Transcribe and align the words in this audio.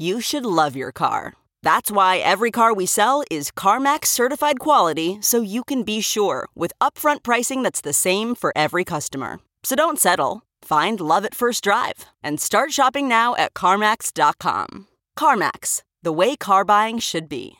you 0.00 0.20
should 0.22 0.46
love 0.46 0.74
your 0.74 0.92
car. 0.92 1.34
That's 1.62 1.90
why 1.90 2.18
every 2.18 2.50
car 2.50 2.72
we 2.72 2.86
sell 2.86 3.22
is 3.30 3.50
CarMax 3.50 4.06
certified 4.06 4.58
quality 4.58 5.18
so 5.20 5.42
you 5.42 5.62
can 5.62 5.82
be 5.82 6.00
sure 6.00 6.48
with 6.54 6.72
upfront 6.80 7.22
pricing 7.22 7.62
that's 7.62 7.82
the 7.82 7.92
same 7.92 8.34
for 8.34 8.50
every 8.56 8.82
customer. 8.82 9.40
So 9.62 9.76
don't 9.76 9.98
settle. 9.98 10.42
Find 10.62 11.00
love 11.00 11.26
at 11.26 11.34
first 11.34 11.62
drive 11.62 12.06
and 12.22 12.40
start 12.40 12.72
shopping 12.72 13.08
now 13.08 13.36
at 13.36 13.52
CarMax.com. 13.52 14.86
CarMax, 15.18 15.82
the 16.02 16.12
way 16.12 16.34
car 16.34 16.64
buying 16.64 16.98
should 16.98 17.28
be. 17.28 17.56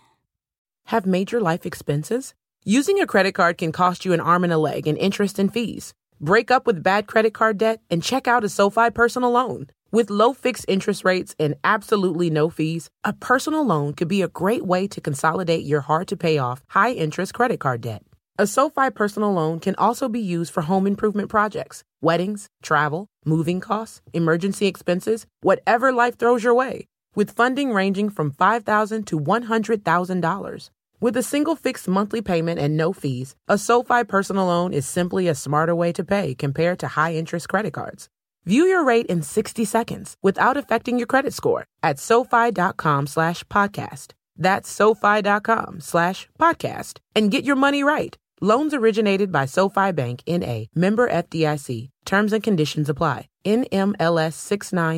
Have 0.86 1.04
major 1.04 1.40
life 1.40 1.66
expenses? 1.66 2.34
Using 2.64 3.00
a 3.00 3.06
credit 3.06 3.32
card 3.32 3.58
can 3.58 3.70
cost 3.70 4.04
you 4.04 4.14
an 4.14 4.20
arm 4.20 4.44
and 4.44 4.52
a 4.52 4.58
leg 4.58 4.88
in 4.88 4.96
interest 4.96 5.38
and 5.38 5.52
fees. 5.52 5.92
Break 6.20 6.50
up 6.50 6.66
with 6.66 6.82
bad 6.82 7.06
credit 7.06 7.34
card 7.34 7.58
debt 7.58 7.80
and 7.90 8.02
check 8.02 8.26
out 8.26 8.44
a 8.44 8.48
SoFi 8.48 8.90
personal 8.90 9.30
loan. 9.30 9.66
With 9.92 10.08
low 10.08 10.32
fixed 10.32 10.66
interest 10.68 11.04
rates 11.04 11.34
and 11.40 11.56
absolutely 11.64 12.30
no 12.30 12.48
fees, 12.48 12.90
a 13.02 13.12
personal 13.12 13.66
loan 13.66 13.92
could 13.94 14.06
be 14.06 14.22
a 14.22 14.28
great 14.28 14.64
way 14.64 14.86
to 14.86 15.00
consolidate 15.00 15.64
your 15.64 15.80
hard 15.80 16.06
to 16.08 16.16
pay 16.16 16.38
off, 16.38 16.62
high 16.68 16.92
interest 16.92 17.34
credit 17.34 17.58
card 17.58 17.80
debt. 17.80 18.04
A 18.38 18.46
SoFi 18.46 18.90
personal 18.90 19.32
loan 19.32 19.58
can 19.58 19.74
also 19.78 20.08
be 20.08 20.20
used 20.20 20.52
for 20.52 20.60
home 20.60 20.86
improvement 20.86 21.28
projects, 21.28 21.82
weddings, 22.00 22.46
travel, 22.62 23.08
moving 23.24 23.58
costs, 23.58 24.00
emergency 24.12 24.68
expenses, 24.68 25.26
whatever 25.40 25.90
life 25.92 26.16
throws 26.16 26.44
your 26.44 26.54
way, 26.54 26.86
with 27.16 27.32
funding 27.32 27.72
ranging 27.72 28.10
from 28.10 28.30
$5,000 28.30 29.04
to 29.06 29.18
$100,000. 29.18 30.70
With 31.00 31.16
a 31.16 31.22
single 31.24 31.56
fixed 31.56 31.88
monthly 31.88 32.22
payment 32.22 32.60
and 32.60 32.76
no 32.76 32.92
fees, 32.92 33.34
a 33.48 33.58
SoFi 33.58 34.04
personal 34.04 34.46
loan 34.46 34.72
is 34.72 34.86
simply 34.86 35.26
a 35.26 35.34
smarter 35.34 35.74
way 35.74 35.92
to 35.94 36.04
pay 36.04 36.36
compared 36.36 36.78
to 36.78 36.88
high 36.88 37.14
interest 37.14 37.48
credit 37.48 37.72
cards. 37.72 38.08
View 38.50 38.64
your 38.64 38.82
rate 38.82 39.06
in 39.06 39.22
60 39.22 39.64
seconds 39.64 40.16
without 40.24 40.56
affecting 40.56 40.98
your 40.98 41.06
credit 41.06 41.32
score 41.32 41.66
at 41.84 42.00
SoFi.com 42.00 43.06
slash 43.06 43.44
podcast. 43.44 44.06
That's 44.36 44.68
SoFi.com 44.68 45.78
slash 45.78 46.28
podcast 46.36 46.98
and 47.14 47.30
get 47.30 47.44
your 47.44 47.54
money 47.54 47.84
right. 47.84 48.16
Loans 48.40 48.74
originated 48.74 49.30
by 49.30 49.46
SoFi 49.46 49.92
Bank 49.92 50.24
N.A. 50.26 50.68
Member 50.74 51.08
FDIC. 51.08 51.90
Terms 52.04 52.32
and 52.32 52.42
conditions 52.42 52.88
apply. 52.88 53.28
NMLS 53.44 54.34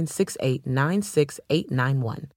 696896891. 0.09 2.31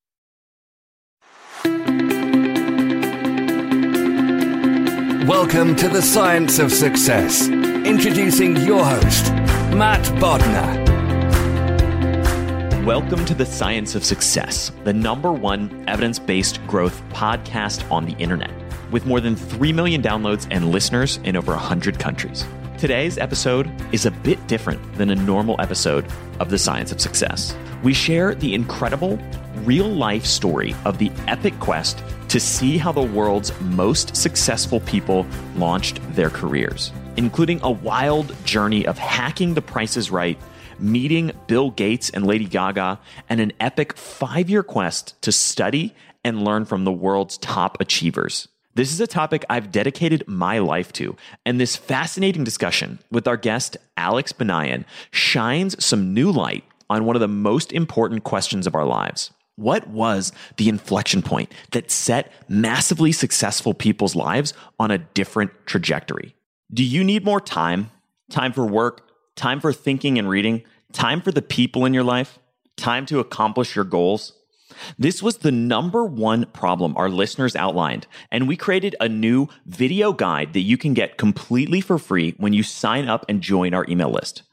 Welcome 5.25 5.77
to 5.77 5.87
the 5.87 6.01
Science 6.01 6.59
of 6.59 6.73
Success. 6.73 7.47
Introducing 7.47 8.57
your 8.57 8.83
host, 8.83 9.31
Matt 9.73 10.03
Bodnar. 10.19 10.84
Welcome 12.85 13.25
to 13.25 13.33
the 13.33 13.47
Science 13.47 13.95
of 13.95 14.05
Success, 14.05 14.71
the 14.83 14.93
number 14.93 15.33
one 15.33 15.83
evidence 15.87 16.19
based 16.19 16.59
growth 16.67 17.01
podcast 17.09 17.89
on 17.91 18.05
the 18.05 18.13
internet, 18.17 18.51
with 18.91 19.07
more 19.07 19.19
than 19.19 19.35
3 19.35 19.73
million 19.73 20.03
downloads 20.03 20.47
and 20.51 20.69
listeners 20.69 21.17
in 21.23 21.35
over 21.35 21.53
100 21.53 21.97
countries. 21.97 22.45
Today's 22.77 23.17
episode 23.17 23.71
is 23.91 24.05
a 24.05 24.11
bit 24.11 24.45
different 24.45 24.97
than 24.99 25.09
a 25.09 25.15
normal 25.15 25.59
episode 25.59 26.05
of 26.39 26.51
the 26.51 26.59
Science 26.59 26.91
of 26.91 27.01
Success. 27.01 27.55
We 27.81 27.91
share 27.91 28.35
the 28.35 28.53
incredible 28.53 29.17
real 29.63 29.89
life 29.89 30.27
story 30.27 30.75
of 30.85 30.99
the 30.99 31.11
epic 31.27 31.59
quest 31.59 32.03
to 32.29 32.39
see 32.39 32.77
how 32.77 32.91
the 32.91 33.01
world's 33.01 33.51
most 33.61 34.15
successful 34.15 34.79
people 34.81 35.25
launched 35.55 35.99
their 36.13 36.29
careers, 36.29 36.91
including 37.17 37.59
a 37.63 37.71
wild 37.71 38.35
journey 38.45 38.85
of 38.85 38.99
hacking 38.99 39.55
the 39.55 39.61
Price 39.63 39.97
is 39.97 40.11
Right, 40.11 40.37
meeting 40.79 41.31
Bill 41.47 41.71
Gates 41.71 42.09
and 42.09 42.25
Lady 42.25 42.45
Gaga, 42.45 42.99
and 43.29 43.39
an 43.39 43.53
epic 43.59 43.97
five 43.97 44.49
year 44.49 44.63
quest 44.63 45.21
to 45.21 45.31
study 45.31 45.95
and 46.23 46.43
learn 46.43 46.65
from 46.65 46.83
the 46.83 46.91
world's 46.91 47.37
top 47.37 47.77
achievers. 47.79 48.47
This 48.75 48.91
is 48.91 48.99
a 48.99 49.07
topic 49.07 49.45
I've 49.49 49.71
dedicated 49.71 50.27
my 50.27 50.59
life 50.59 50.91
to, 50.93 51.15
and 51.45 51.61
this 51.61 51.77
fascinating 51.77 52.43
discussion 52.43 52.99
with 53.09 53.25
our 53.25 53.37
guest, 53.37 53.77
Alex 53.95 54.33
Banayan, 54.33 54.83
shines 55.11 55.81
some 55.83 56.13
new 56.13 56.29
light 56.29 56.65
on 56.89 57.05
one 57.05 57.15
of 57.15 57.21
the 57.21 57.27
most 57.27 57.71
important 57.71 58.25
questions 58.25 58.67
of 58.67 58.75
our 58.75 58.85
lives. 58.85 59.31
What 59.55 59.87
was 59.87 60.33
the 60.57 60.67
inflection 60.67 61.21
point 61.21 61.53
that 61.71 61.89
set 61.89 62.31
massively 62.49 63.13
successful 63.13 63.73
people's 63.73 64.15
lives 64.15 64.53
on 64.77 64.91
a 64.91 64.97
different 64.97 65.51
trajectory? 65.65 66.35
Do 66.73 66.83
you 66.83 67.03
need 67.03 67.23
more 67.23 67.39
time? 67.39 67.91
Time 68.29 68.51
for 68.51 68.65
work, 68.65 69.04
time 69.35 69.59
for 69.59 69.73
thinking 69.73 70.17
and 70.17 70.29
reading, 70.29 70.63
time 70.91 71.21
for 71.21 71.31
the 71.31 71.41
people 71.41 71.85
in 71.85 71.93
your 71.93 72.03
life, 72.03 72.39
time 72.77 73.05
to 73.07 73.19
accomplish 73.19 73.75
your 73.75 73.85
goals? 73.85 74.33
This 74.97 75.21
was 75.21 75.37
the 75.37 75.51
number 75.51 76.05
one 76.05 76.45
problem 76.47 76.95
our 76.97 77.09
listeners 77.09 77.55
outlined, 77.55 78.07
and 78.31 78.47
we 78.47 78.57
created 78.57 78.95
a 78.99 79.07
new 79.07 79.47
video 79.65 80.11
guide 80.11 80.53
that 80.53 80.61
you 80.61 80.77
can 80.77 80.93
get 80.93 81.17
completely 81.17 81.81
for 81.81 81.97
free 81.97 82.33
when 82.37 82.53
you 82.53 82.63
sign 82.63 83.07
up 83.07 83.25
and 83.29 83.41
join 83.41 83.73
our 83.73 83.85
email 83.87 84.09
list. 84.09 84.43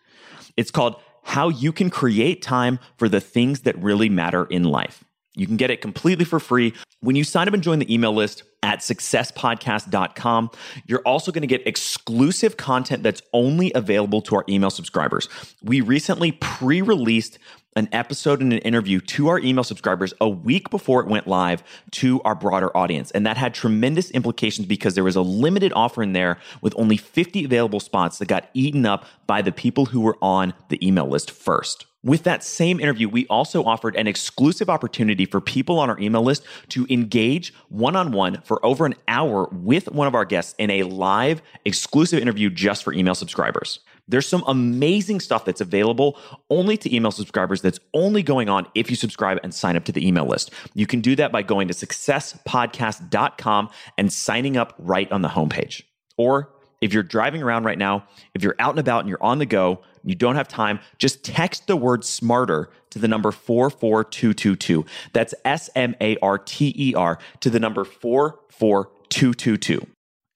It's 0.56 0.70
called 0.70 0.96
How 1.22 1.48
You 1.48 1.72
Can 1.72 1.90
Create 1.90 2.42
Time 2.42 2.78
for 2.96 3.08
the 3.08 3.20
Things 3.20 3.60
That 3.60 3.82
Really 3.82 4.08
Matter 4.08 4.44
in 4.44 4.64
Life. 4.64 5.04
You 5.34 5.46
can 5.46 5.56
get 5.56 5.70
it 5.70 5.80
completely 5.80 6.24
for 6.24 6.38
free 6.38 6.74
when 7.00 7.16
you 7.16 7.24
sign 7.24 7.48
up 7.48 7.54
and 7.54 7.62
join 7.62 7.78
the 7.78 7.92
email 7.92 8.12
list 8.12 8.42
at 8.62 8.80
successpodcast.com. 8.80 10.50
You're 10.86 11.00
also 11.00 11.32
going 11.32 11.42
to 11.42 11.48
get 11.48 11.66
exclusive 11.66 12.56
content 12.56 13.02
that's 13.02 13.22
only 13.32 13.72
available 13.74 14.20
to 14.22 14.36
our 14.36 14.44
email 14.48 14.70
subscribers. 14.70 15.28
We 15.62 15.80
recently 15.80 16.32
pre 16.32 16.82
released 16.82 17.38
an 17.74 17.88
episode 17.92 18.42
and 18.42 18.52
an 18.52 18.58
interview 18.60 19.00
to 19.00 19.28
our 19.28 19.38
email 19.38 19.64
subscribers 19.64 20.12
a 20.20 20.28
week 20.28 20.68
before 20.68 21.00
it 21.00 21.06
went 21.06 21.26
live 21.26 21.62
to 21.90 22.20
our 22.22 22.34
broader 22.34 22.76
audience. 22.76 23.10
And 23.12 23.24
that 23.26 23.38
had 23.38 23.54
tremendous 23.54 24.10
implications 24.10 24.66
because 24.66 24.94
there 24.94 25.04
was 25.04 25.16
a 25.16 25.22
limited 25.22 25.72
offer 25.74 26.02
in 26.02 26.12
there 26.12 26.38
with 26.60 26.74
only 26.76 26.98
50 26.98 27.44
available 27.44 27.80
spots 27.80 28.18
that 28.18 28.28
got 28.28 28.50
eaten 28.52 28.84
up 28.84 29.06
by 29.26 29.40
the 29.40 29.52
people 29.52 29.86
who 29.86 30.02
were 30.02 30.18
on 30.20 30.52
the 30.68 30.86
email 30.86 31.08
list 31.08 31.30
first. 31.30 31.86
With 32.04 32.24
that 32.24 32.42
same 32.42 32.80
interview, 32.80 33.08
we 33.08 33.26
also 33.28 33.62
offered 33.62 33.94
an 33.94 34.08
exclusive 34.08 34.68
opportunity 34.68 35.24
for 35.24 35.40
people 35.40 35.78
on 35.78 35.88
our 35.88 35.98
email 36.00 36.22
list 36.22 36.42
to 36.70 36.84
engage 36.90 37.54
one 37.68 37.94
on 37.94 38.10
one 38.10 38.40
for 38.42 38.64
over 38.66 38.84
an 38.86 38.96
hour 39.06 39.48
with 39.52 39.88
one 39.92 40.08
of 40.08 40.14
our 40.16 40.24
guests 40.24 40.56
in 40.58 40.68
a 40.70 40.82
live 40.82 41.42
exclusive 41.64 42.20
interview 42.20 42.50
just 42.50 42.82
for 42.82 42.92
email 42.92 43.14
subscribers. 43.14 43.78
There's 44.08 44.26
some 44.26 44.42
amazing 44.48 45.20
stuff 45.20 45.44
that's 45.44 45.60
available 45.60 46.18
only 46.50 46.76
to 46.78 46.92
email 46.92 47.12
subscribers 47.12 47.62
that's 47.62 47.78
only 47.94 48.24
going 48.24 48.48
on 48.48 48.66
if 48.74 48.90
you 48.90 48.96
subscribe 48.96 49.38
and 49.44 49.54
sign 49.54 49.76
up 49.76 49.84
to 49.84 49.92
the 49.92 50.04
email 50.04 50.26
list. 50.26 50.50
You 50.74 50.88
can 50.88 51.02
do 51.02 51.14
that 51.16 51.30
by 51.30 51.42
going 51.42 51.68
to 51.68 51.74
successpodcast.com 51.74 53.70
and 53.96 54.12
signing 54.12 54.56
up 54.56 54.74
right 54.76 55.10
on 55.12 55.22
the 55.22 55.28
homepage. 55.28 55.82
Or 56.16 56.52
if 56.80 56.92
you're 56.92 57.04
driving 57.04 57.44
around 57.44 57.62
right 57.62 57.78
now, 57.78 58.04
if 58.34 58.42
you're 58.42 58.56
out 58.58 58.70
and 58.70 58.80
about 58.80 59.00
and 59.00 59.08
you're 59.08 59.22
on 59.22 59.38
the 59.38 59.46
go, 59.46 59.82
you 60.04 60.14
don't 60.14 60.36
have 60.36 60.48
time, 60.48 60.80
just 60.98 61.24
text 61.24 61.66
the 61.66 61.76
word 61.76 62.04
smarter 62.04 62.70
to 62.90 62.98
the 62.98 63.08
number 63.08 63.32
44222. 63.32 64.84
That's 65.12 65.34
S 65.44 65.70
M 65.74 65.94
A 66.00 66.16
R 66.18 66.38
T 66.38 66.74
E 66.76 66.94
R 66.94 67.18
to 67.40 67.50
the 67.50 67.60
number 67.60 67.84
44222. 67.84 69.86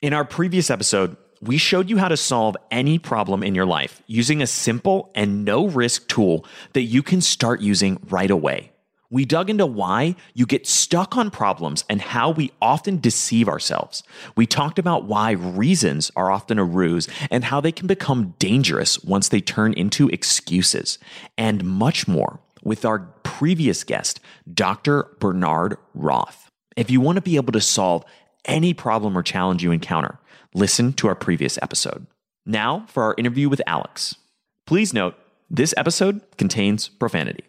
In 0.02 0.12
our 0.12 0.24
previous 0.24 0.70
episode, 0.70 1.16
we 1.40 1.58
showed 1.58 1.90
you 1.90 1.98
how 1.98 2.08
to 2.08 2.16
solve 2.16 2.56
any 2.70 2.98
problem 2.98 3.42
in 3.42 3.54
your 3.54 3.66
life 3.66 4.02
using 4.06 4.40
a 4.40 4.46
simple 4.46 5.10
and 5.14 5.44
no 5.44 5.66
risk 5.66 6.08
tool 6.08 6.46
that 6.72 6.82
you 6.82 7.02
can 7.02 7.20
start 7.20 7.60
using 7.60 7.98
right 8.08 8.30
away. 8.30 8.72
We 9.10 9.24
dug 9.24 9.50
into 9.50 9.66
why 9.66 10.16
you 10.34 10.46
get 10.46 10.66
stuck 10.66 11.16
on 11.16 11.30
problems 11.30 11.84
and 11.88 12.00
how 12.00 12.30
we 12.30 12.52
often 12.60 12.98
deceive 12.98 13.48
ourselves. 13.48 14.02
We 14.36 14.46
talked 14.46 14.78
about 14.78 15.04
why 15.04 15.32
reasons 15.32 16.10
are 16.16 16.30
often 16.30 16.58
a 16.58 16.64
ruse 16.64 17.08
and 17.30 17.44
how 17.44 17.60
they 17.60 17.72
can 17.72 17.86
become 17.86 18.34
dangerous 18.38 19.02
once 19.04 19.28
they 19.28 19.40
turn 19.40 19.72
into 19.74 20.08
excuses, 20.08 20.98
and 21.38 21.64
much 21.64 22.08
more 22.08 22.40
with 22.62 22.84
our 22.84 22.98
previous 23.22 23.84
guest, 23.84 24.20
Dr. 24.52 25.08
Bernard 25.20 25.76
Roth. 25.94 26.50
If 26.76 26.90
you 26.90 27.00
want 27.00 27.16
to 27.16 27.22
be 27.22 27.36
able 27.36 27.52
to 27.52 27.60
solve 27.60 28.04
any 28.44 28.74
problem 28.74 29.16
or 29.16 29.22
challenge 29.22 29.62
you 29.62 29.72
encounter, 29.72 30.18
listen 30.54 30.92
to 30.94 31.08
our 31.08 31.14
previous 31.14 31.58
episode. 31.62 32.06
Now 32.44 32.84
for 32.88 33.04
our 33.04 33.14
interview 33.18 33.48
with 33.48 33.62
Alex. 33.66 34.16
Please 34.66 34.92
note, 34.92 35.14
this 35.48 35.74
episode 35.76 36.22
contains 36.38 36.88
profanity. 36.88 37.44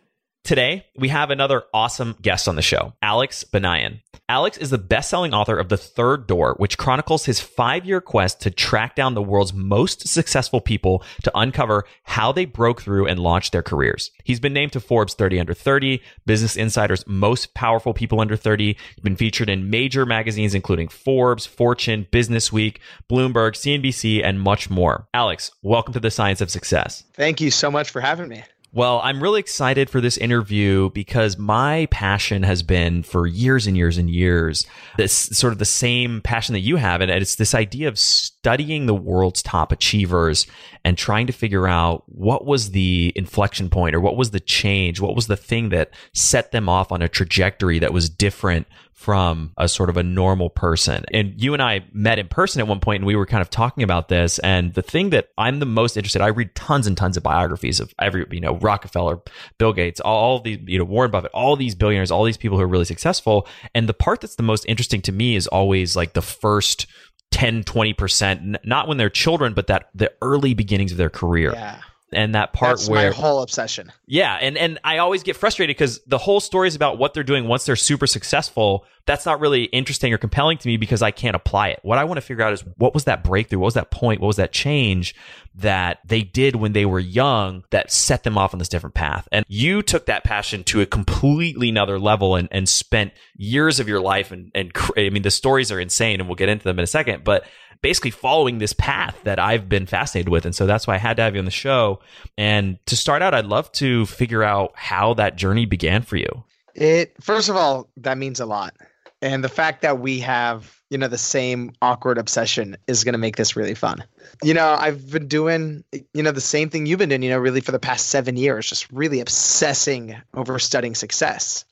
Today, 0.47 0.85
we 0.95 1.09
have 1.09 1.29
another 1.29 1.63
awesome 1.73 2.15
guest 2.21 2.47
on 2.47 2.55
the 2.55 2.61
show, 2.61 2.93
Alex 3.01 3.43
Banayan. 3.43 3.99
Alex 4.29 4.57
is 4.57 4.69
the 4.69 4.77
best 4.77 5.09
selling 5.09 5.33
author 5.33 5.57
of 5.59 5.67
The 5.67 5.75
Third 5.75 6.25
Door, 6.25 6.55
which 6.55 6.77
chronicles 6.77 7.25
his 7.25 7.41
five 7.41 7.83
year 7.83 7.99
quest 7.99 8.39
to 8.43 8.49
track 8.49 8.95
down 8.95 9.13
the 9.13 9.21
world's 9.21 9.53
most 9.53 10.07
successful 10.07 10.61
people 10.61 11.03
to 11.23 11.37
uncover 11.37 11.83
how 12.03 12.31
they 12.31 12.45
broke 12.45 12.81
through 12.81 13.07
and 13.07 13.19
launched 13.19 13.51
their 13.51 13.61
careers. 13.61 14.09
He's 14.23 14.39
been 14.39 14.53
named 14.53 14.71
to 14.71 14.79
Forbes 14.79 15.15
30 15.15 15.41
Under 15.41 15.53
30, 15.53 16.01
Business 16.25 16.55
Insider's 16.55 17.05
Most 17.05 17.53
Powerful 17.53 17.93
People 17.93 18.21
Under 18.21 18.37
30. 18.37 18.77
He's 18.95 19.03
been 19.03 19.17
featured 19.17 19.49
in 19.49 19.69
major 19.69 20.05
magazines 20.05 20.55
including 20.55 20.87
Forbes, 20.87 21.45
Fortune, 21.45 22.07
Business 22.09 22.53
Week, 22.53 22.79
Bloomberg, 23.09 23.51
CNBC, 23.51 24.23
and 24.23 24.39
much 24.39 24.69
more. 24.69 25.09
Alex, 25.13 25.51
welcome 25.61 25.93
to 25.93 25.99
the 25.99 26.09
Science 26.09 26.39
of 26.39 26.49
Success. 26.49 27.03
Thank 27.15 27.41
you 27.41 27.51
so 27.51 27.69
much 27.69 27.89
for 27.89 27.99
having 27.99 28.29
me. 28.29 28.43
Well, 28.77 29.01
I'm 29.03 29.23
really 29.23 29.39
excited 29.39 29.89
for 29.89 30.01
this 30.01 30.17
interview 30.17 30.91
because 30.91 31.35
my 31.35 31.87
passion 31.89 32.43
has 32.43 32.61
been 32.61 33.01
for 33.01 33.25
years 33.25 33.65
and 33.65 33.75
years 33.75 33.97
and 33.97 34.07
years 34.07 34.67
this 34.97 35.13
sort 35.13 35.51
of 35.51 35.57
the 35.57 35.65
same 35.65 36.21
passion 36.21 36.53
that 36.53 36.59
you 36.59 36.75
have. 36.75 37.01
And 37.01 37.09
it's 37.09 37.37
this 37.37 37.55
idea 37.55 37.87
of 37.87 37.97
studying 37.97 38.85
the 38.85 38.93
world's 38.93 39.41
top 39.41 39.71
achievers 39.71 40.45
and 40.85 40.95
trying 40.95 41.25
to 41.25 41.33
figure 41.33 41.67
out 41.67 42.03
what 42.05 42.45
was 42.45 42.69
the 42.69 43.11
inflection 43.15 43.71
point 43.71 43.95
or 43.95 43.99
what 43.99 44.15
was 44.15 44.29
the 44.29 44.39
change, 44.39 45.01
what 45.01 45.15
was 45.15 45.25
the 45.25 45.35
thing 45.35 45.69
that 45.69 45.89
set 46.13 46.51
them 46.51 46.69
off 46.69 46.91
on 46.91 47.01
a 47.01 47.09
trajectory 47.09 47.79
that 47.79 47.93
was 47.93 48.11
different 48.11 48.67
from 48.97 49.53
a 49.57 49.67
sort 49.67 49.91
of 49.91 49.95
a 49.95 50.01
normal 50.01 50.49
person. 50.49 51.05
And 51.13 51.39
you 51.39 51.53
and 51.53 51.61
I 51.61 51.85
met 51.93 52.17
in 52.17 52.27
person 52.27 52.61
at 52.61 52.67
one 52.67 52.79
point 52.79 53.01
and 53.01 53.05
we 53.05 53.15
were 53.15 53.27
kind 53.27 53.43
of 53.43 53.49
talking 53.51 53.83
about 53.83 54.07
this. 54.07 54.39
And 54.39 54.73
the 54.73 54.81
thing 54.81 55.11
that 55.11 55.29
I'm 55.37 55.59
the 55.59 55.67
most 55.67 55.97
interested, 55.97 56.19
I 56.19 56.29
read 56.29 56.55
tons 56.55 56.87
and 56.87 56.97
tons 56.97 57.15
of 57.15 57.21
biographies 57.21 57.79
of 57.79 57.93
every, 58.01 58.25
you 58.31 58.41
know, 58.41 58.55
Rockefeller, 58.57 59.19
Bill 59.59 59.71
Gates, 59.71 59.99
all 59.99 60.39
these, 60.39 60.57
you 60.65 60.79
know, 60.79 60.83
Warren 60.83 61.11
Buffett, 61.11 61.29
all 61.31 61.55
these 61.55 61.75
billionaires, 61.75 62.09
all 62.09 62.23
these 62.23 62.37
people 62.37 62.57
who 62.57 62.63
are 62.63 62.67
really 62.67 62.85
successful. 62.85 63.47
And 63.75 63.87
the 63.87 63.93
part 63.93 64.21
that's 64.21 64.35
the 64.35 64.41
most 64.41 64.65
interesting 64.65 65.03
to 65.03 65.11
me 65.11 65.35
is 65.35 65.45
always 65.45 65.95
like 65.95 66.13
the 66.13 66.23
first 66.23 66.87
10, 67.29 67.65
20%, 67.65 68.55
not 68.65 68.87
when 68.87 68.97
they're 68.97 69.11
children, 69.11 69.53
but 69.53 69.67
that 69.67 69.89
the 69.93 70.11
early 70.23 70.55
beginnings 70.55 70.91
of 70.91 70.97
their 70.97 71.11
career. 71.11 71.51
Yeah 71.53 71.81
and 72.13 72.35
that 72.35 72.53
part 72.53 72.77
That's 72.77 72.89
where 72.89 73.11
my 73.11 73.15
whole 73.15 73.41
obsession. 73.41 73.91
Yeah, 74.05 74.33
and 74.35 74.57
and 74.57 74.79
I 74.83 74.99
always 74.99 75.23
get 75.23 75.35
frustrated 75.35 75.75
because 75.75 75.99
the 76.07 76.17
whole 76.17 76.39
story 76.39 76.67
is 76.67 76.75
about 76.75 76.97
what 76.97 77.13
they're 77.13 77.23
doing 77.23 77.47
once 77.47 77.65
they're 77.65 77.75
super 77.75 78.07
successful. 78.07 78.85
That's 79.05 79.25
not 79.25 79.39
really 79.39 79.63
interesting 79.65 80.13
or 80.13 80.17
compelling 80.17 80.57
to 80.57 80.67
me 80.67 80.77
because 80.77 81.01
I 81.01 81.11
can't 81.11 81.35
apply 81.35 81.69
it. 81.69 81.79
What 81.81 81.97
I 81.97 82.03
want 82.03 82.17
to 82.17 82.21
figure 82.21 82.43
out 82.43 82.53
is 82.53 82.63
what 82.77 82.93
was 82.93 83.05
that 83.05 83.23
breakthrough? 83.23 83.59
What 83.59 83.65
was 83.65 83.73
that 83.75 83.91
point? 83.91 84.21
What 84.21 84.27
was 84.27 84.35
that 84.37 84.51
change 84.51 85.15
that 85.55 85.99
they 86.05 86.21
did 86.21 86.55
when 86.57 86.73
they 86.73 86.85
were 86.85 86.99
young 86.99 87.63
that 87.69 87.91
set 87.91 88.23
them 88.23 88.37
off 88.37 88.53
on 88.53 88.59
this 88.59 88.69
different 88.69 88.95
path? 88.95 89.27
And 89.31 89.45
you 89.47 89.81
took 89.81 90.05
that 90.07 90.23
passion 90.23 90.63
to 90.65 90.81
a 90.81 90.85
completely 90.85 91.69
another 91.69 91.99
level 91.99 92.35
and, 92.35 92.47
and 92.51 92.67
spent 92.67 93.13
years 93.35 93.79
of 93.79 93.87
your 93.87 94.01
life 94.01 94.31
and 94.31 94.51
and 94.55 94.71
I 94.97 95.09
mean 95.09 95.23
the 95.23 95.31
stories 95.31 95.71
are 95.71 95.79
insane 95.79 96.19
and 96.19 96.27
we'll 96.27 96.35
get 96.35 96.49
into 96.49 96.63
them 96.63 96.79
in 96.79 96.83
a 96.83 96.87
second, 96.87 97.23
but 97.23 97.45
basically 97.81 98.11
following 98.11 98.57
this 98.57 98.73
path 98.73 99.17
that 99.23 99.39
I've 99.39 99.69
been 99.69 99.85
fascinated 99.85 100.29
with. 100.29 100.45
And 100.45 100.55
so 100.55 100.65
that's 100.65 100.87
why 100.87 100.95
I 100.95 100.97
had 100.97 101.17
to 101.17 101.23
have 101.23 101.35
you 101.35 101.39
on 101.39 101.45
the 101.45 101.51
show. 101.51 101.99
And 102.37 102.77
to 102.87 102.95
start 102.95 103.21
out, 103.21 103.33
I'd 103.33 103.45
love 103.45 103.71
to 103.73 104.05
figure 104.05 104.43
out 104.43 104.71
how 104.75 105.13
that 105.15 105.35
journey 105.35 105.65
began 105.65 106.01
for 106.01 106.17
you. 106.17 106.43
It 106.75 107.13
first 107.21 107.49
of 107.49 107.55
all, 107.55 107.89
that 107.97 108.17
means 108.17 108.39
a 108.39 108.45
lot. 108.45 108.75
And 109.21 109.43
the 109.43 109.49
fact 109.49 109.81
that 109.81 109.99
we 109.99 110.19
have, 110.19 110.79
you 110.89 110.97
know, 110.97 111.07
the 111.07 111.17
same 111.17 111.71
awkward 111.81 112.19
obsession 112.19 112.77
is 112.87 113.03
going 113.03 113.13
to 113.13 113.19
make 113.19 113.35
this 113.35 113.55
really 113.55 113.73
fun. 113.73 114.03
You 114.43 114.53
know, 114.53 114.75
I've 114.79 115.09
been 115.09 115.27
doing, 115.27 115.83
you 116.13 116.21
know, 116.21 116.31
the 116.31 116.39
same 116.39 116.69
thing 116.69 116.85
you've 116.85 116.99
been 116.99 117.09
doing, 117.09 117.23
you 117.23 117.31
know, 117.31 117.39
really 117.39 117.61
for 117.61 117.71
the 117.71 117.79
past 117.79 118.09
seven 118.09 118.37
years, 118.37 118.69
just 118.69 118.91
really 118.91 119.19
obsessing 119.19 120.15
over 120.35 120.59
studying 120.59 120.93
success. 120.93 121.65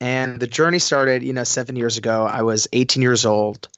And 0.00 0.40
the 0.40 0.46
journey 0.48 0.80
started, 0.80 1.22
you 1.22 1.32
know, 1.32 1.44
seven 1.44 1.76
years 1.76 1.98
ago. 1.98 2.24
I 2.24 2.42
was 2.42 2.66
18 2.72 3.00
years 3.00 3.24
old 3.24 3.68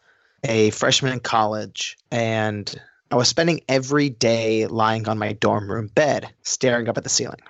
a 0.44 0.70
freshman 0.70 1.12
in 1.12 1.20
college, 1.20 1.96
and 2.10 2.72
I 3.10 3.16
was 3.16 3.28
spending 3.28 3.62
every 3.68 4.08
day 4.08 4.66
lying 4.66 5.08
on 5.08 5.18
my 5.18 5.32
dorm 5.32 5.70
room 5.70 5.88
bed, 5.88 6.32
staring 6.42 6.88
up 6.88 6.96
at 6.96 7.04
the 7.04 7.10
ceiling. 7.10 7.40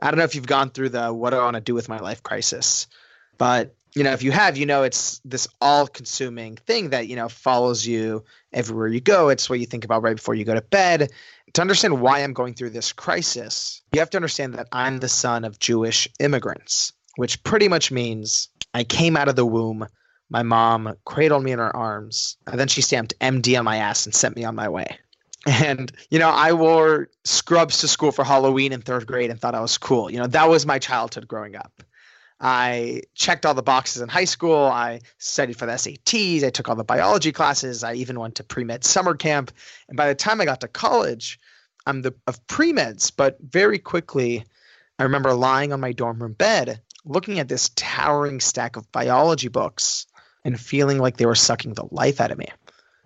I 0.00 0.10
don't 0.10 0.18
know 0.18 0.24
if 0.24 0.34
you've 0.34 0.46
gone 0.46 0.70
through 0.70 0.90
the 0.90 1.12
what 1.12 1.30
do 1.30 1.36
I 1.36 1.44
want 1.44 1.54
to 1.54 1.60
do 1.60 1.74
with 1.74 1.88
my 1.88 1.98
life 1.98 2.22
crisis, 2.22 2.86
but 3.38 3.74
you 3.94 4.04
know, 4.04 4.12
if 4.12 4.22
you 4.22 4.30
have, 4.30 4.58
you 4.58 4.66
know, 4.66 4.82
it's 4.82 5.22
this 5.24 5.48
all-consuming 5.58 6.56
thing 6.56 6.90
that 6.90 7.08
you 7.08 7.16
know 7.16 7.30
follows 7.30 7.86
you 7.86 8.24
everywhere 8.52 8.88
you 8.88 9.00
go. 9.00 9.30
It's 9.30 9.48
what 9.48 9.58
you 9.58 9.64
think 9.64 9.84
about 9.84 10.02
right 10.02 10.16
before 10.16 10.34
you 10.34 10.44
go 10.44 10.54
to 10.54 10.60
bed. 10.60 11.10
To 11.54 11.60
understand 11.62 12.02
why 12.02 12.22
I'm 12.22 12.34
going 12.34 12.52
through 12.52 12.70
this 12.70 12.92
crisis, 12.92 13.80
you 13.92 14.00
have 14.00 14.10
to 14.10 14.18
understand 14.18 14.54
that 14.54 14.68
I'm 14.70 14.98
the 14.98 15.08
son 15.08 15.44
of 15.44 15.58
Jewish 15.58 16.08
immigrants, 16.20 16.92
which 17.16 17.42
pretty 17.42 17.68
much 17.68 17.90
means 17.90 18.50
I 18.74 18.84
came 18.84 19.16
out 19.16 19.28
of 19.28 19.36
the 19.36 19.46
womb 19.46 19.86
my 20.28 20.42
mom 20.42 20.96
cradled 21.04 21.44
me 21.44 21.52
in 21.52 21.58
her 21.58 21.74
arms, 21.74 22.36
and 22.46 22.58
then 22.58 22.68
she 22.68 22.82
stamped 22.82 23.18
MD 23.20 23.58
on 23.58 23.64
my 23.64 23.76
ass 23.76 24.06
and 24.06 24.14
sent 24.14 24.36
me 24.36 24.44
on 24.44 24.54
my 24.54 24.68
way. 24.68 24.86
And, 25.48 25.92
you 26.10 26.18
know, 26.18 26.30
I 26.30 26.54
wore 26.54 27.08
scrubs 27.22 27.78
to 27.78 27.88
school 27.88 28.10
for 28.10 28.24
Halloween 28.24 28.72
in 28.72 28.82
third 28.82 29.06
grade 29.06 29.30
and 29.30 29.40
thought 29.40 29.54
I 29.54 29.60
was 29.60 29.78
cool. 29.78 30.10
You 30.10 30.18
know, 30.18 30.26
that 30.26 30.48
was 30.48 30.66
my 30.66 30.80
childhood 30.80 31.28
growing 31.28 31.54
up. 31.54 31.84
I 32.40 33.02
checked 33.14 33.46
all 33.46 33.54
the 33.54 33.62
boxes 33.62 34.02
in 34.02 34.08
high 34.08 34.24
school. 34.24 34.64
I 34.64 35.02
studied 35.18 35.56
for 35.56 35.66
the 35.66 35.74
SATs. 35.74 36.42
I 36.42 36.50
took 36.50 36.68
all 36.68 36.74
the 36.74 36.82
biology 36.82 37.30
classes. 37.30 37.84
I 37.84 37.94
even 37.94 38.18
went 38.18 38.34
to 38.34 38.42
pre 38.42 38.64
med 38.64 38.82
summer 38.82 39.14
camp. 39.14 39.52
And 39.88 39.96
by 39.96 40.08
the 40.08 40.16
time 40.16 40.40
I 40.40 40.46
got 40.46 40.62
to 40.62 40.68
college, 40.68 41.38
I'm 41.86 42.02
the 42.02 42.12
of 42.26 42.44
pre 42.48 42.72
meds. 42.72 43.12
But 43.16 43.38
very 43.40 43.78
quickly, 43.78 44.44
I 44.98 45.04
remember 45.04 45.32
lying 45.32 45.72
on 45.72 45.78
my 45.78 45.92
dorm 45.92 46.20
room 46.20 46.32
bed, 46.32 46.80
looking 47.04 47.38
at 47.38 47.46
this 47.46 47.70
towering 47.76 48.40
stack 48.40 48.74
of 48.74 48.90
biology 48.90 49.48
books 49.48 50.06
and 50.46 50.60
feeling 50.60 50.98
like 50.98 51.16
they 51.16 51.26
were 51.26 51.34
sucking 51.34 51.74
the 51.74 51.88
life 51.90 52.20
out 52.20 52.30
of 52.30 52.38
me. 52.38 52.46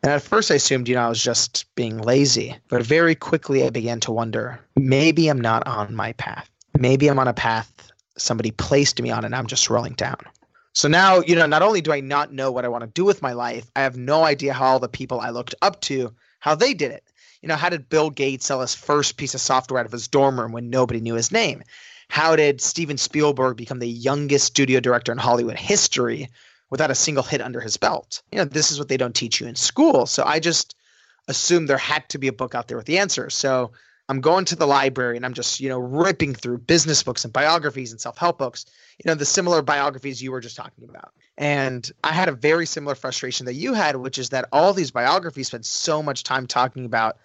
And 0.03 0.13
at 0.13 0.23
first, 0.23 0.51
I 0.51 0.55
assumed, 0.55 0.89
you 0.89 0.95
know, 0.95 1.03
I 1.03 1.09
was 1.09 1.23
just 1.23 1.65
being 1.75 1.99
lazy. 1.99 2.57
But 2.69 2.83
very 2.83 3.15
quickly, 3.15 3.65
I 3.65 3.71
began 3.71 4.01
to 4.01 4.13
wonder 4.13 4.61
maybe 4.77 5.29
I'm 5.29 5.41
not 5.41 5.67
on 5.67 5.95
my 5.95 6.13
path. 6.13 6.49
Maybe 6.79 7.09
I'm 7.09 7.19
on 7.19 7.29
a 7.29 7.35
path 7.35 7.91
somebody 8.17 8.51
placed 8.51 9.01
me 9.01 9.11
on 9.11 9.25
and 9.25 9.35
I'm 9.35 9.47
just 9.47 9.71
rolling 9.71 9.95
down. 9.95 10.19
So 10.73 10.89
now, 10.89 11.21
you 11.21 11.35
know, 11.35 11.47
not 11.47 11.63
only 11.63 11.81
do 11.81 11.93
I 11.93 12.01
not 12.01 12.33
know 12.33 12.53
what 12.53 12.65
I 12.65 12.69
want 12.69 12.83
to 12.83 12.91
do 12.91 13.05
with 13.05 13.23
my 13.23 13.33
life, 13.33 13.71
I 13.75 13.81
have 13.81 13.97
no 13.97 14.25
idea 14.25 14.53
how 14.53 14.67
all 14.67 14.79
the 14.79 14.89
people 14.89 15.21
I 15.21 15.31
looked 15.31 15.55
up 15.63 15.81
to, 15.83 16.15
how 16.39 16.55
they 16.55 16.75
did 16.75 16.93
it. 16.93 17.05
You 17.43 17.49
know, 17.49 17.57
how 17.57 17.71
did 17.71 17.89
Bill 17.89 18.11
Gates 18.11 18.47
sell 18.47 18.61
his 18.61 18.75
first 18.75 19.17
piece 19.17 19.35
of 19.35 19.41
software 19.41 19.81
out 19.81 19.87
of 19.87 19.93
his 19.93 20.09
dorm 20.09 20.39
room 20.39 20.53
when 20.53 20.71
nobody 20.71 21.01
knew 21.01 21.15
his 21.15 21.33
name? 21.33 21.63
How 22.09 22.37
did 22.37 22.61
Steven 22.61 22.99
Spielberg 22.99 23.57
become 23.57 23.79
the 23.79 23.89
youngest 23.89 24.47
studio 24.47 24.81
director 24.81 25.11
in 25.11 25.19
Hollywood 25.19 25.59
history 25.59 26.29
without 26.71 26.91
a 26.91 26.95
single 26.95 27.25
hit 27.25 27.41
under 27.41 27.61
his 27.61 27.77
belt. 27.77 28.23
You 28.33 28.39
know, 28.39 28.45
this 28.45 28.71
is 28.71 28.79
what 28.79 28.89
they 28.89 28.97
don't 28.97 29.15
teach 29.15 29.41
you 29.41 29.47
in 29.47 29.57
school. 29.57 30.07
So 30.07 30.25
I 30.25 30.41
just 30.41 30.77
assumed 31.29 31.69
there 31.69 31.77
had 31.77 32.09
to 32.11 32.19
be 32.19 32.29
a 32.29 32.33
book 32.33 32.55
out 32.55 32.69
there 32.69 32.77
with 32.77 32.87
the 32.87 32.99
answers. 32.99 33.35
So 33.35 33.73
I'm 34.09 34.21
going 34.21 34.45
to 34.47 34.57
the 34.57 34.67
library 34.67 35.17
and 35.17 35.25
I'm 35.25 35.35
just, 35.35 35.61
you 35.61 35.69
know, 35.69 35.79
ripping 35.79 36.35
through 36.35 36.59
business 36.59 37.03
books 37.03 37.25
and 37.25 37.33
biographies 37.33 37.93
and 37.93 38.01
self-help 38.01 38.39
books, 38.39 38.67
you 38.99 39.09
know, 39.09 39.15
the 39.15 39.25
similar 39.25 39.63
biographies 39.63 40.23
you 40.23 40.33
were 40.33 40.41
just 40.41 40.57
talking 40.57 40.89
about. 40.89 41.13
And 41.39 41.91
I 42.03 42.13
had 42.13 42.29
a 42.29 42.33
very 42.33 42.67
similar 42.67 42.95
frustration 42.95 43.47
that 43.47 43.55
you 43.55 43.73
had, 43.73 43.97
which 43.97 44.19
is 44.19 44.31
that 44.31 44.49
all 44.53 44.73
these 44.73 44.91
biographies 44.91 45.47
spend 45.47 45.65
so 45.65 46.03
much 46.03 46.25
time 46.25 46.47
talking 46.47 46.85
about 46.85 47.19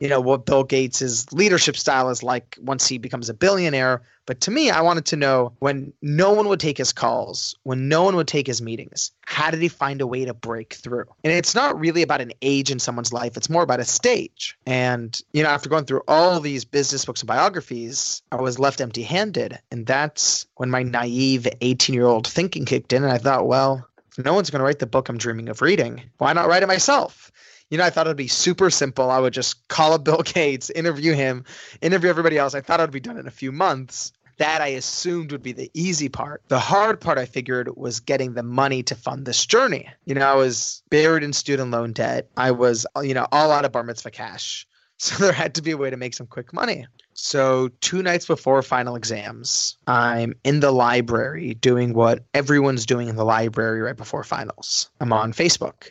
you 0.00 0.08
know, 0.08 0.20
what 0.20 0.46
Bill 0.46 0.64
Gates' 0.64 1.30
leadership 1.32 1.76
style 1.76 2.08
is 2.10 2.22
like 2.22 2.56
once 2.60 2.86
he 2.86 2.98
becomes 2.98 3.28
a 3.28 3.34
billionaire. 3.34 4.02
But 4.26 4.42
to 4.42 4.50
me, 4.50 4.70
I 4.70 4.82
wanted 4.82 5.06
to 5.06 5.16
know 5.16 5.54
when 5.58 5.92
no 6.02 6.32
one 6.32 6.48
would 6.48 6.60
take 6.60 6.76
his 6.76 6.92
calls, 6.92 7.56
when 7.62 7.88
no 7.88 8.02
one 8.02 8.14
would 8.16 8.28
take 8.28 8.46
his 8.46 8.60
meetings, 8.60 9.10
how 9.24 9.50
did 9.50 9.62
he 9.62 9.68
find 9.68 10.02
a 10.02 10.06
way 10.06 10.26
to 10.26 10.34
break 10.34 10.74
through? 10.74 11.06
And 11.24 11.32
it's 11.32 11.54
not 11.54 11.80
really 11.80 12.02
about 12.02 12.20
an 12.20 12.32
age 12.42 12.70
in 12.70 12.78
someone's 12.78 13.12
life, 13.12 13.36
it's 13.36 13.48
more 13.48 13.62
about 13.62 13.80
a 13.80 13.86
stage. 13.86 14.58
And, 14.66 15.18
you 15.32 15.42
know, 15.42 15.48
after 15.48 15.70
going 15.70 15.86
through 15.86 16.02
all 16.06 16.40
these 16.40 16.66
business 16.66 17.06
books 17.06 17.22
and 17.22 17.26
biographies, 17.26 18.22
I 18.30 18.36
was 18.36 18.58
left 18.58 18.82
empty 18.82 19.02
handed. 19.02 19.58
And 19.70 19.86
that's 19.86 20.46
when 20.56 20.70
my 20.70 20.82
naive 20.82 21.48
18 21.62 21.94
year 21.94 22.06
old 22.06 22.26
thinking 22.26 22.66
kicked 22.66 22.92
in. 22.92 23.04
And 23.04 23.12
I 23.12 23.18
thought, 23.18 23.46
well, 23.46 23.88
if 24.18 24.24
no 24.24 24.34
one's 24.34 24.50
going 24.50 24.60
to 24.60 24.64
write 24.64 24.78
the 24.78 24.86
book 24.86 25.08
I'm 25.08 25.16
dreaming 25.16 25.48
of 25.48 25.62
reading, 25.62 26.02
why 26.18 26.34
not 26.34 26.48
write 26.48 26.62
it 26.62 26.68
myself? 26.68 27.32
You 27.70 27.78
know, 27.78 27.84
I 27.84 27.90
thought 27.90 28.06
it'd 28.06 28.16
be 28.16 28.28
super 28.28 28.70
simple. 28.70 29.10
I 29.10 29.18
would 29.18 29.32
just 29.32 29.68
call 29.68 29.92
up 29.92 30.04
Bill 30.04 30.22
Gates, 30.24 30.70
interview 30.70 31.14
him, 31.14 31.44
interview 31.80 32.10
everybody 32.10 32.38
else. 32.38 32.54
I 32.54 32.60
thought 32.60 32.80
it 32.80 32.84
would 32.84 32.90
be 32.90 33.00
done 33.00 33.18
in 33.18 33.26
a 33.26 33.32
few 33.32 33.52
months. 33.52 34.12
That 34.38 34.62
I 34.62 34.68
assumed 34.68 35.32
would 35.32 35.42
be 35.42 35.52
the 35.52 35.70
easy 35.74 36.08
part. 36.08 36.42
The 36.46 36.60
hard 36.60 37.00
part 37.00 37.18
I 37.18 37.26
figured 37.26 37.76
was 37.76 37.98
getting 37.98 38.34
the 38.34 38.44
money 38.44 38.84
to 38.84 38.94
fund 38.94 39.26
this 39.26 39.44
journey. 39.44 39.88
You 40.04 40.14
know, 40.14 40.24
I 40.24 40.36
was 40.36 40.82
buried 40.90 41.24
in 41.24 41.32
student 41.32 41.72
loan 41.72 41.92
debt. 41.92 42.28
I 42.36 42.52
was, 42.52 42.86
you 43.02 43.14
know, 43.14 43.26
all 43.32 43.50
out 43.50 43.64
of 43.64 43.72
bar 43.72 43.82
mitzvah 43.82 44.10
cash. 44.10 44.66
So 45.00 45.14
there 45.22 45.32
had 45.32 45.54
to 45.54 45.62
be 45.62 45.70
a 45.70 45.76
way 45.76 45.90
to 45.90 45.96
make 45.96 46.12
some 46.12 46.26
quick 46.26 46.52
money. 46.52 46.84
So, 47.14 47.68
two 47.80 48.02
nights 48.02 48.26
before 48.26 48.60
final 48.62 48.96
exams, 48.96 49.76
I'm 49.86 50.34
in 50.42 50.58
the 50.58 50.72
library 50.72 51.54
doing 51.54 51.94
what 51.94 52.24
everyone's 52.34 52.84
doing 52.84 53.06
in 53.08 53.14
the 53.14 53.24
library 53.24 53.80
right 53.80 53.96
before 53.96 54.24
finals. 54.24 54.90
I'm 55.00 55.12
on 55.12 55.32
Facebook. 55.32 55.90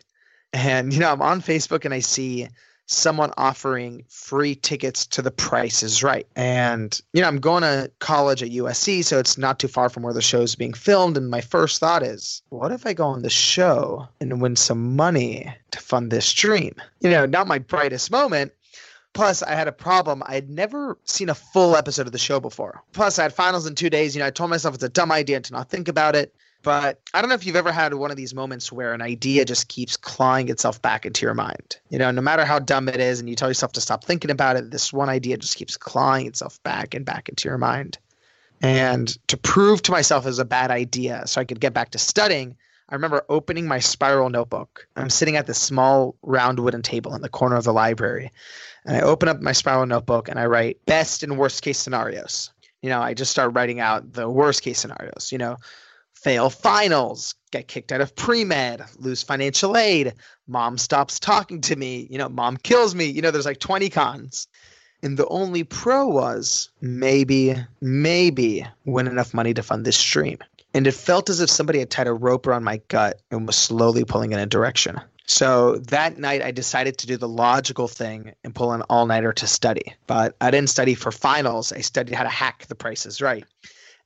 And, 0.54 0.94
you 0.94 1.00
know, 1.00 1.12
I'm 1.12 1.22
on 1.22 1.42
Facebook 1.42 1.86
and 1.86 1.94
I 1.94 2.00
see 2.00 2.48
someone 2.88 3.34
offering 3.38 4.06
free 4.08 4.56
tickets 4.56 5.06
to 5.06 5.22
the 5.22 5.32
price 5.32 5.84
is 5.84 6.04
right. 6.04 6.26
And, 6.36 7.00
you 7.14 7.22
know, 7.22 7.28
I'm 7.28 7.40
going 7.40 7.64
to 7.64 7.92
college 8.00 8.42
at 8.42 8.50
USC, 8.50 9.04
so 9.04 9.20
it's 9.20 9.38
not 9.38 9.60
too 9.60 9.68
far 9.68 9.90
from 9.90 10.04
where 10.04 10.14
the 10.14 10.22
show's 10.22 10.56
being 10.56 10.74
filmed. 10.74 11.18
And 11.18 11.30
my 11.30 11.42
first 11.42 11.80
thought 11.80 12.02
is, 12.02 12.42
what 12.50 12.72
if 12.72 12.86
I 12.86 12.94
go 12.94 13.06
on 13.08 13.22
the 13.24 13.30
show 13.30 14.08
and 14.22 14.42
win 14.42 14.56
some 14.56 14.96
money 14.96 15.54
to 15.72 15.80
fund 15.80 16.12
this 16.12 16.32
dream? 16.34 16.76
You 17.02 17.10
know, 17.10 17.26
not 17.26 17.48
my 17.48 17.60
brightest 17.60 18.10
moment. 18.10 18.54
Plus, 19.14 19.42
I 19.42 19.56
had 19.56 19.68
a 19.68 19.74
problem. 19.74 20.22
I 20.26 20.36
had 20.36 20.50
never 20.50 20.98
seen 21.04 21.30
a 21.30 21.36
full 21.36 21.76
episode 21.76 22.06
of 22.06 22.12
the 22.12 22.20
show 22.20 22.40
before. 22.40 22.84
Plus, 22.94 23.20
I 23.20 23.24
had 23.24 23.34
finals 23.34 23.66
in 23.66 23.76
two 23.76 23.90
days. 23.90 24.16
You 24.16 24.20
know, 24.20 24.28
I 24.28 24.32
told 24.32 24.50
myself 24.50 24.76
it's 24.76 24.84
a 24.84 24.90
dumb 24.90 25.12
idea 25.12 25.40
to 25.40 25.54
not 25.54 25.70
think 25.70 25.88
about 25.88 26.16
it. 26.16 26.36
But 26.68 27.00
I 27.14 27.22
don't 27.22 27.30
know 27.30 27.36
if 27.36 27.46
you've 27.46 27.56
ever 27.56 27.72
had 27.72 27.94
one 27.94 28.12
of 28.12 28.18
these 28.18 28.34
moments 28.34 28.74
where 28.74 28.94
an 28.94 29.02
idea 29.02 29.46
just 29.46 29.70
keeps 29.70 29.96
clawing 29.96 30.50
itself 30.50 30.82
back 30.82 31.06
into 31.06 31.26
your 31.26 31.34
mind. 31.34 31.78
You 31.88 31.98
know, 31.98 32.12
no 32.12 32.22
matter 32.22 32.44
how 32.44 32.60
dumb 32.60 32.90
it 32.90 33.00
is, 33.00 33.22
and 33.22 33.30
you 33.30 33.38
tell 33.38 33.48
yourself 33.48 33.72
to 33.72 33.80
stop 33.80 34.04
thinking 34.04 34.32
about 34.32 34.58
it, 34.58 34.70
this 34.70 34.92
one 34.92 35.08
idea 35.08 35.38
just 35.38 35.56
keeps 35.56 35.78
clawing 35.78 36.28
itself 36.28 36.62
back 36.64 36.94
and 36.94 37.06
back 37.06 37.30
into 37.30 37.48
your 37.48 37.58
mind. 37.58 38.00
And 38.62 39.08
to 39.30 39.38
prove 39.38 39.82
to 39.84 39.94
myself 39.94 40.26
it 40.26 40.28
was 40.28 40.40
a 40.40 40.44
bad 40.44 40.70
idea 40.70 41.26
so 41.26 41.40
I 41.40 41.46
could 41.46 41.62
get 41.62 41.74
back 41.74 41.92
to 41.92 41.98
studying, 42.00 42.58
I 42.90 42.96
remember 42.96 43.24
opening 43.30 43.66
my 43.66 43.80
spiral 43.80 44.30
notebook. 44.30 44.90
I'm 44.98 45.10
sitting 45.10 45.38
at 45.38 45.48
this 45.48 45.60
small 45.60 46.16
round 46.22 46.60
wooden 46.60 46.82
table 46.82 47.16
in 47.16 47.22
the 47.22 47.30
corner 47.30 47.56
of 47.56 47.64
the 47.64 47.72
library. 47.72 48.34
And 48.84 48.98
I 48.98 49.00
open 49.04 49.30
up 49.30 49.40
my 49.40 49.54
spiral 49.54 49.86
notebook 49.86 50.28
and 50.28 50.38
I 50.38 50.48
write 50.48 50.86
best 50.86 51.24
and 51.24 51.38
worst 51.38 51.62
case 51.62 51.78
scenarios. 51.78 52.52
You 52.82 52.90
know, 52.90 53.00
I 53.00 53.14
just 53.14 53.32
start 53.32 53.54
writing 53.54 53.80
out 53.80 54.12
the 54.12 54.30
worst 54.30 54.64
case 54.64 54.80
scenarios. 54.80 55.30
You 55.32 55.38
know, 55.38 55.56
fail 56.28 56.50
finals, 56.50 57.36
get 57.52 57.70
kicked 57.70 57.94
out 57.94 58.02
of 58.02 58.14
pre 58.14 58.44
med, 58.44 58.84
lose 58.98 59.24
financial 59.24 59.78
aid, 59.78 60.14
mom 60.46 60.78
stops 60.78 61.22
talking 61.22 61.62
to 61.62 61.74
me, 61.74 62.06
you 62.12 62.18
know, 62.18 62.28
mom 62.28 62.58
kills 62.58 62.94
me. 62.94 63.06
You 63.06 63.22
know, 63.22 63.32
there's 63.32 63.46
like 63.46 63.60
20 63.60 63.90
cons. 63.90 64.50
And 65.02 65.16
the 65.16 65.28
only 65.28 65.64
pro 65.64 66.06
was 66.06 66.70
maybe, 66.82 67.56
maybe 67.80 68.68
win 68.84 69.08
enough 69.08 69.34
money 69.34 69.54
to 69.54 69.64
fund 69.64 69.86
this 69.86 69.96
stream. 69.96 70.40
And 70.74 70.86
it 70.86 70.96
felt 70.96 71.30
as 71.30 71.40
if 71.40 71.50
somebody 71.50 71.80
had 71.80 71.90
tied 71.90 72.08
a 72.08 72.14
rope 72.14 72.46
around 72.46 72.66
my 72.66 72.82
gut 72.90 73.22
and 73.32 73.48
was 73.48 73.56
slowly 73.56 74.04
pulling 74.04 74.34
in 74.34 74.40
a 74.40 74.46
direction. 74.46 75.00
So 75.28 75.78
that 75.78 76.18
night, 76.18 76.42
I 76.42 76.52
decided 76.52 76.98
to 76.98 77.08
do 77.08 77.16
the 77.16 77.28
logical 77.28 77.88
thing 77.88 78.34
and 78.44 78.54
pull 78.54 78.74
an 78.74 78.82
all 78.90 79.06
nighter 79.06 79.32
to 79.32 79.48
study. 79.48 79.94
But 80.08 80.36
I 80.42 80.52
didn't 80.52 80.70
study 80.70 80.94
for 80.94 81.12
finals, 81.12 81.72
I 81.72 81.80
studied 81.80 82.16
how 82.16 82.24
to 82.24 82.30
hack 82.30 82.66
the 82.68 82.76
Price 82.76 83.06
is 83.06 83.22
Right. 83.22 83.46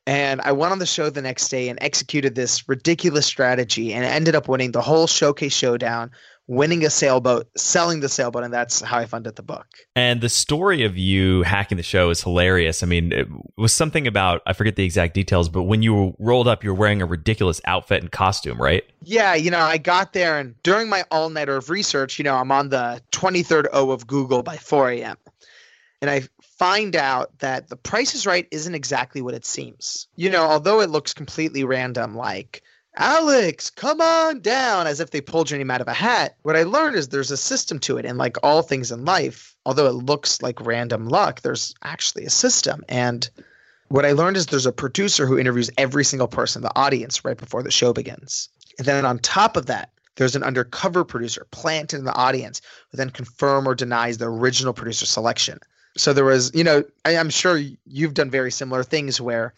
And 0.06 0.40
I 0.40 0.52
went 0.52 0.72
on 0.72 0.78
the 0.78 0.86
show 0.86 1.10
the 1.10 1.22
next 1.22 1.48
day 1.48 1.68
and 1.68 1.78
executed 1.80 2.34
this 2.34 2.68
ridiculous 2.68 3.24
strategy 3.26 3.92
and 3.92 4.04
ended 4.04 4.34
up 4.34 4.48
winning 4.48 4.72
the 4.72 4.80
whole 4.80 5.06
showcase 5.06 5.52
showdown, 5.52 6.10
winning 6.48 6.84
a 6.84 6.90
sailboat, 6.90 7.48
selling 7.56 8.00
the 8.00 8.08
sailboat, 8.08 8.42
and 8.42 8.52
that's 8.52 8.80
how 8.80 8.98
I 8.98 9.06
funded 9.06 9.36
the 9.36 9.44
book. 9.44 9.66
And 9.94 10.20
the 10.20 10.28
story 10.28 10.82
of 10.84 10.98
you 10.98 11.42
hacking 11.42 11.76
the 11.76 11.84
show 11.84 12.10
is 12.10 12.20
hilarious. 12.20 12.82
I 12.82 12.86
mean, 12.86 13.12
it 13.12 13.28
was 13.56 13.72
something 13.72 14.08
about, 14.08 14.42
I 14.44 14.54
forget 14.54 14.74
the 14.74 14.84
exact 14.84 15.14
details, 15.14 15.48
but 15.48 15.62
when 15.62 15.82
you 15.82 15.94
were 15.94 16.12
rolled 16.18 16.48
up, 16.48 16.64
you're 16.64 16.74
wearing 16.74 17.00
a 17.00 17.06
ridiculous 17.06 17.60
outfit 17.64 18.02
and 18.02 18.10
costume, 18.10 18.60
right? 18.60 18.82
Yeah, 19.02 19.36
you 19.36 19.52
know, 19.52 19.60
I 19.60 19.78
got 19.78 20.14
there 20.14 20.36
and 20.40 20.60
during 20.64 20.88
my 20.88 21.04
all 21.12 21.30
nighter 21.30 21.56
of 21.56 21.70
research, 21.70 22.18
you 22.18 22.24
know, 22.24 22.34
I'm 22.34 22.50
on 22.50 22.70
the 22.70 23.00
23rd 23.12 23.66
O 23.72 23.92
of 23.92 24.08
Google 24.08 24.42
by 24.42 24.56
4 24.56 24.90
a.m. 24.90 25.16
And 26.00 26.10
I 26.10 26.22
find 26.62 26.94
out 26.94 27.36
that 27.40 27.68
the 27.68 27.76
price 27.76 28.14
is 28.14 28.24
right 28.24 28.46
isn't 28.52 28.76
exactly 28.76 29.20
what 29.20 29.34
it 29.34 29.44
seems. 29.44 30.06
You 30.14 30.30
know, 30.30 30.44
although 30.44 30.80
it 30.80 30.90
looks 30.90 31.12
completely 31.12 31.64
random, 31.64 32.14
like, 32.14 32.62
Alex, 32.96 33.68
come 33.68 34.00
on 34.00 34.42
down, 34.42 34.86
as 34.86 35.00
if 35.00 35.10
they 35.10 35.20
pulled 35.20 35.50
your 35.50 35.58
name 35.58 35.72
out 35.72 35.80
of 35.80 35.88
a 35.88 35.92
hat. 35.92 36.36
What 36.42 36.54
I 36.54 36.62
learned 36.62 36.94
is 36.94 37.08
there's 37.08 37.32
a 37.32 37.36
system 37.36 37.80
to 37.80 37.98
it. 37.98 38.04
And 38.06 38.16
like 38.16 38.36
all 38.44 38.62
things 38.62 38.92
in 38.92 39.04
life, 39.04 39.56
although 39.66 39.88
it 39.88 40.04
looks 40.04 40.40
like 40.40 40.64
random 40.64 41.08
luck, 41.08 41.40
there's 41.40 41.74
actually 41.82 42.26
a 42.26 42.30
system. 42.30 42.84
And 42.88 43.28
what 43.88 44.06
I 44.06 44.12
learned 44.12 44.36
is 44.36 44.46
there's 44.46 44.64
a 44.64 44.70
producer 44.70 45.26
who 45.26 45.40
interviews 45.40 45.70
every 45.76 46.04
single 46.04 46.28
person 46.28 46.60
in 46.60 46.64
the 46.64 46.78
audience 46.78 47.24
right 47.24 47.36
before 47.36 47.64
the 47.64 47.72
show 47.72 47.92
begins. 47.92 48.48
And 48.78 48.86
then 48.86 49.04
on 49.04 49.18
top 49.18 49.56
of 49.56 49.66
that, 49.66 49.90
there's 50.14 50.36
an 50.36 50.44
undercover 50.44 51.02
producer 51.04 51.44
planted 51.50 51.98
in 51.98 52.04
the 52.04 52.14
audience 52.14 52.62
who 52.92 52.98
then 52.98 53.10
confirm 53.10 53.66
or 53.66 53.74
denies 53.74 54.18
the 54.18 54.30
original 54.30 54.72
producer 54.72 55.06
selection. 55.06 55.58
So 55.96 56.12
there 56.12 56.24
was, 56.24 56.50
you 56.54 56.64
know, 56.64 56.84
I, 57.04 57.16
I'm 57.16 57.30
sure 57.30 57.60
you've 57.86 58.14
done 58.14 58.30
very 58.30 58.50
similar 58.50 58.82
things 58.82 59.20
where 59.20 59.54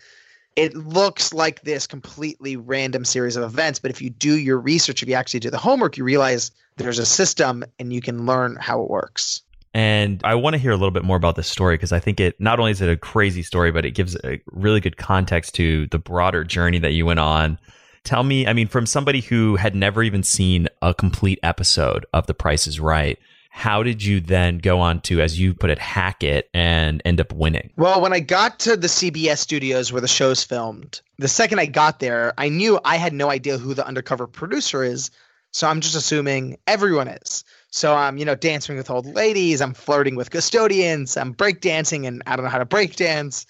it 0.57 0.75
looks 0.75 1.33
like 1.33 1.63
this 1.63 1.87
completely 1.87 2.57
random 2.57 3.05
series 3.05 3.37
of 3.37 3.43
events, 3.43 3.79
but 3.79 3.91
if 3.91 4.01
you 4.01 4.11
do 4.11 4.39
your 4.39 4.59
research, 4.59 5.03
if 5.03 5.09
you 5.09 5.15
actually 5.15 5.41
do 5.41 5.51
the 5.51 5.59
homework, 5.59 5.97
you 5.97 6.05
realize 6.05 6.51
there's 6.77 6.99
a 6.99 7.07
system 7.07 7.65
and 7.79 7.93
you 7.93 8.01
can 8.01 8.27
learn 8.27 8.57
how 8.61 8.83
it 8.83 8.91
works. 8.91 9.43
And 9.75 10.21
I 10.23 10.37
want 10.37 10.55
to 10.55 10.59
hear 10.59 10.71
a 10.71 10.77
little 10.77 10.93
bit 10.93 11.03
more 11.03 11.17
about 11.17 11.35
this 11.35 11.49
story 11.49 11.75
because 11.75 11.93
I 11.93 11.99
think 11.99 12.21
it 12.21 12.41
not 12.41 12.61
only 12.61 12.71
is 12.71 12.81
it 12.81 12.89
a 12.89 12.97
crazy 12.97 13.43
story, 13.43 13.73
but 13.73 13.85
it 13.85 13.91
gives 13.91 14.17
a 14.23 14.41
really 14.53 14.81
good 14.81 14.97
context 14.97 15.57
to 15.57 15.89
the 15.89 15.99
broader 15.99 16.45
journey 16.45 16.79
that 16.79 16.93
you 16.93 17.05
went 17.05 17.19
on. 17.19 17.59
Tell 18.05 18.23
me, 18.23 18.47
I 18.47 18.53
mean, 18.53 18.69
from 18.69 18.87
somebody 18.87 19.21
who 19.21 19.57
had 19.57 19.75
never 19.75 20.03
even 20.03 20.23
seen 20.23 20.69
a 20.81 20.95
complete 20.95 21.41
episode 21.43 22.07
of 22.13 22.27
The 22.27 22.35
Price 22.35 22.69
is 22.69 22.79
Right, 22.79 23.19
how 23.57 23.85
did 23.85 24.03
you 24.03 24.19
then 24.19 24.59
go 24.59 24.81
on 24.81 25.01
to, 25.03 25.21
as 25.21 25.39
you 25.39 25.55
put 25.55 25.71
it, 25.71 25.79
hack 25.79 26.25
it 26.25 26.51
and 26.53 27.01
end 27.05 27.21
up 27.21 27.33
winning? 27.33 27.71
Well, 27.77 28.01
when 28.01 28.13
I 28.13 28.19
got 28.19 28.59
to 28.59 28.77
the 28.77 28.89
CBS 28.89 29.39
studios 29.39 29.93
where 29.93 30.01
the 30.01 30.09
show's 30.09 30.43
filmed, 30.43 31.01
the 31.19 31.29
second 31.29 31.61
I 31.61 31.67
got 31.67 32.01
there, 32.01 32.35
I 32.37 32.49
knew 32.49 32.81
I 32.85 32.97
had 32.97 33.13
no 33.13 33.31
idea 33.31 33.57
who 33.57 33.73
the 33.73 33.87
undercover 33.87 34.27
producer 34.27 34.83
is. 34.83 35.13
So 35.53 35.69
I'm 35.69 35.81
just 35.81 35.95
assuming 35.95 36.59
everyone 36.67 37.07
is. 37.07 37.45
So 37.71 37.95
I'm, 37.95 38.19
you 38.19 38.25
know, 38.25 38.35
dancing 38.35 38.77
with 38.77 38.91
old 38.91 39.07
ladies. 39.15 39.63
I'm 39.63 39.73
flirting 39.73 40.17
with 40.17 40.33
custodians. 40.33 41.17
I'm 41.17 41.33
breakdancing, 41.33 42.09
and 42.09 42.25
I 42.27 42.35
don't 42.35 42.45
know 42.45 42.51
how 42.51 42.59
to 42.59 42.67
breakdance. 42.67 43.47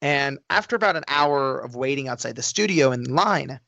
And 0.00 0.38
after 0.50 0.76
about 0.76 0.94
an 0.94 1.04
hour 1.08 1.58
of 1.58 1.74
waiting 1.74 2.06
outside 2.06 2.36
the 2.36 2.42
studio 2.42 2.92
in 2.92 3.12
line, 3.12 3.58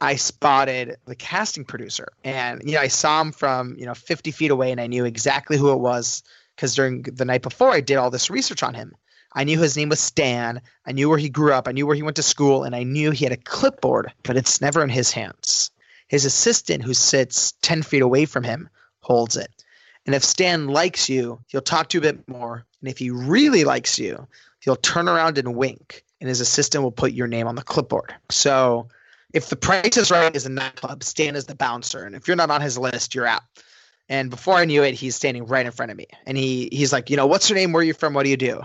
I 0.00 0.16
spotted 0.16 0.96
the 1.06 1.14
casting 1.14 1.64
producer, 1.64 2.12
and 2.24 2.62
you 2.64 2.74
know 2.74 2.80
I 2.80 2.88
saw 2.88 3.20
him 3.20 3.32
from 3.32 3.76
you 3.78 3.86
know 3.86 3.94
50 3.94 4.30
feet 4.30 4.50
away, 4.50 4.70
and 4.70 4.80
I 4.80 4.86
knew 4.86 5.04
exactly 5.04 5.56
who 5.56 5.72
it 5.72 5.78
was 5.78 6.22
because 6.54 6.74
during 6.74 7.02
the 7.02 7.24
night 7.24 7.42
before 7.42 7.70
I 7.70 7.80
did 7.80 7.96
all 7.96 8.10
this 8.10 8.30
research 8.30 8.62
on 8.62 8.74
him. 8.74 8.94
I 9.34 9.44
knew 9.44 9.58
his 9.60 9.76
name 9.76 9.88
was 9.88 10.00
Stan. 10.00 10.60
I 10.86 10.92
knew 10.92 11.08
where 11.08 11.18
he 11.18 11.28
grew 11.28 11.52
up. 11.52 11.66
I 11.66 11.72
knew 11.72 11.86
where 11.86 11.96
he 11.96 12.02
went 12.02 12.16
to 12.16 12.22
school, 12.22 12.62
and 12.62 12.74
I 12.74 12.84
knew 12.84 13.10
he 13.10 13.24
had 13.24 13.32
a 13.32 13.36
clipboard, 13.36 14.12
but 14.22 14.36
it's 14.36 14.60
never 14.60 14.82
in 14.82 14.90
his 14.90 15.10
hands. 15.10 15.72
His 16.06 16.24
assistant, 16.24 16.84
who 16.84 16.94
sits 16.94 17.52
10 17.62 17.82
feet 17.82 18.02
away 18.02 18.26
from 18.26 18.44
him, 18.44 18.68
holds 19.00 19.36
it. 19.36 19.50
And 20.06 20.14
if 20.14 20.22
Stan 20.22 20.68
likes 20.68 21.08
you, 21.08 21.40
he'll 21.48 21.62
talk 21.62 21.88
to 21.88 21.98
you 21.98 22.00
a 22.00 22.12
bit 22.12 22.28
more. 22.28 22.64
And 22.80 22.88
if 22.88 22.98
he 22.98 23.10
really 23.10 23.64
likes 23.64 23.98
you, 23.98 24.28
he'll 24.60 24.76
turn 24.76 25.08
around 25.08 25.38
and 25.38 25.56
wink, 25.56 26.04
and 26.20 26.28
his 26.28 26.40
assistant 26.40 26.84
will 26.84 26.92
put 26.92 27.12
your 27.12 27.26
name 27.26 27.48
on 27.48 27.56
the 27.56 27.62
clipboard. 27.62 28.14
So 28.30 28.88
if 29.34 29.48
the 29.48 29.56
price 29.56 29.96
is 29.96 30.10
right 30.10 30.34
is 30.34 30.46
a 30.46 30.48
nightclub, 30.48 31.02
Stan 31.02 31.34
is 31.36 31.46
the 31.46 31.56
bouncer, 31.56 32.04
and 32.04 32.14
if 32.14 32.26
you're 32.26 32.36
not 32.36 32.50
on 32.50 32.60
his 32.60 32.78
list, 32.78 33.14
you're 33.14 33.26
out. 33.26 33.42
And 34.08 34.30
before 34.30 34.54
I 34.54 34.64
knew 34.64 34.82
it, 34.82 34.94
he's 34.94 35.16
standing 35.16 35.46
right 35.46 35.64
in 35.64 35.72
front 35.72 35.90
of 35.90 35.96
me. 35.96 36.06
And 36.26 36.36
he 36.36 36.68
he's 36.70 36.92
like, 36.92 37.08
you 37.10 37.16
know, 37.16 37.26
what's 37.26 37.48
your 37.48 37.58
name? 37.58 37.72
Where 37.72 37.80
are 37.80 37.84
you 37.84 37.94
from? 37.94 38.12
What 38.12 38.24
do 38.24 38.30
you 38.30 38.36
do? 38.36 38.56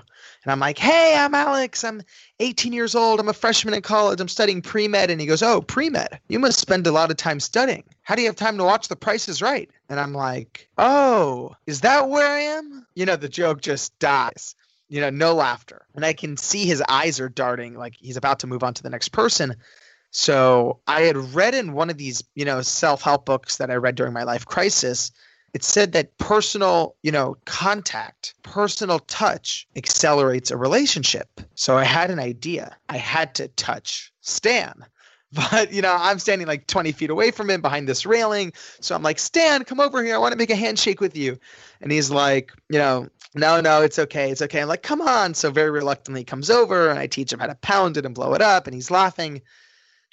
And 0.43 0.51
I'm 0.51 0.59
like, 0.59 0.77
hey, 0.77 1.15
I'm 1.17 1.33
Alex. 1.33 1.83
I'm 1.83 2.01
18 2.39 2.73
years 2.73 2.93
old. 2.93 3.19
I'm 3.19 3.29
a 3.29 3.33
freshman 3.33 3.73
in 3.73 3.81
college. 3.81 4.19
I'm 4.19 4.27
studying 4.27 4.61
pre 4.61 4.87
med. 4.87 5.09
And 5.09 5.19
he 5.19 5.27
goes, 5.27 5.41
oh, 5.41 5.61
pre 5.61 5.89
med. 5.89 6.19
You 6.27 6.39
must 6.39 6.59
spend 6.59 6.87
a 6.87 6.91
lot 6.91 7.09
of 7.09 7.17
time 7.17 7.39
studying. 7.39 7.83
How 8.01 8.15
do 8.15 8.21
you 8.21 8.27
have 8.27 8.35
time 8.35 8.57
to 8.57 8.63
watch 8.63 8.89
The 8.89 8.95
Price 8.97 9.29
is 9.29 9.41
Right? 9.41 9.69
And 9.87 9.99
I'm 9.99 10.13
like, 10.13 10.69
oh, 10.77 11.55
is 11.65 11.81
that 11.81 12.09
where 12.09 12.27
I 12.27 12.39
am? 12.39 12.85
You 12.95 13.05
know, 13.05 13.15
the 13.15 13.29
joke 13.29 13.61
just 13.61 13.97
dies. 13.99 14.55
You 14.89 15.01
know, 15.01 15.09
no 15.09 15.35
laughter. 15.35 15.85
And 15.95 16.05
I 16.05 16.13
can 16.13 16.35
see 16.35 16.65
his 16.65 16.83
eyes 16.89 17.19
are 17.19 17.29
darting 17.29 17.75
like 17.75 17.95
he's 17.97 18.17
about 18.17 18.39
to 18.39 18.47
move 18.47 18.63
on 18.63 18.73
to 18.73 18.83
the 18.83 18.89
next 18.89 19.09
person. 19.09 19.55
So 20.11 20.79
I 20.87 21.01
had 21.01 21.17
read 21.35 21.53
in 21.53 21.73
one 21.73 21.89
of 21.89 21.97
these, 21.97 22.23
you 22.35 22.45
know, 22.45 22.61
self 22.61 23.01
help 23.01 23.25
books 23.25 23.57
that 23.57 23.69
I 23.69 23.75
read 23.75 23.95
during 23.95 24.13
my 24.13 24.23
life 24.23 24.45
crisis 24.45 25.11
it 25.53 25.63
said 25.63 25.93
that 25.93 26.17
personal, 26.17 26.95
you 27.01 27.11
know, 27.11 27.37
contact, 27.45 28.35
personal 28.43 28.99
touch 28.99 29.67
accelerates 29.75 30.51
a 30.51 30.57
relationship. 30.57 31.41
So 31.55 31.77
I 31.77 31.83
had 31.83 32.11
an 32.11 32.19
idea. 32.19 32.75
I 32.87 32.97
had 32.97 33.35
to 33.35 33.47
touch 33.49 34.11
Stan. 34.21 34.85
But, 35.31 35.71
you 35.71 35.83
know, 35.83 35.95
I'm 35.95 36.17
standing 36.17 36.47
like 36.47 36.65
20 36.65 36.91
feet 36.91 37.11
away 37.11 37.29
from 37.29 37.51
him 37.51 37.61
behind 37.61 37.87
this 37.87 38.03
railing. 38.03 38.51
So 38.81 38.95
I'm 38.95 39.03
like, 39.03 39.19
Stan, 39.19 39.63
come 39.63 39.79
over 39.79 40.03
here. 40.03 40.15
I 40.15 40.17
want 40.17 40.31
to 40.31 40.37
make 40.39 40.49
a 40.49 40.55
handshake 40.55 41.01
with 41.01 41.15
you. 41.15 41.37
And 41.81 41.91
he's 41.91 42.09
like, 42.09 42.51
you 42.67 42.79
know, 42.79 43.09
no, 43.35 43.61
no, 43.61 43.83
it's 43.83 43.99
okay. 43.99 44.31
It's 44.31 44.41
okay. 44.41 44.59
I'm 44.59 44.67
like, 44.67 44.81
come 44.81 45.01
on. 45.01 45.35
So 45.35 45.51
very 45.51 45.69
reluctantly 45.69 46.21
he 46.21 46.25
comes 46.25 46.49
over 46.49 46.89
and 46.89 46.97
I 46.97 47.05
teach 47.05 47.31
him 47.31 47.37
how 47.37 47.45
to 47.45 47.53
pound 47.53 47.97
it 47.97 48.07
and 48.07 48.15
blow 48.15 48.33
it 48.33 48.41
up. 48.41 48.65
And 48.65 48.73
he's 48.73 48.89
laughing 48.89 49.43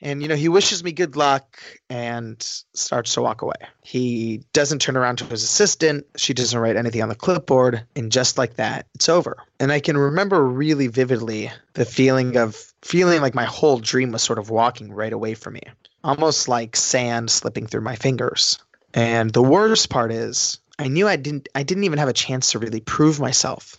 and 0.02 0.22
you 0.22 0.28
know 0.28 0.36
he 0.36 0.48
wishes 0.48 0.84
me 0.84 0.92
good 0.92 1.16
luck 1.16 1.58
and 1.88 2.40
starts 2.74 3.14
to 3.14 3.22
walk 3.22 3.42
away. 3.42 3.54
He 3.82 4.42
doesn't 4.52 4.80
turn 4.80 4.96
around 4.96 5.16
to 5.16 5.24
his 5.24 5.42
assistant. 5.42 6.06
She 6.16 6.34
doesn't 6.34 6.58
write 6.58 6.76
anything 6.76 7.02
on 7.02 7.08
the 7.08 7.14
clipboard. 7.14 7.84
And 7.94 8.12
just 8.12 8.36
like 8.38 8.56
that 8.56 8.86
it's 8.94 9.08
over. 9.08 9.36
And 9.58 9.72
i 9.72 9.80
can 9.80 9.96
remember 9.96 10.44
really 10.44 10.88
vividly 10.88 11.50
the 11.74 11.84
feeling 11.84 12.36
of 12.36 12.56
feeling 12.82 13.20
like 13.20 13.34
my 13.34 13.44
whole 13.44 13.78
dream 13.78 14.12
was 14.12 14.22
sort 14.22 14.38
of 14.38 14.50
walking 14.50 14.92
right 14.92 15.12
away 15.12 15.34
from 15.34 15.54
me. 15.54 15.62
Almost 16.04 16.48
like 16.48 16.76
sand 16.76 17.30
slipping 17.30 17.66
through 17.66 17.80
my 17.80 17.96
fingers. 17.96 18.58
And 18.94 19.32
the 19.32 19.42
worst 19.42 19.88
part 19.88 20.12
is 20.12 20.58
i 20.78 20.88
knew 20.88 21.08
i 21.08 21.16
didn't 21.16 21.48
i 21.54 21.62
didn't 21.62 21.84
even 21.84 21.98
have 21.98 22.08
a 22.08 22.12
chance 22.12 22.52
to 22.52 22.58
really 22.58 22.80
prove 22.80 23.18
myself. 23.18 23.78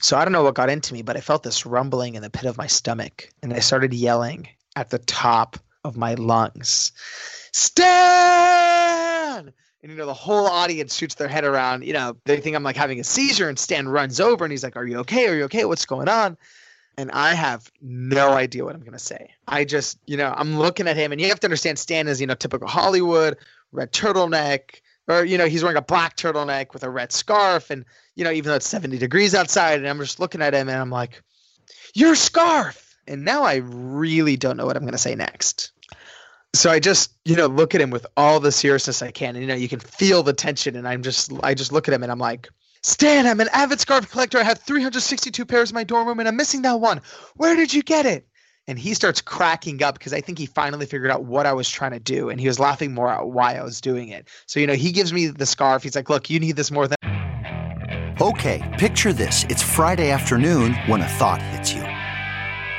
So 0.00 0.16
I 0.16 0.24
don't 0.24 0.32
know 0.32 0.42
what 0.42 0.54
got 0.54 0.70
into 0.70 0.94
me, 0.94 1.02
but 1.02 1.16
I 1.16 1.20
felt 1.20 1.44
this 1.44 1.64
rumbling 1.64 2.16
in 2.16 2.22
the 2.22 2.30
pit 2.30 2.46
of 2.46 2.56
my 2.56 2.66
stomach, 2.66 3.30
and 3.40 3.52
I 3.52 3.60
started 3.60 3.94
yelling 3.94 4.48
at 4.76 4.90
the 4.90 4.98
top 4.98 5.58
of 5.84 5.96
my 5.96 6.14
lungs. 6.14 6.92
Stan! 7.52 9.52
And 9.82 9.90
you 9.90 9.98
know, 9.98 10.06
the 10.06 10.14
whole 10.14 10.46
audience 10.46 10.96
shoots 10.96 11.16
their 11.16 11.28
head 11.28 11.44
around. 11.44 11.84
You 11.84 11.92
know, 11.92 12.16
they 12.24 12.38
think 12.38 12.54
I'm 12.54 12.62
like 12.62 12.76
having 12.76 13.00
a 13.00 13.04
seizure, 13.04 13.48
and 13.48 13.58
Stan 13.58 13.88
runs 13.88 14.20
over 14.20 14.44
and 14.44 14.52
he's 14.52 14.62
like, 14.62 14.76
Are 14.76 14.86
you 14.86 14.98
okay? 14.98 15.28
Are 15.28 15.34
you 15.34 15.44
okay? 15.44 15.64
What's 15.64 15.86
going 15.86 16.08
on? 16.08 16.36
And 16.96 17.10
I 17.10 17.34
have 17.34 17.70
no 17.80 18.32
idea 18.32 18.64
what 18.64 18.74
I'm 18.74 18.82
gonna 18.82 18.98
say. 18.98 19.30
I 19.48 19.64
just, 19.64 19.98
you 20.06 20.16
know, 20.16 20.32
I'm 20.36 20.58
looking 20.58 20.86
at 20.86 20.96
him, 20.96 21.10
and 21.10 21.20
you 21.20 21.28
have 21.28 21.40
to 21.40 21.46
understand 21.46 21.78
Stan 21.78 22.06
is, 22.06 22.20
you 22.20 22.26
know, 22.26 22.34
typical 22.34 22.68
Hollywood, 22.68 23.38
red 23.72 23.92
turtleneck, 23.92 24.80
or 25.08 25.24
you 25.24 25.36
know, 25.36 25.46
he's 25.46 25.62
wearing 25.62 25.78
a 25.78 25.82
black 25.82 26.16
turtleneck 26.16 26.72
with 26.72 26.84
a 26.84 26.90
red 26.90 27.10
scarf, 27.10 27.70
and 27.70 27.84
you 28.14 28.24
know, 28.24 28.30
even 28.30 28.50
though 28.50 28.56
it's 28.56 28.68
70 28.68 28.98
degrees 28.98 29.34
outside, 29.34 29.80
and 29.80 29.88
I'm 29.88 29.98
just 29.98 30.20
looking 30.20 30.42
at 30.42 30.54
him 30.54 30.68
and 30.68 30.78
I'm 30.78 30.90
like, 30.90 31.22
Your 31.94 32.14
scarf! 32.14 32.91
And 33.06 33.24
now 33.24 33.42
I 33.42 33.56
really 33.56 34.36
don't 34.36 34.56
know 34.56 34.66
what 34.66 34.76
I'm 34.76 34.82
going 34.82 34.92
to 34.92 34.98
say 34.98 35.14
next. 35.14 35.72
So 36.54 36.70
I 36.70 36.80
just, 36.80 37.12
you 37.24 37.34
know, 37.34 37.46
look 37.46 37.74
at 37.74 37.80
him 37.80 37.90
with 37.90 38.06
all 38.16 38.38
the 38.38 38.52
seriousness 38.52 39.02
I 39.02 39.10
can. 39.10 39.36
And, 39.36 39.42
you 39.42 39.48
know, 39.48 39.54
you 39.54 39.68
can 39.68 39.80
feel 39.80 40.22
the 40.22 40.32
tension. 40.32 40.76
And 40.76 40.86
I'm 40.86 41.02
just, 41.02 41.32
I 41.42 41.54
just 41.54 41.72
look 41.72 41.88
at 41.88 41.94
him 41.94 42.02
and 42.02 42.12
I'm 42.12 42.18
like, 42.18 42.48
Stan, 42.82 43.26
I'm 43.26 43.40
an 43.40 43.48
avid 43.52 43.80
scarf 43.80 44.10
collector. 44.10 44.38
I 44.38 44.42
have 44.42 44.58
362 44.58 45.46
pairs 45.46 45.70
in 45.70 45.74
my 45.74 45.84
dorm 45.84 46.08
room 46.08 46.18
and 46.18 46.28
I'm 46.28 46.36
missing 46.36 46.62
that 46.62 46.80
one. 46.80 47.00
Where 47.36 47.56
did 47.56 47.72
you 47.72 47.82
get 47.82 48.06
it? 48.06 48.26
And 48.68 48.78
he 48.78 48.94
starts 48.94 49.20
cracking 49.20 49.82
up 49.82 49.98
because 49.98 50.12
I 50.12 50.20
think 50.20 50.38
he 50.38 50.46
finally 50.46 50.86
figured 50.86 51.10
out 51.10 51.24
what 51.24 51.46
I 51.46 51.52
was 51.52 51.68
trying 51.68 51.92
to 51.92 52.00
do. 52.00 52.28
And 52.28 52.40
he 52.40 52.46
was 52.46 52.60
laughing 52.60 52.92
more 52.92 53.08
at 53.08 53.26
why 53.26 53.54
I 53.56 53.62
was 53.62 53.80
doing 53.80 54.08
it. 54.08 54.28
So, 54.46 54.60
you 54.60 54.66
know, 54.66 54.74
he 54.74 54.92
gives 54.92 55.12
me 55.12 55.28
the 55.28 55.46
scarf. 55.46 55.82
He's 55.82 55.96
like, 55.96 56.10
look, 56.10 56.30
you 56.30 56.38
need 56.38 56.56
this 56.56 56.70
more 56.70 56.86
than. 56.86 56.96
Okay, 58.20 58.76
picture 58.78 59.12
this. 59.12 59.44
It's 59.48 59.62
Friday 59.62 60.10
afternoon 60.10 60.74
when 60.86 61.00
a 61.00 61.08
thought 61.08 61.42
hits 61.42 61.72
you. 61.72 61.91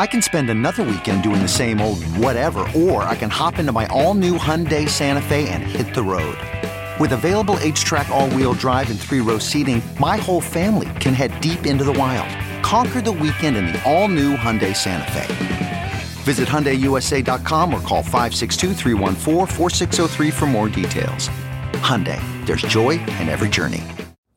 I 0.00 0.06
can 0.06 0.22
spend 0.22 0.48
another 0.48 0.82
weekend 0.82 1.22
doing 1.22 1.42
the 1.42 1.46
same 1.46 1.78
old 1.78 2.02
whatever, 2.16 2.66
or 2.74 3.02
I 3.02 3.14
can 3.14 3.28
hop 3.28 3.58
into 3.58 3.70
my 3.70 3.86
all-new 3.88 4.38
Hyundai 4.38 4.88
Santa 4.88 5.20
Fe 5.20 5.50
and 5.50 5.62
hit 5.62 5.94
the 5.94 6.02
road. 6.02 6.38
With 6.98 7.12
available 7.12 7.56
H-Track 7.60 8.08
all-wheel 8.08 8.54
drive 8.54 8.90
and 8.90 8.98
three-row 8.98 9.36
seating, 9.36 9.82
my 10.00 10.16
whole 10.16 10.40
family 10.40 10.88
can 11.00 11.12
head 11.12 11.38
deep 11.42 11.66
into 11.66 11.84
the 11.84 11.92
wild. 11.92 12.34
Conquer 12.64 13.02
the 13.02 13.12
weekend 13.12 13.58
in 13.58 13.66
the 13.66 13.78
all-new 13.84 14.36
Hyundai 14.36 14.74
Santa 14.74 15.12
Fe. 15.12 15.92
Visit 16.22 16.48
HyundaiUSA.com 16.48 17.74
or 17.74 17.80
call 17.80 18.02
562 18.02 18.72
for 20.30 20.46
more 20.46 20.70
details. 20.70 21.28
Hyundai, 21.84 22.22
there's 22.46 22.62
joy 22.62 22.92
in 22.92 23.28
every 23.28 23.50
journey. 23.50 23.82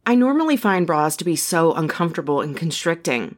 I 0.06 0.16
normally 0.16 0.58
find 0.58 0.86
bras 0.86 1.16
to 1.16 1.24
be 1.24 1.38
so 1.38 1.72
uncomfortable 1.72 2.42
and 2.42 2.54
constricting. 2.54 3.38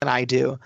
And 0.00 0.10
I 0.10 0.24
do. 0.24 0.58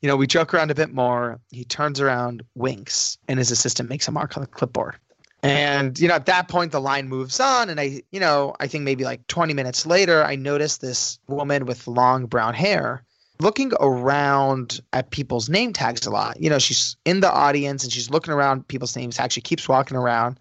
You 0.00 0.08
know, 0.08 0.16
we 0.16 0.26
joke 0.26 0.54
around 0.54 0.70
a 0.70 0.74
bit 0.74 0.92
more. 0.92 1.40
He 1.50 1.64
turns 1.64 2.00
around, 2.00 2.42
winks, 2.54 3.18
and 3.26 3.38
his 3.38 3.50
assistant 3.50 3.88
makes 3.88 4.08
a 4.08 4.12
mark 4.12 4.36
on 4.36 4.42
the 4.42 4.46
clipboard. 4.46 4.96
And, 5.42 5.98
you 5.98 6.08
know, 6.08 6.14
at 6.14 6.26
that 6.26 6.48
point, 6.48 6.72
the 6.72 6.80
line 6.80 7.08
moves 7.08 7.38
on. 7.38 7.70
And 7.70 7.78
I, 7.78 8.02
you 8.10 8.20
know, 8.20 8.54
I 8.58 8.66
think 8.66 8.84
maybe 8.84 9.04
like 9.04 9.26
20 9.28 9.54
minutes 9.54 9.86
later, 9.86 10.24
I 10.24 10.36
notice 10.36 10.78
this 10.78 11.18
woman 11.28 11.66
with 11.66 11.86
long 11.86 12.26
brown 12.26 12.54
hair 12.54 13.04
looking 13.40 13.72
around 13.78 14.80
at 14.92 15.10
people's 15.10 15.48
name 15.48 15.72
tags 15.72 16.06
a 16.06 16.10
lot. 16.10 16.40
You 16.40 16.50
know, 16.50 16.58
she's 16.58 16.96
in 17.04 17.20
the 17.20 17.30
audience 17.30 17.84
and 17.84 17.92
she's 17.92 18.10
looking 18.10 18.34
around 18.34 18.66
people's 18.66 18.96
names 18.96 19.16
tags. 19.16 19.34
She 19.34 19.40
keeps 19.40 19.68
walking 19.68 19.96
around. 19.96 20.40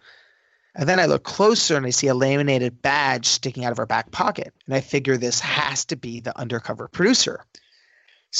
And 0.73 0.87
then 0.87 0.99
I 0.99 1.05
look 1.05 1.23
closer 1.23 1.75
and 1.75 1.85
I 1.85 1.89
see 1.91 2.07
a 2.07 2.13
laminated 2.13 2.81
badge 2.81 3.27
sticking 3.27 3.65
out 3.65 3.71
of 3.71 3.77
her 3.77 3.85
back 3.85 4.11
pocket. 4.11 4.53
And 4.65 4.75
I 4.75 4.81
figure 4.81 5.17
this 5.17 5.39
has 5.39 5.85
to 5.85 5.95
be 5.95 6.19
the 6.19 6.37
undercover 6.37 6.87
producer. 6.87 7.43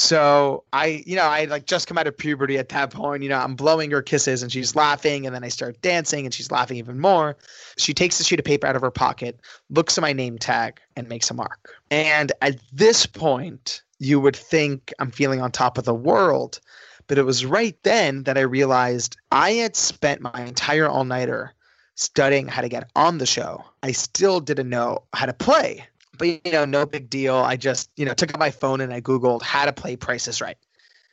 So 0.00 0.62
I, 0.72 1.02
you 1.06 1.16
know, 1.16 1.24
I 1.24 1.46
like 1.46 1.66
just 1.66 1.88
come 1.88 1.98
out 1.98 2.06
of 2.06 2.16
puberty 2.16 2.56
at 2.56 2.68
that 2.68 2.92
point. 2.92 3.24
You 3.24 3.30
know, 3.30 3.38
I'm 3.38 3.56
blowing 3.56 3.90
her 3.90 4.00
kisses 4.00 4.44
and 4.44 4.52
she's 4.52 4.76
laughing, 4.76 5.26
and 5.26 5.34
then 5.34 5.42
I 5.42 5.48
start 5.48 5.82
dancing 5.82 6.24
and 6.24 6.32
she's 6.32 6.52
laughing 6.52 6.76
even 6.76 7.00
more. 7.00 7.36
She 7.78 7.94
takes 7.94 8.20
a 8.20 8.24
sheet 8.24 8.38
of 8.38 8.44
paper 8.44 8.68
out 8.68 8.76
of 8.76 8.82
her 8.82 8.92
pocket, 8.92 9.40
looks 9.70 9.98
at 9.98 10.02
my 10.02 10.12
name 10.12 10.38
tag, 10.38 10.80
and 10.94 11.08
makes 11.08 11.32
a 11.32 11.34
mark. 11.34 11.74
And 11.90 12.30
at 12.40 12.60
this 12.72 13.06
point, 13.06 13.82
you 13.98 14.20
would 14.20 14.36
think 14.36 14.94
I'm 15.00 15.10
feeling 15.10 15.40
on 15.40 15.50
top 15.50 15.78
of 15.78 15.84
the 15.84 15.94
world. 15.94 16.60
But 17.08 17.18
it 17.18 17.24
was 17.24 17.44
right 17.44 17.76
then 17.82 18.22
that 18.22 18.38
I 18.38 18.42
realized 18.42 19.16
I 19.32 19.50
had 19.54 19.74
spent 19.74 20.20
my 20.20 20.44
entire 20.46 20.86
all 20.86 21.04
nighter 21.04 21.54
studying 21.96 22.46
how 22.46 22.62
to 22.62 22.68
get 22.68 22.88
on 22.94 23.18
the 23.18 23.26
show. 23.26 23.64
I 23.82 23.90
still 23.90 24.38
didn't 24.38 24.70
know 24.70 25.02
how 25.12 25.26
to 25.26 25.32
play 25.32 25.88
but 26.18 26.28
you 26.28 26.52
know, 26.52 26.64
no 26.64 26.86
big 26.86 27.08
deal. 27.08 27.36
I 27.36 27.56
just 27.56 27.90
you 27.96 28.04
know 28.04 28.14
took 28.14 28.32
out 28.34 28.38
my 28.38 28.50
phone 28.50 28.80
and 28.80 28.92
I 28.92 29.00
googled 29.00 29.42
how 29.42 29.64
to 29.64 29.72
play 29.72 29.96
Price 29.96 30.28
is 30.28 30.40
Right, 30.40 30.58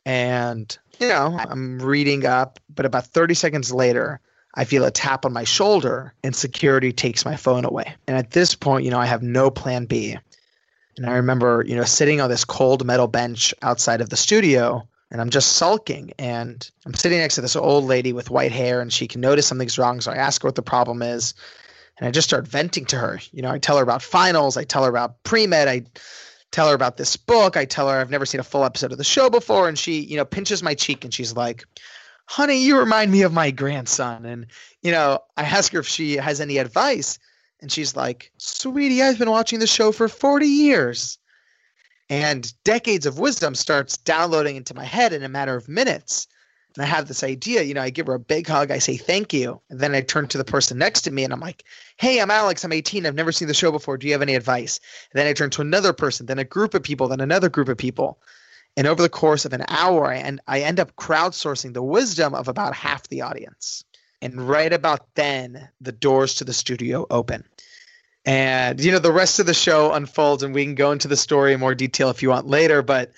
and 0.04 0.76
you 0.98 1.08
know 1.08 1.36
I'm 1.38 1.78
reading 1.78 2.26
up, 2.26 2.60
but 2.74 2.86
about 2.86 3.06
30 3.06 3.34
seconds 3.34 3.72
later. 3.72 4.20
I 4.58 4.64
feel 4.64 4.86
a 4.86 4.90
tap 4.90 5.26
on 5.26 5.34
my 5.34 5.44
shoulder 5.44 6.14
and 6.24 6.34
security 6.34 6.90
takes 6.90 7.26
my 7.26 7.36
phone 7.36 7.66
away. 7.66 7.94
And 8.08 8.16
at 8.16 8.30
this 8.30 8.54
point, 8.54 8.86
you 8.86 8.90
know, 8.90 8.98
I 8.98 9.04
have 9.04 9.22
no 9.22 9.50
plan 9.50 9.84
B. 9.84 10.16
And 10.96 11.06
I 11.06 11.16
remember, 11.16 11.62
you 11.66 11.76
know, 11.76 11.84
sitting 11.84 12.22
on 12.22 12.30
this 12.30 12.46
cold 12.46 12.82
metal 12.82 13.06
bench 13.06 13.52
outside 13.60 14.00
of 14.00 14.08
the 14.08 14.16
studio 14.16 14.88
and 15.10 15.20
I'm 15.20 15.30
just 15.30 15.52
sulking. 15.52 16.12
And 16.18 16.68
I'm 16.84 16.94
sitting 16.94 17.18
next 17.18 17.34
to 17.36 17.42
this 17.42 17.54
old 17.54 17.84
lady 17.84 18.14
with 18.14 18.30
white 18.30 18.52
hair 18.52 18.80
and 18.80 18.92
she 18.92 19.06
can 19.06 19.20
notice 19.20 19.46
something's 19.46 19.78
wrong. 19.78 20.00
So 20.00 20.10
I 20.10 20.16
ask 20.16 20.42
her 20.42 20.48
what 20.48 20.54
the 20.54 20.62
problem 20.62 21.02
is 21.02 21.34
and 21.98 22.06
I 22.06 22.10
just 22.10 22.28
start 22.28 22.46
venting 22.46 22.84
to 22.86 22.98
her. 22.98 23.20
You 23.32 23.42
know, 23.42 23.50
I 23.50 23.58
tell 23.58 23.76
her 23.76 23.82
about 23.82 24.02
finals, 24.02 24.56
I 24.56 24.64
tell 24.64 24.84
her 24.84 24.90
about 24.90 25.22
pre 25.22 25.46
med, 25.46 25.68
I 25.68 25.82
tell 26.52 26.68
her 26.68 26.74
about 26.74 26.96
this 26.96 27.16
book, 27.16 27.56
I 27.56 27.64
tell 27.64 27.88
her 27.88 27.98
I've 27.98 28.10
never 28.10 28.26
seen 28.26 28.40
a 28.40 28.44
full 28.44 28.64
episode 28.64 28.92
of 28.92 28.98
the 28.98 29.04
show 29.04 29.30
before, 29.30 29.68
and 29.68 29.78
she, 29.78 30.00
you 30.00 30.16
know, 30.16 30.24
pinches 30.24 30.62
my 30.62 30.74
cheek 30.74 31.04
and 31.04 31.12
she's 31.12 31.34
like, 31.34 31.64
"Honey, 32.26 32.58
you 32.58 32.78
remind 32.78 33.10
me 33.10 33.22
of 33.22 33.32
my 33.32 33.50
grandson." 33.50 34.24
And 34.26 34.46
you 34.82 34.92
know, 34.92 35.20
I 35.36 35.42
ask 35.42 35.72
her 35.72 35.80
if 35.80 35.88
she 35.88 36.16
has 36.16 36.40
any 36.40 36.58
advice, 36.58 37.18
and 37.60 37.72
she's 37.72 37.96
like, 37.96 38.30
"Sweetie, 38.38 39.02
I've 39.02 39.18
been 39.18 39.30
watching 39.30 39.58
the 39.58 39.66
show 39.66 39.92
for 39.92 40.08
40 40.08 40.46
years." 40.46 41.18
And 42.08 42.52
decades 42.62 43.04
of 43.04 43.18
wisdom 43.18 43.56
starts 43.56 43.96
downloading 43.96 44.54
into 44.54 44.74
my 44.74 44.84
head 44.84 45.12
in 45.12 45.24
a 45.24 45.28
matter 45.28 45.56
of 45.56 45.68
minutes 45.68 46.28
and 46.76 46.84
I 46.84 46.88
have 46.88 47.08
this 47.08 47.22
idea, 47.22 47.62
you 47.62 47.74
know, 47.74 47.82
I 47.82 47.90
give 47.90 48.06
her 48.06 48.14
a 48.14 48.20
big 48.20 48.46
hug, 48.46 48.70
I 48.70 48.78
say 48.78 48.96
thank 48.96 49.32
you, 49.32 49.60
and 49.70 49.80
then 49.80 49.94
I 49.94 50.00
turn 50.00 50.28
to 50.28 50.38
the 50.38 50.44
person 50.44 50.78
next 50.78 51.02
to 51.02 51.10
me 51.10 51.24
and 51.24 51.32
I'm 51.32 51.40
like, 51.40 51.64
"Hey, 51.96 52.20
I'm 52.20 52.30
Alex, 52.30 52.64
I'm 52.64 52.72
18, 52.72 53.06
I've 53.06 53.14
never 53.14 53.32
seen 53.32 53.48
the 53.48 53.54
show 53.54 53.72
before. 53.72 53.96
Do 53.96 54.06
you 54.06 54.12
have 54.12 54.22
any 54.22 54.34
advice?" 54.34 54.80
And 55.12 55.18
then 55.18 55.26
I 55.26 55.32
turn 55.32 55.50
to 55.50 55.62
another 55.62 55.92
person, 55.92 56.26
then 56.26 56.38
a 56.38 56.44
group 56.44 56.74
of 56.74 56.82
people, 56.82 57.08
then 57.08 57.20
another 57.20 57.48
group 57.48 57.68
of 57.68 57.78
people. 57.78 58.18
And 58.76 58.86
over 58.86 59.00
the 59.00 59.08
course 59.08 59.44
of 59.46 59.54
an 59.54 59.64
hour, 59.68 60.06
I 60.06 60.18
end, 60.18 60.40
I 60.46 60.60
end 60.60 60.80
up 60.80 60.96
crowdsourcing 60.96 61.72
the 61.72 61.82
wisdom 61.82 62.34
of 62.34 62.48
about 62.48 62.74
half 62.74 63.08
the 63.08 63.22
audience. 63.22 63.84
And 64.20 64.48
right 64.48 64.72
about 64.72 65.14
then, 65.14 65.68
the 65.80 65.92
doors 65.92 66.34
to 66.36 66.44
the 66.44 66.52
studio 66.52 67.06
open. 67.10 67.44
And, 68.26 68.82
you 68.82 68.90
know, 68.92 68.98
the 68.98 69.12
rest 69.12 69.38
of 69.38 69.46
the 69.46 69.54
show 69.54 69.92
unfolds, 69.92 70.42
and 70.42 70.52
we 70.52 70.64
can 70.64 70.74
go 70.74 70.90
into 70.90 71.08
the 71.08 71.16
story 71.16 71.52
in 71.52 71.60
more 71.60 71.74
detail 71.74 72.10
if 72.10 72.22
you 72.22 72.30
want 72.30 72.48
later. 72.48 72.82
But 72.82 73.12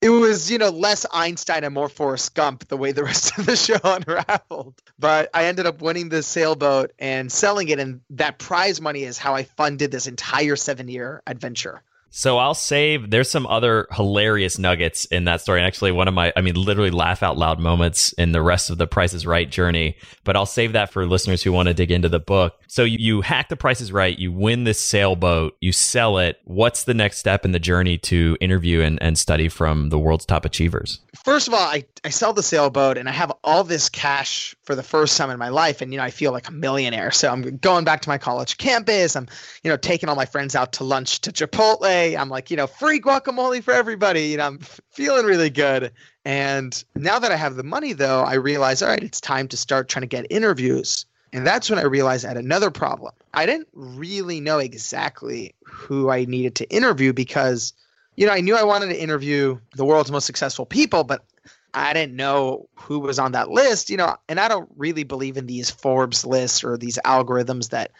it 0.00 0.10
was 0.10 0.50
you 0.50 0.58
know 0.58 0.70
less 0.70 1.04
Einstein 1.12 1.64
and 1.64 1.74
more 1.74 1.88
Forrest 1.88 2.34
Gump 2.34 2.68
the 2.68 2.76
way 2.76 2.92
the 2.92 3.04
rest 3.04 3.38
of 3.38 3.46
the 3.46 3.56
show 3.56 3.78
unraveled. 3.84 4.74
But 4.98 5.30
I 5.34 5.44
ended 5.44 5.66
up 5.66 5.82
winning 5.82 6.08
the 6.08 6.22
sailboat 6.22 6.92
and 6.98 7.30
selling 7.30 7.68
it, 7.68 7.78
and 7.78 8.00
that 8.10 8.38
prize 8.38 8.80
money 8.80 9.04
is 9.04 9.18
how 9.18 9.34
I 9.34 9.44
funded 9.44 9.90
this 9.90 10.06
entire 10.06 10.56
seven 10.56 10.88
year 10.88 11.22
adventure. 11.26 11.82
So 12.10 12.38
I'll 12.38 12.54
save. 12.54 13.10
There's 13.10 13.30
some 13.30 13.46
other 13.46 13.86
hilarious 13.92 14.58
nuggets 14.58 15.04
in 15.06 15.24
that 15.24 15.40
story. 15.40 15.60
And 15.60 15.66
actually, 15.66 15.92
one 15.92 16.08
of 16.08 16.14
my, 16.14 16.32
I 16.36 16.40
mean, 16.40 16.54
literally 16.54 16.90
laugh 16.90 17.22
out 17.22 17.38
loud 17.38 17.60
moments 17.60 18.12
in 18.14 18.32
the 18.32 18.42
rest 18.42 18.68
of 18.68 18.78
the 18.78 18.86
Price 18.86 19.14
is 19.14 19.24
Right 19.24 19.48
journey. 19.48 19.96
But 20.24 20.36
I'll 20.36 20.46
save 20.46 20.72
that 20.72 20.92
for 20.92 21.06
listeners 21.06 21.42
who 21.42 21.52
want 21.52 21.68
to 21.68 21.74
dig 21.74 21.90
into 21.92 22.08
the 22.08 22.18
book. 22.18 22.54
So 22.66 22.82
you, 22.82 22.98
you 22.98 23.20
hack 23.20 23.48
the 23.48 23.56
Price 23.56 23.80
is 23.80 23.92
Right, 23.92 24.18
you 24.18 24.32
win 24.32 24.64
this 24.64 24.80
sailboat, 24.80 25.56
you 25.60 25.72
sell 25.72 26.18
it. 26.18 26.40
What's 26.44 26.84
the 26.84 26.94
next 26.94 27.18
step 27.18 27.44
in 27.44 27.52
the 27.52 27.58
journey 27.58 27.96
to 27.98 28.36
interview 28.40 28.80
and, 28.80 29.00
and 29.02 29.16
study 29.16 29.48
from 29.48 29.90
the 29.90 29.98
world's 29.98 30.26
top 30.26 30.44
achievers? 30.44 31.00
First 31.24 31.48
of 31.48 31.54
all, 31.54 31.60
I, 31.60 31.84
I 32.04 32.08
sell 32.08 32.32
the 32.32 32.42
sailboat 32.42 32.98
and 32.98 33.08
I 33.08 33.12
have 33.12 33.32
all 33.44 33.62
this 33.62 33.88
cash 33.88 34.56
for 34.64 34.74
the 34.74 34.82
first 34.82 35.16
time 35.16 35.30
in 35.30 35.38
my 35.38 35.50
life. 35.50 35.80
And, 35.80 35.92
you 35.92 35.98
know, 35.98 36.04
I 36.04 36.10
feel 36.10 36.32
like 36.32 36.48
a 36.48 36.52
millionaire. 36.52 37.10
So 37.10 37.30
I'm 37.30 37.58
going 37.58 37.84
back 37.84 38.02
to 38.02 38.08
my 38.08 38.18
college 38.18 38.56
campus. 38.56 39.16
I'm, 39.16 39.28
you 39.62 39.70
know, 39.70 39.76
taking 39.76 40.08
all 40.08 40.16
my 40.16 40.24
friends 40.26 40.56
out 40.56 40.72
to 40.74 40.84
lunch 40.84 41.20
to 41.22 41.32
Chipotle. 41.32 41.99
I'm 42.00 42.28
like, 42.28 42.50
you 42.50 42.56
know, 42.56 42.66
free 42.66 43.00
guacamole 43.00 43.62
for 43.62 43.72
everybody. 43.72 44.28
You 44.28 44.38
know, 44.38 44.46
I'm 44.46 44.58
feeling 44.90 45.26
really 45.26 45.50
good. 45.50 45.92
And 46.24 46.82
now 46.94 47.18
that 47.18 47.32
I 47.32 47.36
have 47.36 47.56
the 47.56 47.62
money, 47.62 47.92
though, 47.92 48.22
I 48.22 48.34
realize, 48.34 48.82
all 48.82 48.88
right, 48.88 49.02
it's 49.02 49.20
time 49.20 49.48
to 49.48 49.56
start 49.56 49.88
trying 49.88 50.02
to 50.02 50.06
get 50.06 50.26
interviews. 50.30 51.06
And 51.32 51.46
that's 51.46 51.70
when 51.70 51.78
I 51.78 51.82
realized 51.82 52.24
I 52.24 52.28
had 52.28 52.36
another 52.36 52.70
problem. 52.70 53.12
I 53.32 53.46
didn't 53.46 53.68
really 53.72 54.40
know 54.40 54.58
exactly 54.58 55.54
who 55.64 56.10
I 56.10 56.24
needed 56.24 56.56
to 56.56 56.68
interview 56.70 57.12
because, 57.12 57.72
you 58.16 58.26
know, 58.26 58.32
I 58.32 58.40
knew 58.40 58.56
I 58.56 58.64
wanted 58.64 58.88
to 58.88 59.00
interview 59.00 59.58
the 59.76 59.84
world's 59.84 60.10
most 60.10 60.26
successful 60.26 60.66
people, 60.66 61.04
but 61.04 61.24
I 61.72 61.92
didn't 61.92 62.16
know 62.16 62.68
who 62.74 62.98
was 62.98 63.18
on 63.18 63.32
that 63.32 63.50
list, 63.50 63.90
you 63.90 63.96
know, 63.96 64.16
and 64.28 64.40
I 64.40 64.48
don't 64.48 64.68
really 64.76 65.04
believe 65.04 65.36
in 65.36 65.46
these 65.46 65.70
Forbes 65.70 66.26
lists 66.26 66.64
or 66.64 66.76
these 66.76 66.98
algorithms 67.04 67.70
that 67.70 67.92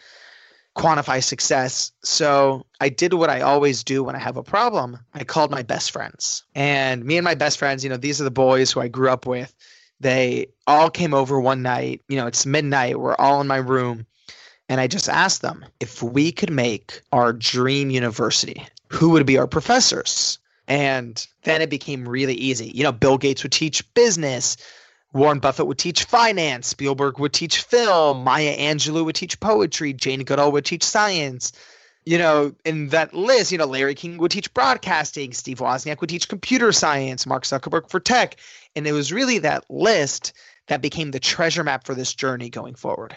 quantify 0.75 1.23
success. 1.23 1.91
So 2.03 2.65
I 2.79 2.89
did 2.89 3.13
what 3.13 3.29
I 3.29 3.41
always 3.41 3.83
do 3.83 4.03
when 4.03 4.15
I 4.15 4.19
have 4.19 4.37
a 4.37 4.43
problem. 4.43 4.97
I 5.13 5.23
called 5.23 5.51
my 5.51 5.63
best 5.63 5.91
friends. 5.91 6.43
And 6.55 7.03
me 7.03 7.17
and 7.17 7.25
my 7.25 7.35
best 7.35 7.57
friends, 7.57 7.83
you 7.83 7.89
know, 7.89 7.97
these 7.97 8.21
are 8.21 8.25
the 8.25 8.31
boys 8.31 8.71
who 8.71 8.79
I 8.79 8.87
grew 8.87 9.09
up 9.09 9.25
with. 9.25 9.53
They 9.99 10.47
all 10.65 10.89
came 10.89 11.13
over 11.13 11.39
one 11.39 11.61
night. 11.61 12.01
You 12.07 12.17
know, 12.17 12.27
it's 12.27 12.45
midnight. 12.45 12.99
We're 12.99 13.15
all 13.15 13.41
in 13.41 13.47
my 13.47 13.57
room. 13.57 14.05
And 14.69 14.79
I 14.79 14.87
just 14.87 15.09
asked 15.09 15.41
them 15.41 15.65
if 15.81 16.01
we 16.01 16.31
could 16.31 16.51
make 16.51 17.01
our 17.11 17.33
dream 17.33 17.89
university, 17.89 18.65
who 18.87 19.09
would 19.09 19.25
be 19.25 19.37
our 19.37 19.47
professors? 19.47 20.39
And 20.67 21.27
then 21.43 21.61
it 21.61 21.69
became 21.69 22.07
really 22.07 22.35
easy. 22.35 22.71
You 22.73 22.83
know, 22.83 22.93
Bill 22.93 23.17
Gates 23.17 23.43
would 23.43 23.51
teach 23.51 23.93
business. 23.93 24.55
Warren 25.13 25.39
Buffett 25.39 25.67
would 25.67 25.77
teach 25.77 26.05
finance, 26.05 26.67
Spielberg 26.67 27.19
would 27.19 27.33
teach 27.33 27.61
film, 27.63 28.23
Maya 28.23 28.55
Angelou 28.57 29.05
would 29.05 29.15
teach 29.15 29.39
poetry, 29.39 29.93
Jane 29.93 30.23
Goodall 30.23 30.51
would 30.53 30.65
teach 30.65 30.83
science. 30.83 31.51
You 32.05 32.17
know, 32.17 32.55
in 32.65 32.89
that 32.89 33.13
list, 33.13 33.51
you 33.51 33.57
know, 33.57 33.65
Larry 33.65 33.93
King 33.93 34.17
would 34.17 34.31
teach 34.31 34.53
broadcasting, 34.53 35.33
Steve 35.33 35.59
Wozniak 35.59 36.01
would 36.01 36.09
teach 36.09 36.27
computer 36.27 36.71
science, 36.71 37.27
Mark 37.27 37.43
Zuckerberg 37.43 37.89
for 37.89 37.99
tech. 37.99 38.37
And 38.75 38.87
it 38.87 38.93
was 38.93 39.11
really 39.13 39.39
that 39.39 39.65
list 39.69 40.33
that 40.67 40.81
became 40.81 41.11
the 41.11 41.19
treasure 41.19 41.63
map 41.63 41.85
for 41.85 41.93
this 41.93 42.13
journey 42.13 42.49
going 42.49 42.75
forward. 42.75 43.15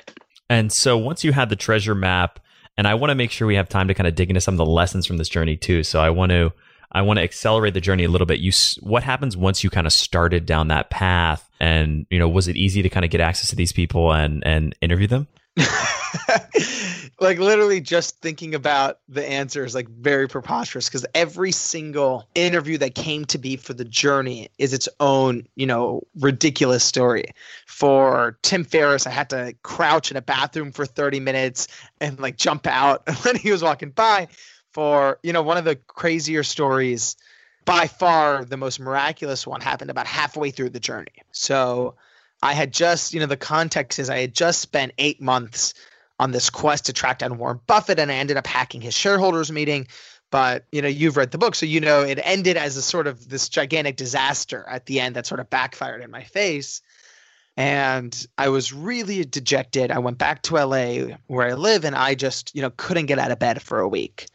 And 0.50 0.70
so 0.70 0.98
once 0.98 1.24
you 1.24 1.32
had 1.32 1.48
the 1.48 1.56
treasure 1.56 1.94
map, 1.94 2.40
and 2.76 2.86
I 2.86 2.94
want 2.94 3.10
to 3.10 3.14
make 3.14 3.30
sure 3.30 3.46
we 3.46 3.54
have 3.54 3.68
time 3.68 3.88
to 3.88 3.94
kind 3.94 4.06
of 4.06 4.14
dig 4.14 4.30
into 4.30 4.40
some 4.40 4.54
of 4.54 4.58
the 4.58 4.66
lessons 4.66 5.06
from 5.06 5.16
this 5.16 5.28
journey 5.28 5.56
too. 5.56 5.84
So 5.84 6.00
I 6.00 6.10
want 6.10 6.30
to 6.30 6.52
I 6.94 7.02
want 7.02 7.18
to 7.18 7.22
accelerate 7.22 7.74
the 7.74 7.80
journey 7.80 8.04
a 8.04 8.08
little 8.08 8.26
bit. 8.26 8.40
You, 8.40 8.52
what 8.80 9.02
happens 9.02 9.36
once 9.36 9.64
you 9.64 9.70
kind 9.70 9.86
of 9.86 9.92
started 9.92 10.46
down 10.46 10.68
that 10.68 10.90
path, 10.90 11.48
and 11.60 12.06
you 12.10 12.18
know, 12.18 12.28
was 12.28 12.48
it 12.48 12.56
easy 12.56 12.82
to 12.82 12.88
kind 12.88 13.04
of 13.04 13.10
get 13.10 13.20
access 13.20 13.50
to 13.50 13.56
these 13.56 13.72
people 13.72 14.12
and 14.12 14.46
and 14.46 14.74
interview 14.80 15.06
them? 15.06 15.26
like 17.20 17.38
literally 17.38 17.80
just 17.80 18.20
thinking 18.20 18.54
about 18.54 18.98
the 19.08 19.24
answer 19.28 19.64
is 19.64 19.74
like 19.74 19.88
very 19.88 20.28
preposterous 20.28 20.88
because 20.88 21.06
every 21.14 21.52
single 21.52 22.28
interview 22.34 22.76
that 22.78 22.94
came 22.94 23.24
to 23.24 23.38
be 23.38 23.56
for 23.56 23.72
the 23.72 23.84
journey 23.84 24.48
is 24.58 24.72
its 24.72 24.88
own 24.98 25.46
you 25.54 25.66
know 25.66 26.02
ridiculous 26.18 26.82
story 26.82 27.26
for 27.66 28.36
tim 28.42 28.64
ferriss 28.64 29.06
i 29.06 29.10
had 29.10 29.30
to 29.30 29.54
crouch 29.62 30.10
in 30.10 30.16
a 30.16 30.22
bathroom 30.22 30.72
for 30.72 30.86
30 30.86 31.20
minutes 31.20 31.68
and 32.00 32.18
like 32.18 32.36
jump 32.36 32.66
out 32.66 33.08
when 33.24 33.36
he 33.36 33.52
was 33.52 33.62
walking 33.62 33.90
by 33.90 34.26
for, 34.74 35.18
you 35.22 35.32
know, 35.32 35.42
one 35.42 35.56
of 35.56 35.64
the 35.64 35.76
crazier 35.76 36.42
stories, 36.42 37.16
by 37.64 37.86
far 37.86 38.44
the 38.44 38.56
most 38.56 38.78
miraculous 38.78 39.46
one 39.46 39.60
happened 39.60 39.90
about 39.90 40.06
halfway 40.06 40.50
through 40.50 40.70
the 40.70 40.80
journey. 40.80 41.22
So 41.32 41.94
I 42.42 42.52
had 42.52 42.72
just, 42.72 43.14
you 43.14 43.20
know, 43.20 43.26
the 43.26 43.36
context 43.36 43.98
is 43.98 44.10
I 44.10 44.18
had 44.18 44.34
just 44.34 44.60
spent 44.60 44.92
eight 44.98 45.22
months 45.22 45.72
on 46.18 46.30
this 46.30 46.50
quest 46.50 46.86
to 46.86 46.92
track 46.92 47.20
down 47.20 47.38
Warren 47.38 47.60
Buffett 47.66 47.98
and 47.98 48.10
I 48.10 48.16
ended 48.16 48.36
up 48.36 48.46
hacking 48.46 48.80
his 48.80 48.94
shareholders 48.94 49.50
meeting. 49.50 49.88
But, 50.30 50.64
you 50.72 50.82
know, 50.82 50.88
you've 50.88 51.16
read 51.16 51.30
the 51.30 51.38
book, 51.38 51.54
so 51.54 51.64
you 51.64 51.80
know 51.80 52.00
it 52.00 52.18
ended 52.20 52.56
as 52.56 52.76
a 52.76 52.82
sort 52.82 53.06
of 53.06 53.28
this 53.28 53.48
gigantic 53.48 53.96
disaster 53.96 54.64
at 54.68 54.86
the 54.86 54.98
end 54.98 55.14
that 55.14 55.26
sort 55.26 55.38
of 55.38 55.48
backfired 55.48 56.02
in 56.02 56.10
my 56.10 56.24
face. 56.24 56.82
And 57.56 58.26
I 58.36 58.48
was 58.48 58.72
really 58.72 59.24
dejected. 59.24 59.92
I 59.92 60.00
went 60.00 60.18
back 60.18 60.42
to 60.42 60.56
LA 60.56 61.16
where 61.28 61.46
I 61.46 61.52
live 61.52 61.84
and 61.84 61.94
I 61.94 62.16
just, 62.16 62.52
you 62.52 62.62
know, 62.62 62.70
couldn't 62.76 63.06
get 63.06 63.20
out 63.20 63.30
of 63.30 63.38
bed 63.38 63.62
for 63.62 63.78
a 63.78 63.88
week. 63.88 64.26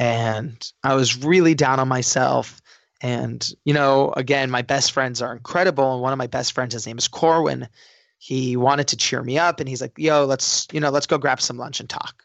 And 0.00 0.72
I 0.82 0.94
was 0.94 1.22
really 1.22 1.54
down 1.54 1.78
on 1.78 1.86
myself. 1.86 2.62
And, 3.02 3.46
you 3.66 3.74
know, 3.74 4.12
again, 4.16 4.50
my 4.50 4.62
best 4.62 4.92
friends 4.92 5.20
are 5.20 5.30
incredible. 5.30 5.92
And 5.92 6.02
one 6.02 6.14
of 6.14 6.18
my 6.18 6.26
best 6.26 6.54
friends, 6.54 6.72
his 6.72 6.86
name 6.86 6.96
is 6.96 7.06
Corwin. 7.06 7.68
He 8.16 8.56
wanted 8.56 8.88
to 8.88 8.96
cheer 8.96 9.22
me 9.22 9.38
up 9.38 9.60
and 9.60 9.68
he's 9.68 9.82
like, 9.82 9.92
yo, 9.98 10.24
let's, 10.24 10.66
you 10.72 10.80
know, 10.80 10.88
let's 10.88 11.06
go 11.06 11.18
grab 11.18 11.40
some 11.42 11.58
lunch 11.58 11.80
and 11.80 11.88
talk. 11.88 12.24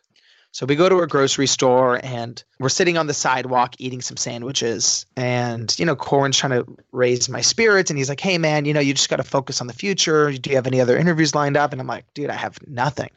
So 0.53 0.65
we 0.65 0.77
go 0.77 0.87
to 0.87 0.99
a 0.99 1.07
grocery 1.07 1.47
store 1.47 1.99
and 2.01 2.41
we're 2.59 2.69
sitting 2.69 2.97
on 2.97 3.07
the 3.07 3.13
sidewalk 3.13 3.75
eating 3.77 4.01
some 4.01 4.15
sandwiches. 4.15 5.05
And, 5.17 5.77
you 5.77 5.85
know, 5.85 5.97
Corwin's 5.97 6.37
trying 6.37 6.63
to 6.63 6.77
raise 6.93 7.27
my 7.27 7.41
spirits. 7.41 7.91
And 7.91 7.97
he's 7.97 8.07
like, 8.07 8.21
hey, 8.21 8.37
man, 8.37 8.63
you 8.63 8.73
know, 8.73 8.79
you 8.79 8.93
just 8.93 9.09
got 9.09 9.17
to 9.17 9.23
focus 9.23 9.59
on 9.59 9.67
the 9.67 9.73
future. 9.73 10.31
Do 10.31 10.49
you 10.49 10.55
have 10.55 10.67
any 10.67 10.79
other 10.79 10.97
interviews 10.97 11.35
lined 11.35 11.57
up? 11.57 11.73
And 11.73 11.81
I'm 11.81 11.87
like, 11.87 12.05
dude, 12.13 12.29
I 12.29 12.35
have 12.35 12.57
nothing. 12.65 13.09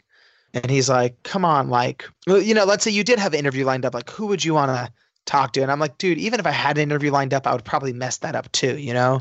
And 0.54 0.70
he's 0.70 0.88
like, 0.88 1.22
come 1.24 1.44
on, 1.44 1.68
like, 1.68 2.08
you 2.26 2.54
know, 2.54 2.64
let's 2.64 2.82
say 2.82 2.90
you 2.90 3.04
did 3.04 3.18
have 3.18 3.34
an 3.34 3.38
interview 3.38 3.64
lined 3.64 3.84
up. 3.84 3.94
Like, 3.94 4.10
who 4.10 4.26
would 4.28 4.44
you 4.44 4.54
want 4.54 4.70
to 4.70 4.90
talk 5.26 5.52
to? 5.52 5.60
And 5.60 5.70
I'm 5.70 5.78
like, 5.78 5.98
dude, 5.98 6.18
even 6.18 6.40
if 6.40 6.46
I 6.46 6.50
had 6.50 6.78
an 6.78 6.82
interview 6.84 7.10
lined 7.10 7.34
up, 7.34 7.46
I 7.46 7.52
would 7.52 7.64
probably 7.64 7.92
mess 7.92 8.18
that 8.18 8.34
up 8.34 8.50
too, 8.52 8.78
you 8.78 8.94
know? 8.94 9.20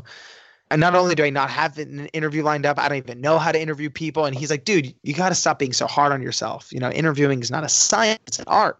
And 0.70 0.80
not 0.80 0.94
only 0.94 1.14
do 1.14 1.24
I 1.24 1.30
not 1.30 1.50
have 1.50 1.78
an 1.78 2.06
interview 2.08 2.42
lined 2.42 2.66
up, 2.66 2.78
I 2.78 2.88
don't 2.88 2.98
even 2.98 3.20
know 3.20 3.38
how 3.38 3.52
to 3.52 3.60
interview 3.60 3.88
people. 3.90 4.24
And 4.26 4.36
he's 4.36 4.50
like, 4.50 4.64
dude, 4.64 4.94
you 5.02 5.14
got 5.14 5.30
to 5.30 5.34
stop 5.34 5.58
being 5.58 5.72
so 5.72 5.86
hard 5.86 6.12
on 6.12 6.22
yourself. 6.22 6.72
You 6.72 6.80
know, 6.80 6.90
interviewing 6.90 7.40
is 7.40 7.50
not 7.50 7.64
a 7.64 7.68
science, 7.68 8.20
it's 8.26 8.38
an 8.38 8.44
art. 8.48 8.78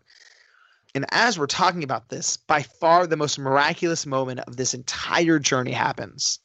And 0.95 1.07
as 1.11 1.39
we're 1.39 1.47
talking 1.47 1.85
about 1.85 2.09
this, 2.09 2.37
by 2.37 2.63
far 2.63 3.07
the 3.07 3.17
most 3.17 3.39
miraculous 3.39 4.07
moment 4.07 4.41
of 4.41 4.57
this 4.57 4.75
entire 4.75 5.39
journey 5.39 5.73
happens. 5.73 6.39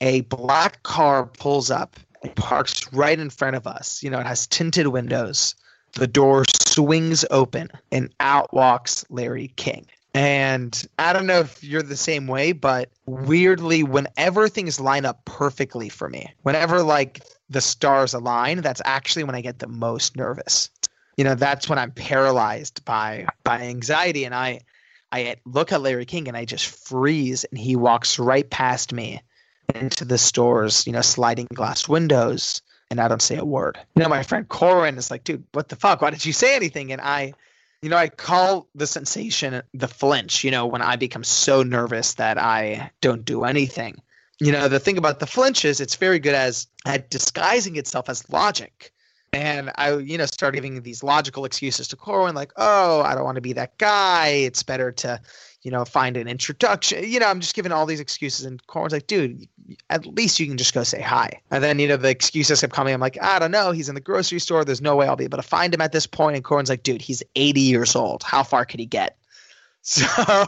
A 0.00 0.22
black 0.22 0.82
car 0.82 1.26
pulls 1.26 1.70
up 1.70 2.00
and 2.22 2.34
parks 2.36 2.92
right 2.92 3.18
in 3.18 3.30
front 3.30 3.56
of 3.56 3.66
us. 3.66 4.02
You 4.02 4.10
know, 4.10 4.20
it 4.20 4.26
has 4.26 4.46
tinted 4.46 4.88
windows. 4.88 5.54
The 5.94 6.06
door 6.06 6.44
swings 6.68 7.24
open 7.30 7.70
and 7.90 8.12
out 8.20 8.52
walks 8.52 9.04
Larry 9.10 9.48
King. 9.56 9.86
And 10.12 10.86
I 10.98 11.12
don't 11.12 11.26
know 11.26 11.40
if 11.40 11.62
you're 11.62 11.82
the 11.82 11.96
same 11.96 12.26
way, 12.26 12.52
but 12.52 12.90
weirdly, 13.06 13.82
whenever 13.84 14.48
things 14.48 14.80
line 14.80 15.04
up 15.04 15.24
perfectly 15.24 15.88
for 15.88 16.08
me, 16.08 16.32
whenever 16.42 16.82
like 16.82 17.22
the 17.48 17.60
stars 17.60 18.12
align, 18.12 18.60
that's 18.60 18.82
actually 18.84 19.24
when 19.24 19.36
I 19.36 19.40
get 19.40 19.60
the 19.60 19.68
most 19.68 20.16
nervous. 20.16 20.68
You 21.16 21.24
know, 21.24 21.34
that's 21.34 21.68
when 21.68 21.78
I'm 21.78 21.92
paralyzed 21.92 22.84
by 22.84 23.26
by 23.44 23.60
anxiety, 23.60 24.24
and 24.24 24.34
I 24.34 24.60
I 25.12 25.36
look 25.44 25.70
at 25.70 25.80
Larry 25.80 26.06
King 26.06 26.26
and 26.26 26.36
I 26.36 26.44
just 26.44 26.66
freeze, 26.66 27.44
and 27.44 27.58
he 27.58 27.76
walks 27.76 28.18
right 28.18 28.48
past 28.48 28.92
me 28.92 29.20
into 29.74 30.04
the 30.04 30.18
store's 30.18 30.86
you 30.86 30.92
know 30.92 31.00
sliding 31.00 31.48
glass 31.52 31.88
windows, 31.88 32.62
and 32.90 33.00
I 33.00 33.08
don't 33.08 33.22
say 33.22 33.36
a 33.36 33.44
word. 33.44 33.78
You 33.96 34.02
know, 34.02 34.08
my 34.08 34.22
friend 34.22 34.48
Corwin 34.48 34.98
is 34.98 35.10
like, 35.10 35.24
dude, 35.24 35.44
what 35.52 35.68
the 35.68 35.76
fuck? 35.76 36.02
Why 36.02 36.10
did 36.10 36.24
you 36.24 36.32
say 36.32 36.56
anything? 36.56 36.92
And 36.92 37.00
I 37.00 37.34
you 37.82 37.88
know, 37.88 37.96
I 37.96 38.08
call 38.08 38.68
the 38.74 38.86
sensation 38.86 39.62
the 39.72 39.88
flinch, 39.88 40.44
you 40.44 40.50
know, 40.50 40.66
when 40.66 40.82
I 40.82 40.96
become 40.96 41.24
so 41.24 41.62
nervous 41.62 42.14
that 42.14 42.38
I 42.38 42.90
don't 43.00 43.24
do 43.24 43.44
anything. 43.44 44.02
You 44.38 44.52
know, 44.52 44.68
the 44.68 44.80
thing 44.80 44.98
about 44.98 45.18
the 45.18 45.26
flinch 45.26 45.64
is 45.64 45.80
it's 45.80 45.96
very 45.96 46.18
good 46.18 46.34
as 46.34 46.66
at 46.84 47.10
disguising 47.10 47.76
itself 47.76 48.08
as 48.08 48.28
logic. 48.30 48.92
And 49.32 49.70
I, 49.76 49.96
you 49.96 50.18
know, 50.18 50.26
start 50.26 50.54
giving 50.54 50.82
these 50.82 51.04
logical 51.04 51.44
excuses 51.44 51.86
to 51.88 51.96
Corwin, 51.96 52.34
like, 52.34 52.52
oh, 52.56 53.00
I 53.02 53.14
don't 53.14 53.24
want 53.24 53.36
to 53.36 53.40
be 53.40 53.52
that 53.52 53.78
guy. 53.78 54.28
It's 54.28 54.64
better 54.64 54.90
to, 54.90 55.20
you 55.62 55.70
know, 55.70 55.84
find 55.84 56.16
an 56.16 56.26
introduction. 56.26 57.08
You 57.08 57.20
know, 57.20 57.28
I'm 57.28 57.38
just 57.38 57.54
giving 57.54 57.70
all 57.70 57.86
these 57.86 58.00
excuses. 58.00 58.44
And 58.44 58.64
Corwin's 58.66 58.92
like, 58.92 59.06
dude, 59.06 59.46
at 59.88 60.04
least 60.04 60.40
you 60.40 60.48
can 60.48 60.56
just 60.56 60.74
go 60.74 60.82
say 60.82 61.00
hi. 61.00 61.40
And 61.52 61.62
then, 61.62 61.78
you 61.78 61.86
know, 61.86 61.96
the 61.96 62.08
excuses 62.08 62.60
kept 62.60 62.72
coming. 62.72 62.92
I'm 62.92 63.00
like, 63.00 63.22
I 63.22 63.38
don't 63.38 63.52
know. 63.52 63.70
He's 63.70 63.88
in 63.88 63.94
the 63.94 64.00
grocery 64.00 64.40
store. 64.40 64.64
There's 64.64 64.82
no 64.82 64.96
way 64.96 65.06
I'll 65.06 65.14
be 65.14 65.24
able 65.24 65.38
to 65.38 65.42
find 65.42 65.72
him 65.72 65.80
at 65.80 65.92
this 65.92 66.08
point. 66.08 66.34
And 66.34 66.44
Corwin's 66.44 66.70
like, 66.70 66.82
dude, 66.82 67.00
he's 67.00 67.22
80 67.36 67.60
years 67.60 67.94
old. 67.94 68.24
How 68.24 68.42
far 68.42 68.64
could 68.64 68.80
he 68.80 68.86
get? 68.86 69.16
So 69.82 70.44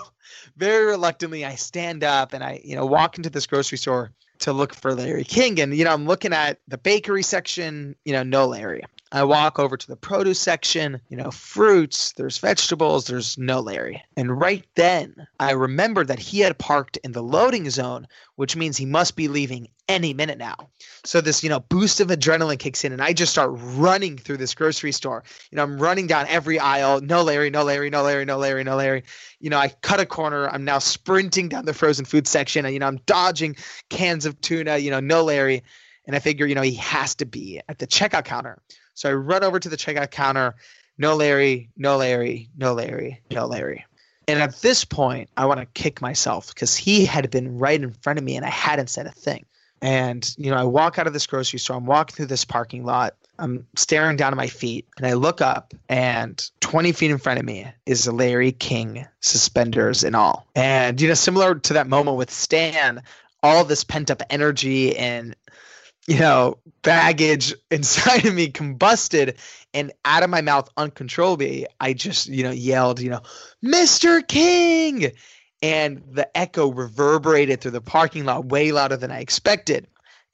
very 0.56 0.84
reluctantly, 0.84 1.44
I 1.44 1.54
stand 1.54 2.04
up 2.04 2.34
and 2.34 2.44
I, 2.44 2.60
you 2.62 2.76
know, 2.76 2.84
walk 2.84 3.16
into 3.16 3.30
this 3.30 3.46
grocery 3.46 3.78
store 3.78 4.12
to 4.42 4.52
look 4.52 4.74
for 4.74 4.94
Larry 4.94 5.24
King. 5.24 5.60
And, 5.60 5.74
you 5.74 5.84
know, 5.84 5.92
I'm 5.92 6.06
looking 6.06 6.32
at 6.32 6.58
the 6.68 6.78
bakery 6.78 7.22
section, 7.22 7.96
you 8.04 8.12
know, 8.12 8.22
no 8.22 8.46
Larry. 8.46 8.82
I 9.14 9.24
walk 9.24 9.58
over 9.58 9.76
to 9.76 9.86
the 9.86 9.96
produce 9.96 10.40
section, 10.40 10.98
you 11.10 11.18
know, 11.18 11.30
fruits, 11.30 12.12
there's 12.12 12.38
vegetables, 12.38 13.06
there's 13.06 13.36
no 13.36 13.60
Larry. 13.60 14.02
And 14.16 14.40
right 14.40 14.64
then, 14.74 15.26
I 15.38 15.50
remember 15.50 16.02
that 16.02 16.18
he 16.18 16.40
had 16.40 16.56
parked 16.56 16.96
in 17.04 17.12
the 17.12 17.22
loading 17.22 17.68
zone, 17.68 18.08
which 18.36 18.56
means 18.56 18.78
he 18.78 18.86
must 18.86 19.14
be 19.14 19.28
leaving 19.28 19.68
any 19.86 20.14
minute 20.14 20.38
now. 20.38 20.56
So 21.04 21.20
this, 21.20 21.42
you 21.42 21.50
know, 21.50 21.60
boost 21.60 22.00
of 22.00 22.08
adrenaline 22.08 22.58
kicks 22.58 22.84
in 22.84 22.92
and 22.92 23.02
I 23.02 23.12
just 23.12 23.32
start 23.32 23.50
running 23.52 24.16
through 24.16 24.38
this 24.38 24.54
grocery 24.54 24.92
store. 24.92 25.24
You 25.50 25.56
know, 25.56 25.62
I'm 25.62 25.78
running 25.78 26.06
down 26.06 26.26
every 26.28 26.58
aisle, 26.58 27.02
no 27.02 27.22
Larry, 27.22 27.50
no 27.50 27.64
Larry, 27.64 27.90
no 27.90 28.02
Larry, 28.02 28.24
no 28.24 28.38
Larry, 28.38 28.64
no 28.64 28.76
Larry. 28.76 29.02
You 29.40 29.50
know, 29.50 29.58
I 29.58 29.68
cut 29.82 30.00
a 30.00 30.06
corner, 30.06 30.48
I'm 30.48 30.64
now 30.64 30.78
sprinting 30.78 31.50
down 31.50 31.66
the 31.66 31.74
frozen 31.74 32.06
food 32.06 32.26
section 32.26 32.64
and 32.64 32.72
you 32.72 32.80
know, 32.80 32.86
I'm 32.86 33.00
dodging 33.04 33.56
cans 33.90 34.24
of 34.24 34.40
tuna, 34.40 34.78
you 34.78 34.90
know, 34.90 35.00
no 35.00 35.22
Larry. 35.22 35.64
And 36.06 36.16
I 36.16 36.18
figure, 36.18 36.46
you 36.46 36.54
know, 36.54 36.62
he 36.62 36.74
has 36.76 37.14
to 37.16 37.26
be 37.26 37.60
at 37.68 37.78
the 37.78 37.86
checkout 37.86 38.24
counter. 38.24 38.60
So 38.94 39.10
I 39.10 39.12
run 39.14 39.44
over 39.44 39.58
to 39.58 39.68
the 39.68 39.76
checkout 39.76 40.10
counter. 40.10 40.54
No 40.98 41.16
Larry, 41.16 41.70
no 41.76 41.96
Larry, 41.96 42.50
no 42.56 42.74
Larry, 42.74 43.22
no 43.30 43.46
Larry. 43.46 43.86
And 44.28 44.40
at 44.40 44.60
this 44.60 44.84
point, 44.84 45.30
I 45.36 45.46
want 45.46 45.60
to 45.60 45.66
kick 45.66 46.00
myself 46.00 46.54
because 46.54 46.76
he 46.76 47.04
had 47.04 47.30
been 47.30 47.58
right 47.58 47.80
in 47.80 47.92
front 47.92 48.18
of 48.18 48.24
me 48.24 48.36
and 48.36 48.44
I 48.44 48.50
hadn't 48.50 48.88
said 48.88 49.06
a 49.06 49.10
thing. 49.10 49.44
And, 49.80 50.32
you 50.38 50.50
know, 50.50 50.56
I 50.56 50.64
walk 50.64 50.98
out 50.98 51.08
of 51.08 51.12
this 51.12 51.26
grocery 51.26 51.58
store. 51.58 51.76
I'm 51.76 51.86
walking 51.86 52.14
through 52.14 52.26
this 52.26 52.44
parking 52.44 52.84
lot. 52.84 53.16
I'm 53.38 53.66
staring 53.76 54.16
down 54.16 54.32
at 54.32 54.36
my 54.36 54.46
feet 54.46 54.86
and 54.96 55.06
I 55.06 55.14
look 55.14 55.40
up 55.40 55.74
and 55.88 56.50
20 56.60 56.92
feet 56.92 57.10
in 57.10 57.18
front 57.18 57.40
of 57.40 57.44
me 57.44 57.66
is 57.84 58.06
Larry 58.06 58.52
King, 58.52 59.06
suspenders 59.20 60.04
and 60.04 60.14
all. 60.14 60.46
And, 60.54 61.00
you 61.00 61.08
know, 61.08 61.14
similar 61.14 61.56
to 61.56 61.72
that 61.72 61.88
moment 61.88 62.16
with 62.16 62.30
Stan, 62.30 63.02
all 63.42 63.64
this 63.64 63.82
pent 63.82 64.10
up 64.12 64.22
energy 64.30 64.96
and 64.96 65.34
you 66.06 66.18
know, 66.18 66.58
baggage 66.82 67.54
inside 67.70 68.26
of 68.26 68.34
me 68.34 68.48
combusted 68.48 69.36
and 69.74 69.92
out 70.04 70.22
of 70.22 70.30
my 70.30 70.42
mouth 70.42 70.68
uncontrollably, 70.76 71.66
I 71.80 71.92
just, 71.92 72.28
you 72.28 72.42
know, 72.42 72.50
yelled, 72.50 73.00
you 73.00 73.10
know, 73.10 73.22
Mr. 73.64 74.26
King. 74.26 75.12
And 75.64 76.02
the 76.10 76.36
echo 76.36 76.72
reverberated 76.72 77.60
through 77.60 77.70
the 77.70 77.80
parking 77.80 78.24
lot 78.24 78.46
way 78.46 78.72
louder 78.72 78.96
than 78.96 79.12
I 79.12 79.20
expected. 79.20 79.86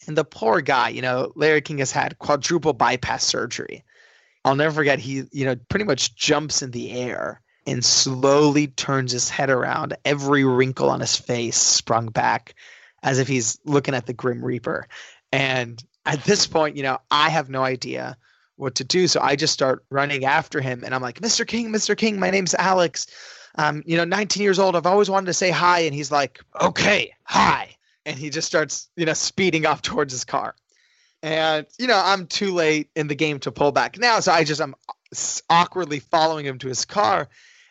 And 0.06 0.16
the 0.16 0.24
poor 0.24 0.62
guy, 0.62 0.88
you 0.88 1.02
know, 1.02 1.32
Larry 1.34 1.60
King 1.60 1.78
has 1.78 1.92
had 1.92 2.18
quadruple 2.18 2.72
bypass 2.72 3.24
surgery. 3.24 3.84
I'll 4.42 4.56
never 4.56 4.74
forget, 4.74 4.98
he, 4.98 5.24
you 5.30 5.44
know, 5.44 5.56
pretty 5.68 5.84
much 5.84 6.14
jumps 6.14 6.62
in 6.62 6.70
the 6.70 6.92
air 6.92 7.42
and 7.66 7.84
slowly 7.84 8.68
turns 8.68 9.12
his 9.12 9.28
head 9.28 9.50
around, 9.50 9.98
every 10.02 10.44
wrinkle 10.44 10.88
on 10.88 11.00
his 11.00 11.16
face 11.16 11.58
sprung 11.58 12.06
back 12.06 12.54
as 13.02 13.18
if 13.18 13.28
he's 13.28 13.58
looking 13.64 13.94
at 13.94 14.06
the 14.06 14.14
Grim 14.14 14.42
Reaper. 14.42 14.88
And 15.32 15.82
at 16.06 16.24
this 16.24 16.46
point, 16.46 16.76
you 16.76 16.82
know, 16.82 16.98
I 17.10 17.28
have 17.28 17.50
no 17.50 17.62
idea 17.62 18.16
what 18.56 18.74
to 18.76 18.84
do. 18.84 19.06
So 19.06 19.20
I 19.20 19.36
just 19.36 19.52
start 19.52 19.84
running 19.90 20.24
after 20.24 20.60
him 20.60 20.82
and 20.84 20.94
I'm 20.94 21.02
like, 21.02 21.20
Mr. 21.20 21.46
King, 21.46 21.70
Mr. 21.70 21.96
King, 21.96 22.18
my 22.18 22.30
name's 22.30 22.54
Alex. 22.54 23.06
Um, 23.54 23.82
you 23.86 23.96
know, 23.96 24.04
19 24.04 24.42
years 24.42 24.58
old. 24.58 24.76
I've 24.76 24.86
always 24.86 25.10
wanted 25.10 25.26
to 25.26 25.34
say 25.34 25.50
hi. 25.50 25.80
And 25.80 25.94
he's 25.94 26.12
like, 26.12 26.40
okay, 26.60 27.14
hi. 27.24 27.76
And 28.04 28.18
he 28.18 28.30
just 28.30 28.46
starts, 28.46 28.88
you 28.96 29.06
know, 29.06 29.12
speeding 29.12 29.66
off 29.66 29.82
towards 29.82 30.12
his 30.12 30.24
car. 30.24 30.54
And, 31.22 31.66
you 31.78 31.88
know, 31.88 32.00
I'm 32.02 32.26
too 32.26 32.54
late 32.54 32.90
in 32.94 33.08
the 33.08 33.14
game 33.14 33.40
to 33.40 33.52
pull 33.52 33.72
back 33.72 33.98
now. 33.98 34.20
So 34.20 34.32
I 34.32 34.44
just, 34.44 34.60
I'm 34.60 34.74
awkwardly 35.50 35.98
following 35.98 36.46
him 36.46 36.58
to 36.58 36.68
his 36.68 36.84
car 36.84 37.28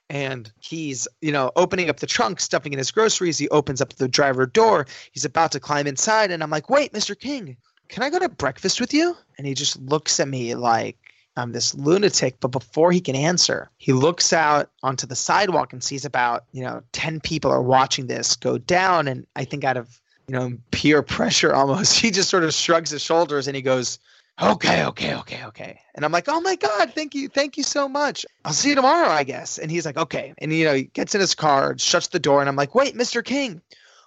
and 0.09 0.51
he's 0.59 1.07
you 1.21 1.31
know 1.31 1.51
opening 1.55 1.89
up 1.89 1.99
the 1.99 2.07
trunk 2.07 2.39
stuffing 2.39 2.73
in 2.73 2.77
his 2.77 2.91
groceries. 2.91 3.37
He 3.37 3.49
opens 3.49 3.81
up 3.81 3.93
the 3.93 4.07
driver 4.07 4.45
door. 4.45 4.87
He's 5.11 5.25
about 5.25 5.51
to 5.53 5.59
climb 5.59 5.87
inside 5.87 6.31
and 6.31 6.43
i'm 6.43 6.49
like 6.49 6.69
wait 6.69 6.93
mr 6.93 7.17
king 7.17 7.57
can 7.89 8.03
i 8.03 8.09
go 8.09 8.19
to 8.19 8.29
breakfast 8.29 8.81
with 8.81 8.93
you? 8.93 9.15
And 9.37 9.47
he 9.47 9.53
just 9.53 9.79
looks 9.79 10.19
at 10.19 10.27
me 10.27 10.55
like 10.55 10.97
i'm 11.35 11.51
this 11.51 11.75
lunatic 11.75 12.39
but 12.39 12.49
before 12.49 12.91
he 12.91 13.01
can 13.01 13.15
answer 13.15 13.69
he 13.77 13.93
looks 13.93 14.33
out 14.33 14.69
onto 14.83 15.05
the 15.07 15.15
sidewalk 15.15 15.73
and 15.73 15.83
sees 15.83 16.05
about 16.05 16.45
you 16.51 16.63
know 16.63 16.81
10 16.93 17.19
people 17.21 17.51
are 17.51 17.61
watching 17.61 18.07
this 18.07 18.35
go 18.35 18.57
down. 18.57 19.07
And 19.07 19.25
i 19.35 19.43
think 19.43 19.63
out 19.63 19.77
of 19.77 19.99
you 20.27 20.35
know 20.35 20.57
peer 20.71 21.01
pressure 21.01 21.53
almost 21.53 21.99
he 22.01 22.11
just 22.11 22.29
sort 22.29 22.43
of 22.43 22.53
shrugs 22.53 22.89
his 22.89 23.01
shoulders 23.01 23.47
and 23.47 23.55
he 23.55 23.61
goes 23.61 23.99
okay, 24.41 24.85
okay, 24.85 25.15
okay, 25.15 25.45
okay. 25.45 25.79
And 25.95 26.05
I'm 26.05 26.11
like, 26.11 26.25
oh 26.27 26.41
my 26.41 26.55
God, 26.55 26.93
thank 26.93 27.15
you. 27.15 27.27
Thank 27.27 27.57
you 27.57 27.63
so 27.63 27.87
much. 27.89 28.25
I'll 28.45 28.53
see 28.53 28.69
you 28.69 28.75
tomorrow, 28.75 29.09
I 29.09 29.23
guess. 29.23 29.57
And 29.57 29.71
he's 29.71 29.85
like, 29.85 29.97
okay. 29.97 30.33
And, 30.37 30.53
you 30.53 30.65
know, 30.65 30.75
he 30.75 30.83
gets 30.83 31.15
in 31.15 31.21
his 31.21 31.35
car, 31.35 31.77
shuts 31.77 32.07
the 32.07 32.19
door, 32.19 32.39
and 32.39 32.49
I'm 32.49 32.55
like, 32.55 32.75
wait, 32.75 32.95
Mr. 32.95 33.23
King, 33.23 33.61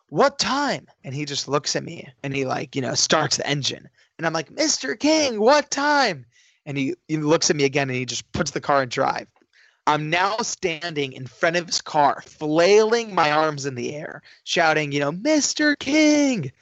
what 0.09 0.39
time? 0.39 0.87
And 1.05 1.15
he 1.15 1.25
just 1.25 1.49
looks 1.49 1.77
at 1.77 1.85
me 1.85 2.09
and 2.23 2.35
he, 2.35 2.45
like, 2.45 2.77
you 2.77 2.83
know, 2.83 2.95
starts 2.95 3.37
the 3.37 3.47
engine. 3.47 3.89
And 4.19 4.27
I'm 4.27 4.33
like, 4.33 4.51
Mr. 4.51 4.99
King, 4.99 5.41
what 5.41 5.71
time? 5.71 6.27
And 6.67 6.77
he, 6.77 6.95
he 7.09 7.17
looks 7.17 7.51
at 7.51 7.57
me 7.57 7.65
again 7.65 7.89
and 7.89 7.97
he 7.97 8.05
just 8.05 8.31
puts 8.33 8.51
the 8.51 8.61
car 8.61 8.83
in 8.83 8.89
drive. 8.89 9.27
I'm 9.87 10.11
now 10.11 10.37
standing 10.39 11.13
in 11.15 11.27
front 11.27 11.57
of 11.57 11.67
his 11.67 11.81
car, 11.81 12.23
flailing 12.25 13.15
my 13.15 13.33
arms 13.33 13.67
in 13.67 13.75
the 13.75 13.95
air, 13.97 14.23
shouting, 14.45 14.93
you 14.93 15.01
know, 15.01 15.11
Mr. 15.11 15.77
King, 15.79 16.53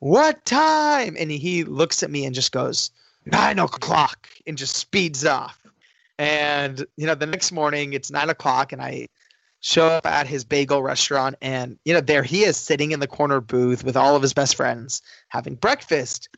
what 0.00 0.44
time? 0.44 1.16
And 1.18 1.30
he 1.30 1.64
looks 1.64 2.02
at 2.02 2.10
me 2.10 2.24
and 2.24 2.34
just 2.34 2.52
goes, 2.52 2.90
nine 3.26 3.58
o'clock, 3.58 4.28
and 4.46 4.56
just 4.56 4.76
speeds 4.76 5.24
off. 5.24 5.58
And, 6.18 6.84
you 6.96 7.06
know, 7.06 7.14
the 7.14 7.26
next 7.26 7.52
morning 7.52 7.92
it's 7.92 8.10
nine 8.10 8.30
o'clock, 8.30 8.72
and 8.72 8.82
I 8.82 9.08
show 9.60 9.86
up 9.86 10.06
at 10.06 10.26
his 10.26 10.44
bagel 10.44 10.82
restaurant, 10.82 11.36
and, 11.42 11.78
you 11.84 11.92
know, 11.92 12.00
there 12.00 12.22
he 12.22 12.44
is 12.44 12.56
sitting 12.56 12.92
in 12.92 13.00
the 13.00 13.06
corner 13.06 13.40
booth 13.40 13.84
with 13.84 13.96
all 13.96 14.14
of 14.14 14.22
his 14.22 14.32
best 14.32 14.56
friends 14.56 15.02
having 15.28 15.56
breakfast. 15.56 16.28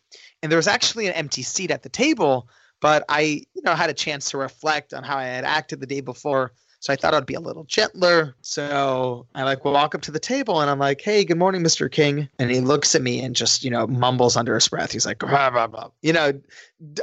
And 0.42 0.50
there 0.50 0.56
was 0.56 0.68
actually 0.68 1.06
an 1.06 1.12
empty 1.14 1.42
seat 1.42 1.70
at 1.70 1.82
the 1.82 1.88
table, 1.90 2.48
but 2.80 3.04
I, 3.08 3.44
you 3.54 3.62
know, 3.62 3.74
had 3.74 3.90
a 3.90 3.94
chance 3.94 4.30
to 4.30 4.38
reflect 4.38 4.94
on 4.94 5.04
how 5.04 5.18
I 5.18 5.24
had 5.24 5.44
acted 5.44 5.80
the 5.80 5.86
day 5.86 6.00
before 6.00 6.52
so 6.80 6.94
I 6.94 6.96
thought 6.96 7.12
I'd 7.12 7.26
be 7.26 7.34
a 7.34 7.40
little 7.40 7.64
gentler. 7.64 8.34
So 8.40 9.26
I 9.34 9.42
like 9.42 9.66
walk 9.66 9.94
up 9.94 10.00
to 10.02 10.10
the 10.10 10.18
table 10.18 10.62
and 10.62 10.70
I'm 10.70 10.78
like, 10.78 11.02
hey, 11.02 11.24
good 11.24 11.36
morning, 11.36 11.62
Mr. 11.62 11.92
King. 11.92 12.30
And 12.38 12.50
he 12.50 12.60
looks 12.60 12.94
at 12.94 13.02
me 13.02 13.22
and 13.22 13.36
just, 13.36 13.62
you 13.62 13.70
know, 13.70 13.86
mumbles 13.86 14.34
under 14.34 14.54
his 14.54 14.66
breath. 14.66 14.90
He's 14.90 15.04
like, 15.04 15.18
blah, 15.18 15.50
blah, 15.50 15.66
blah. 15.66 15.90
you 16.00 16.14
know, 16.14 16.32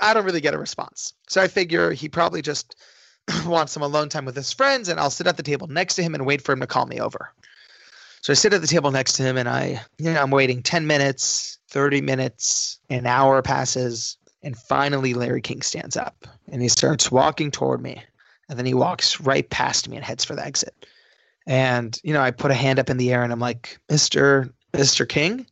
I 0.01 0.15
don't 0.15 0.25
really 0.25 0.41
get 0.41 0.55
a 0.55 0.57
response. 0.57 1.13
So 1.29 1.43
I 1.43 1.47
figure 1.47 1.91
he 1.91 2.09
probably 2.09 2.41
just 2.41 2.75
wants 3.45 3.71
some 3.71 3.83
alone 3.83 4.09
time 4.09 4.25
with 4.25 4.35
his 4.35 4.51
friends 4.51 4.89
and 4.89 4.99
I'll 4.99 5.11
sit 5.11 5.27
at 5.27 5.37
the 5.37 5.43
table 5.43 5.67
next 5.67 5.93
to 5.95 6.03
him 6.03 6.15
and 6.15 6.25
wait 6.25 6.41
for 6.41 6.53
him 6.53 6.61
to 6.61 6.67
call 6.67 6.87
me 6.87 6.99
over. 6.99 7.31
So 8.21 8.31
I 8.31 8.33
sit 8.33 8.53
at 8.53 8.61
the 8.61 8.67
table 8.67 8.89
next 8.89 9.13
to 9.13 9.23
him 9.23 9.37
and 9.37 9.47
I, 9.47 9.79
you 9.99 10.11
know, 10.11 10.19
I'm 10.19 10.31
waiting 10.31 10.63
10 10.63 10.87
minutes, 10.87 11.59
30 11.69 12.01
minutes, 12.01 12.79
an 12.89 13.05
hour 13.05 13.43
passes. 13.43 14.17
And 14.41 14.57
finally, 14.57 15.13
Larry 15.13 15.41
King 15.41 15.61
stands 15.61 15.95
up 15.95 16.25
and 16.51 16.63
he 16.63 16.67
starts 16.67 17.11
walking 17.11 17.51
toward 17.51 17.79
me 17.79 18.01
and 18.49 18.57
then 18.57 18.65
he 18.65 18.73
walks 18.73 19.19
right 19.19 19.49
past 19.49 19.89
me 19.89 19.95
and 19.95 20.05
heads 20.05 20.25
for 20.25 20.35
the 20.35 20.45
exit. 20.45 20.85
And 21.45 21.97
you 22.03 22.13
know, 22.13 22.21
I 22.21 22.31
put 22.31 22.51
a 22.51 22.55
hand 22.55 22.79
up 22.79 22.89
in 22.89 22.97
the 22.97 23.13
air 23.13 23.23
and 23.23 23.31
I'm 23.31 23.39
like, 23.39 23.79
"Mr. 23.89 24.51
Mr. 24.73 25.07
King?" 25.07 25.45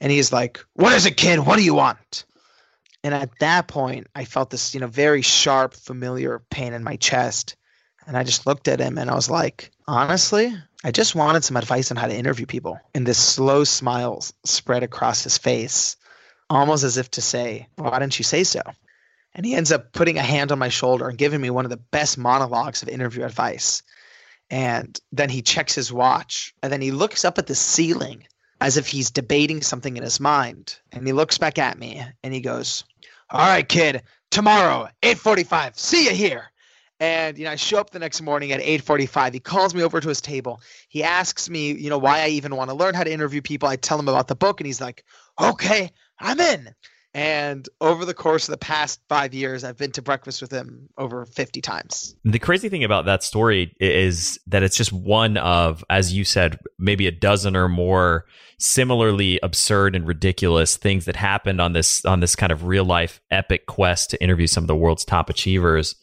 And 0.00 0.12
he's 0.12 0.32
like, 0.32 0.64
"What 0.74 0.92
is 0.92 1.06
it, 1.06 1.16
kid? 1.16 1.40
What 1.40 1.56
do 1.56 1.64
you 1.64 1.74
want?" 1.74 2.24
And 3.04 3.14
at 3.14 3.38
that 3.40 3.66
point, 3.66 4.06
I 4.14 4.24
felt 4.24 4.50
this, 4.50 4.74
you 4.74 4.80
know, 4.80 4.86
very 4.86 5.22
sharp, 5.22 5.74
familiar 5.74 6.40
pain 6.50 6.72
in 6.72 6.84
my 6.84 6.96
chest. 6.96 7.56
And 8.06 8.16
I 8.16 8.24
just 8.24 8.46
looked 8.46 8.68
at 8.68 8.80
him 8.80 8.98
and 8.98 9.10
I 9.10 9.14
was 9.14 9.30
like, 9.30 9.70
honestly, 9.86 10.54
I 10.84 10.90
just 10.90 11.14
wanted 11.14 11.44
some 11.44 11.56
advice 11.56 11.90
on 11.90 11.96
how 11.96 12.06
to 12.06 12.16
interview 12.16 12.46
people. 12.46 12.78
And 12.94 13.06
this 13.06 13.18
slow 13.18 13.64
smile 13.64 14.24
spread 14.44 14.82
across 14.82 15.24
his 15.24 15.38
face, 15.38 15.96
almost 16.50 16.84
as 16.84 16.96
if 16.96 17.10
to 17.12 17.20
say, 17.20 17.68
Why 17.76 17.98
didn't 17.98 18.18
you 18.18 18.24
say 18.24 18.44
so? 18.44 18.62
And 19.34 19.46
he 19.46 19.54
ends 19.54 19.72
up 19.72 19.92
putting 19.92 20.18
a 20.18 20.22
hand 20.22 20.52
on 20.52 20.58
my 20.58 20.68
shoulder 20.68 21.08
and 21.08 21.18
giving 21.18 21.40
me 21.40 21.50
one 21.50 21.64
of 21.64 21.70
the 21.70 21.76
best 21.76 22.18
monologues 22.18 22.82
of 22.82 22.88
interview 22.88 23.24
advice. 23.24 23.82
And 24.50 24.98
then 25.10 25.30
he 25.30 25.42
checks 25.42 25.74
his 25.74 25.92
watch 25.92 26.54
and 26.62 26.72
then 26.72 26.82
he 26.82 26.90
looks 26.90 27.24
up 27.24 27.38
at 27.38 27.46
the 27.46 27.54
ceiling 27.54 28.26
as 28.60 28.76
if 28.76 28.86
he's 28.86 29.10
debating 29.10 29.62
something 29.62 29.96
in 29.96 30.02
his 30.02 30.20
mind. 30.20 30.78
And 30.92 31.06
he 31.06 31.12
looks 31.12 31.38
back 31.38 31.58
at 31.58 31.78
me 31.78 32.02
and 32.22 32.34
he 32.34 32.40
goes, 32.40 32.84
All 33.30 33.40
right, 33.40 33.68
kid, 33.68 34.02
tomorrow, 34.30 34.88
845, 35.02 35.78
see 35.78 36.04
you 36.04 36.10
here. 36.10 36.52
And 37.00 37.36
you 37.36 37.44
know, 37.44 37.50
I 37.50 37.56
show 37.56 37.78
up 37.78 37.90
the 37.90 37.98
next 37.98 38.22
morning 38.22 38.52
at 38.52 38.60
8:45. 38.60 39.32
He 39.34 39.40
calls 39.40 39.74
me 39.74 39.82
over 39.82 40.00
to 40.00 40.08
his 40.08 40.20
table. 40.20 40.60
He 40.88 41.02
asks 41.02 41.50
me, 41.50 41.72
you 41.72 41.90
know, 41.90 41.98
why 41.98 42.20
I 42.20 42.28
even 42.28 42.54
want 42.54 42.70
to 42.70 42.76
learn 42.76 42.94
how 42.94 43.02
to 43.02 43.12
interview 43.12 43.42
people. 43.42 43.68
I 43.68 43.74
tell 43.74 43.98
him 43.98 44.06
about 44.06 44.28
the 44.28 44.36
book, 44.36 44.60
and 44.60 44.68
he's 44.68 44.80
like, 44.80 45.02
"Okay, 45.40 45.90
I'm 46.20 46.38
in." 46.38 46.72
And 47.14 47.68
over 47.80 48.06
the 48.06 48.14
course 48.14 48.48
of 48.48 48.52
the 48.52 48.58
past 48.58 49.00
five 49.08 49.34
years, 49.34 49.64
I've 49.64 49.76
been 49.76 49.92
to 49.92 50.02
breakfast 50.02 50.40
with 50.40 50.50
him 50.50 50.88
over 50.96 51.26
50 51.26 51.60
times. 51.60 52.16
The 52.24 52.38
crazy 52.38 52.70
thing 52.70 52.84
about 52.84 53.04
that 53.04 53.22
story 53.22 53.76
is 53.80 54.38
that 54.46 54.62
it's 54.62 54.76
just 54.76 54.92
one 54.92 55.36
of, 55.36 55.84
as 55.90 56.14
you 56.14 56.24
said, 56.24 56.58
maybe 56.78 57.06
a 57.06 57.12
dozen 57.12 57.54
or 57.54 57.68
more 57.68 58.24
similarly 58.58 59.40
absurd 59.42 59.94
and 59.94 60.06
ridiculous 60.06 60.76
things 60.76 61.04
that 61.04 61.16
happened 61.16 61.60
on 61.60 61.72
this 61.72 62.04
on 62.04 62.20
this 62.20 62.36
kind 62.36 62.52
of 62.52 62.64
real 62.64 62.84
life 62.84 63.20
epic 63.32 63.66
quest 63.66 64.10
to 64.10 64.22
interview 64.22 64.46
some 64.46 64.62
of 64.62 64.68
the 64.68 64.76
world's 64.76 65.04
top 65.04 65.28
achievers 65.28 65.96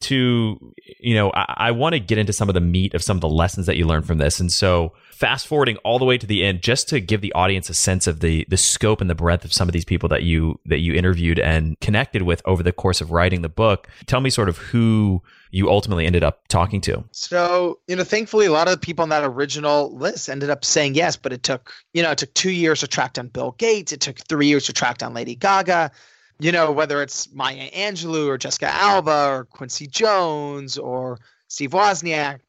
to 0.00 0.74
you 0.98 1.14
know 1.14 1.30
i, 1.34 1.54
I 1.56 1.70
want 1.72 1.92
to 1.92 2.00
get 2.00 2.16
into 2.16 2.32
some 2.32 2.48
of 2.48 2.54
the 2.54 2.60
meat 2.60 2.94
of 2.94 3.02
some 3.02 3.18
of 3.18 3.20
the 3.20 3.28
lessons 3.28 3.66
that 3.66 3.76
you 3.76 3.86
learned 3.86 4.06
from 4.06 4.16
this 4.16 4.40
and 4.40 4.50
so 4.50 4.94
fast 5.16 5.46
forwarding 5.46 5.78
all 5.78 5.98
the 5.98 6.04
way 6.04 6.18
to 6.18 6.26
the 6.26 6.44
end 6.44 6.60
just 6.60 6.90
to 6.90 7.00
give 7.00 7.22
the 7.22 7.32
audience 7.32 7.70
a 7.70 7.74
sense 7.74 8.06
of 8.06 8.20
the 8.20 8.44
the 8.50 8.56
scope 8.58 9.00
and 9.00 9.08
the 9.08 9.14
breadth 9.14 9.46
of 9.46 9.52
some 9.52 9.66
of 9.66 9.72
these 9.72 9.84
people 9.84 10.10
that 10.10 10.24
you 10.24 10.60
that 10.66 10.80
you 10.80 10.92
interviewed 10.92 11.38
and 11.38 11.80
connected 11.80 12.20
with 12.20 12.42
over 12.44 12.62
the 12.62 12.72
course 12.72 13.00
of 13.00 13.10
writing 13.10 13.40
the 13.40 13.48
book. 13.48 13.88
Tell 14.04 14.20
me 14.20 14.28
sort 14.28 14.50
of 14.50 14.58
who 14.58 15.22
you 15.50 15.70
ultimately 15.70 16.04
ended 16.04 16.22
up 16.22 16.46
talking 16.48 16.82
to. 16.82 17.02
So 17.12 17.78
you 17.88 17.96
know 17.96 18.04
thankfully 18.04 18.44
a 18.44 18.52
lot 18.52 18.68
of 18.68 18.72
the 18.74 18.78
people 18.78 19.04
on 19.04 19.08
that 19.08 19.24
original 19.24 19.96
list 19.96 20.28
ended 20.28 20.50
up 20.50 20.66
saying 20.66 20.94
yes 20.94 21.16
but 21.16 21.32
it 21.32 21.42
took 21.42 21.72
you 21.94 22.02
know 22.02 22.10
it 22.10 22.18
took 22.18 22.34
two 22.34 22.50
years 22.50 22.80
to 22.80 22.86
track 22.86 23.14
down 23.14 23.28
bill 23.28 23.52
gates. 23.52 23.92
It 23.92 24.00
took 24.00 24.18
three 24.18 24.48
years 24.48 24.66
to 24.66 24.74
track 24.74 24.98
down 24.98 25.14
lady 25.14 25.34
gaga. 25.34 25.90
You 26.38 26.52
know, 26.52 26.70
whether 26.70 27.00
it's 27.00 27.32
Maya 27.32 27.70
Angelou 27.70 28.26
or 28.26 28.36
Jessica 28.36 28.68
Alba 28.70 29.28
or 29.30 29.44
Quincy 29.46 29.86
Jones 29.86 30.76
or 30.76 31.18
Steve 31.48 31.70
Wozniak, 31.70 32.40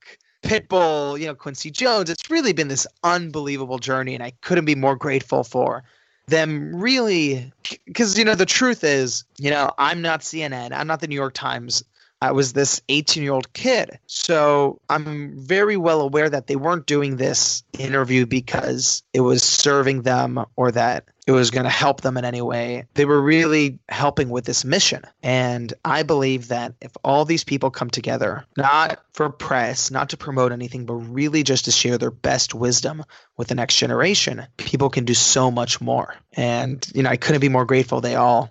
Pitbull, 0.44 1.20
you 1.20 1.26
know, 1.26 1.36
Quincy 1.36 1.72
Jones, 1.72 2.10
it's 2.10 2.30
really 2.30 2.54
been 2.54 2.68
this 2.68 2.88
unbelievable 3.04 3.80
journey. 3.80 4.14
And 4.14 4.24
I 4.24 4.32
couldn't 4.42 4.66
be 4.66 4.76
more 4.76 4.96
grateful 4.96 5.44
for 5.44 5.84
them 6.28 6.76
really. 6.76 7.52
Because, 7.86 8.18
you 8.18 8.26
know, 8.26 8.36
the 8.36 8.46
truth 8.46 8.84
is, 8.84 9.24
you 9.38 9.50
know, 9.50 9.72
I'm 9.78 10.02
not 10.02 10.22
CNN, 10.22 10.72
I'm 10.72 10.88
not 10.88 11.02
the 11.02 11.08
New 11.08 11.16
York 11.16 11.34
Times. 11.34 11.84
I 12.22 12.32
was 12.32 12.54
this 12.54 12.82
18 12.90 13.24
year 13.24 13.34
old 13.34 13.54
kid. 13.54 14.00
So 14.08 14.82
I'm 14.90 15.38
very 15.38 15.78
well 15.78 16.02
aware 16.02 16.30
that 16.30 16.48
they 16.48 16.56
weren't 16.56 16.86
doing 16.86 17.18
this 17.18 17.64
interview 17.78 18.26
because 18.26 19.04
it 19.14 19.22
was 19.22 19.44
serving 19.44 20.02
them 20.02 20.44
or 20.56 20.72
that 20.72 21.06
it 21.28 21.34
was 21.34 21.52
going 21.52 21.66
to 21.66 21.70
help 21.70 22.02
them 22.02 22.18
in 22.18 22.24
any 22.24 22.42
way. 22.42 22.86
They 22.94 23.04
were 23.06 23.22
really 23.22 23.80
helping 23.90 24.30
with 24.30 24.46
this 24.46 24.64
mission. 24.64 25.04
And 25.22 25.74
I 25.84 26.04
believe 26.04 26.48
that 26.48 26.74
if 26.82 26.94
all 27.04 27.26
these 27.26 27.44
people 27.44 27.70
come 27.70 27.90
together, 27.90 28.46
not 28.56 29.04
for 29.12 29.30
press, 29.30 29.92
not 29.92 30.10
to 30.10 30.18
promote 30.18 30.54
anything, 30.54 30.86
but 30.86 30.94
really 30.94 31.44
just 31.44 31.66
to 31.66 31.72
share 31.72 31.98
their 31.98 32.12
best 32.12 32.56
wisdom 32.56 33.04
with 33.36 33.50
the 33.50 33.56
next 33.56 33.76
generation, 33.76 34.48
people 34.56 34.90
can 34.90 35.04
do 35.04 35.14
so 35.14 35.52
much 35.52 35.82
more. 35.82 36.16
And, 36.34 36.88
you 36.96 37.04
know, 37.04 37.10
I 37.10 37.18
couldn't 37.18 37.42
be 37.42 37.50
more 37.50 37.66
grateful 37.66 38.00
they 38.00 38.16
all 38.16 38.50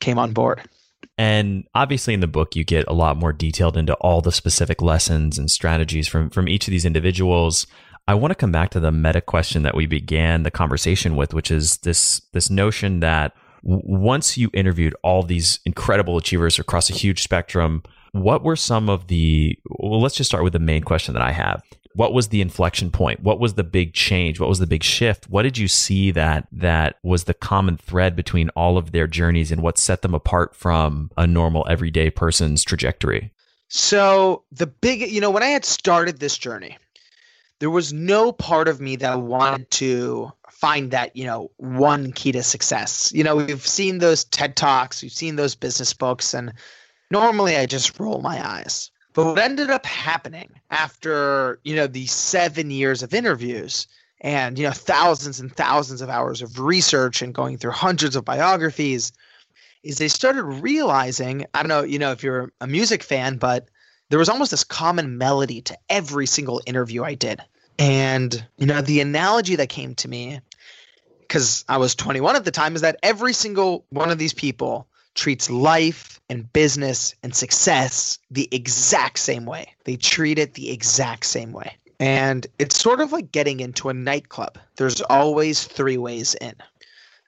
came 0.00 0.18
on 0.18 0.32
board. 0.32 0.62
And 1.16 1.64
obviously 1.74 2.14
in 2.14 2.20
the 2.20 2.26
book 2.26 2.56
you 2.56 2.64
get 2.64 2.88
a 2.88 2.92
lot 2.92 3.16
more 3.16 3.32
detailed 3.32 3.76
into 3.76 3.94
all 3.94 4.20
the 4.20 4.32
specific 4.32 4.82
lessons 4.82 5.38
and 5.38 5.50
strategies 5.50 6.08
from 6.08 6.30
from 6.30 6.48
each 6.48 6.66
of 6.66 6.72
these 6.72 6.84
individuals. 6.84 7.66
I 8.06 8.14
want 8.14 8.32
to 8.32 8.36
come 8.36 8.52
back 8.52 8.70
to 8.70 8.80
the 8.80 8.92
meta 8.92 9.20
question 9.20 9.62
that 9.62 9.74
we 9.74 9.86
began 9.86 10.42
the 10.42 10.50
conversation 10.50 11.16
with, 11.16 11.32
which 11.32 11.50
is 11.50 11.78
this 11.78 12.20
this 12.32 12.50
notion 12.50 13.00
that 13.00 13.32
once 13.62 14.36
you 14.36 14.50
interviewed 14.52 14.94
all 15.02 15.22
these 15.22 15.60
incredible 15.64 16.18
achievers 16.18 16.58
across 16.58 16.90
a 16.90 16.94
huge 16.94 17.22
spectrum, 17.22 17.82
what 18.12 18.44
were 18.44 18.56
some 18.56 18.90
of 18.90 19.06
the 19.06 19.58
well, 19.66 20.00
let's 20.00 20.16
just 20.16 20.30
start 20.30 20.44
with 20.44 20.52
the 20.52 20.58
main 20.58 20.82
question 20.82 21.14
that 21.14 21.22
I 21.22 21.32
have. 21.32 21.62
What 21.94 22.12
was 22.12 22.28
the 22.28 22.40
inflection 22.40 22.90
point? 22.90 23.20
What 23.20 23.38
was 23.38 23.54
the 23.54 23.64
big 23.64 23.94
change? 23.94 24.40
What 24.40 24.48
was 24.48 24.58
the 24.58 24.66
big 24.66 24.82
shift? 24.82 25.28
What 25.28 25.42
did 25.42 25.58
you 25.58 25.68
see 25.68 26.10
that 26.10 26.48
that 26.52 26.96
was 27.02 27.24
the 27.24 27.34
common 27.34 27.76
thread 27.76 28.16
between 28.16 28.48
all 28.50 28.76
of 28.76 28.92
their 28.92 29.06
journeys 29.06 29.52
and 29.52 29.62
what 29.62 29.78
set 29.78 30.02
them 30.02 30.14
apart 30.14 30.56
from 30.56 31.10
a 31.16 31.26
normal 31.26 31.66
everyday 31.68 32.10
person's 32.10 32.64
trajectory? 32.64 33.32
So, 33.68 34.42
the 34.52 34.66
big, 34.66 35.00
you 35.00 35.20
know, 35.20 35.30
when 35.30 35.42
I 35.42 35.48
had 35.48 35.64
started 35.64 36.18
this 36.18 36.36
journey, 36.36 36.76
there 37.60 37.70
was 37.70 37.92
no 37.92 38.32
part 38.32 38.68
of 38.68 38.80
me 38.80 38.96
that 38.96 39.20
wanted 39.20 39.70
to 39.72 40.32
find 40.50 40.92
that 40.92 41.14
you 41.14 41.24
know 41.24 41.50
one 41.56 42.12
key 42.12 42.32
to 42.32 42.42
success 42.42 43.12
you 43.14 43.22
know 43.22 43.36
we've 43.36 43.66
seen 43.66 43.98
those 43.98 44.24
ted 44.24 44.56
talks 44.56 45.02
we've 45.02 45.12
seen 45.12 45.36
those 45.36 45.54
business 45.54 45.92
books 45.92 46.32
and 46.32 46.52
normally 47.10 47.56
i 47.56 47.66
just 47.66 47.98
roll 48.00 48.20
my 48.22 48.46
eyes 48.46 48.90
but 49.14 49.24
what 49.24 49.38
ended 49.38 49.70
up 49.70 49.86
happening 49.86 50.50
after 50.70 51.58
you 51.64 51.74
know 51.74 51.86
these 51.86 52.12
seven 52.12 52.70
years 52.70 53.02
of 53.02 53.14
interviews 53.14 53.86
and 54.20 54.58
you 54.58 54.64
know 54.64 54.72
thousands 54.72 55.40
and 55.40 55.54
thousands 55.54 56.02
of 56.02 56.10
hours 56.10 56.42
of 56.42 56.58
research 56.58 57.22
and 57.22 57.34
going 57.34 57.56
through 57.56 57.70
hundreds 57.70 58.16
of 58.16 58.24
biographies 58.24 59.12
is 59.82 59.98
they 59.98 60.08
started 60.08 60.42
realizing 60.42 61.46
i 61.54 61.62
don't 61.62 61.68
know 61.68 61.82
you 61.82 61.98
know 61.98 62.12
if 62.12 62.22
you're 62.22 62.52
a 62.60 62.66
music 62.66 63.02
fan 63.02 63.38
but 63.38 63.68
there 64.10 64.18
was 64.18 64.28
almost 64.28 64.50
this 64.50 64.64
common 64.64 65.18
melody 65.18 65.62
to 65.62 65.78
every 65.88 66.26
single 66.26 66.60
interview 66.66 67.02
I 67.02 67.14
did. 67.14 67.40
And, 67.78 68.46
you 68.56 68.66
know, 68.66 68.80
the 68.80 69.00
analogy 69.00 69.56
that 69.56 69.68
came 69.68 69.94
to 69.96 70.08
me, 70.08 70.40
because 71.20 71.64
I 71.68 71.78
was 71.78 71.94
21 71.94 72.36
at 72.36 72.44
the 72.44 72.50
time, 72.50 72.76
is 72.76 72.82
that 72.82 73.00
every 73.02 73.32
single 73.32 73.84
one 73.88 74.10
of 74.10 74.18
these 74.18 74.34
people 74.34 74.86
treats 75.14 75.50
life 75.50 76.20
and 76.28 76.52
business 76.52 77.14
and 77.22 77.34
success 77.34 78.18
the 78.30 78.48
exact 78.50 79.18
same 79.18 79.44
way. 79.44 79.74
They 79.84 79.96
treat 79.96 80.38
it 80.38 80.54
the 80.54 80.70
exact 80.70 81.26
same 81.26 81.52
way. 81.52 81.76
And 82.00 82.46
it's 82.58 82.80
sort 82.80 83.00
of 83.00 83.12
like 83.12 83.32
getting 83.32 83.60
into 83.60 83.88
a 83.88 83.94
nightclub. 83.94 84.58
There's 84.76 85.00
always 85.02 85.64
three 85.64 85.96
ways 85.96 86.34
in. 86.34 86.54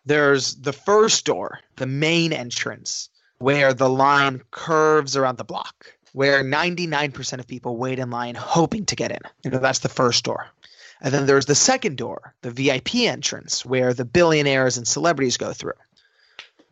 There's 0.04 0.54
the 0.54 0.72
first 0.72 1.24
door, 1.24 1.60
the 1.76 1.86
main 1.86 2.32
entrance, 2.32 3.08
where 3.38 3.74
the 3.74 3.88
line 3.88 4.42
curves 4.50 5.16
around 5.16 5.38
the 5.38 5.44
block, 5.44 5.86
where 6.12 6.42
99% 6.42 7.38
of 7.38 7.46
people 7.46 7.76
wait 7.76 7.98
in 7.98 8.10
line 8.10 8.34
hoping 8.34 8.86
to 8.86 8.96
get 8.96 9.10
in. 9.10 9.18
You 9.44 9.50
know, 9.50 9.58
that's 9.58 9.80
the 9.80 9.88
first 9.88 10.24
door. 10.24 10.46
And 11.00 11.12
then 11.12 11.26
there's 11.26 11.46
the 11.46 11.54
second 11.54 11.96
door, 11.98 12.34
the 12.42 12.50
VIP 12.50 12.96
entrance, 12.96 13.66
where 13.66 13.92
the 13.92 14.04
billionaires 14.04 14.78
and 14.78 14.88
celebrities 14.88 15.36
go 15.36 15.52
through. 15.52 15.74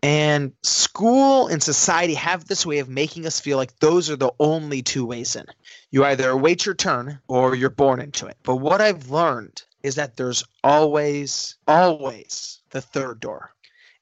And 0.04 0.52
school 0.62 1.46
and 1.46 1.62
society 1.62 2.12
have 2.12 2.44
this 2.44 2.66
way 2.66 2.80
of 2.80 2.90
making 2.90 3.24
us 3.24 3.40
feel 3.40 3.56
like 3.56 3.78
those 3.78 4.10
are 4.10 4.16
the 4.16 4.32
only 4.38 4.82
two 4.82 5.06
ways 5.06 5.34
in. 5.34 5.46
You 5.90 6.04
either 6.04 6.36
wait 6.36 6.66
your 6.66 6.74
turn 6.74 7.20
or 7.26 7.54
you're 7.54 7.70
born 7.70 8.02
into 8.02 8.26
it. 8.26 8.36
But 8.42 8.56
what 8.56 8.82
I've 8.82 9.08
learned 9.08 9.62
is 9.82 9.94
that 9.94 10.18
there's 10.18 10.44
always, 10.62 11.56
always 11.66 12.58
the 12.68 12.82
third 12.82 13.18
door. 13.20 13.54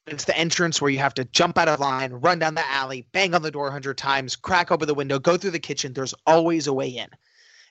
It's 0.09 0.25
the 0.25 0.37
entrance 0.37 0.83
where 0.83 0.91
you 0.91 0.99
have 0.99 1.15
to 1.15 1.25
jump 1.25 1.57
out 1.57 1.69
of 1.69 1.79
line, 1.79 2.11
run 2.15 2.41
down 2.41 2.57
the 2.57 2.69
alley, 2.69 3.07
bang 3.13 3.33
on 3.33 3.43
the 3.43 3.53
door 3.53 3.69
a 3.69 3.71
hundred 3.71 3.97
times, 3.97 4.35
crack 4.35 4.73
open 4.73 4.89
the 4.89 4.95
window, 4.95 5.21
go 5.21 5.37
through 5.37 5.53
the 5.53 5.61
kitchen. 5.61 5.93
There's 5.93 6.15
always 6.27 6.67
a 6.67 6.73
way 6.73 6.89
in. 6.89 7.11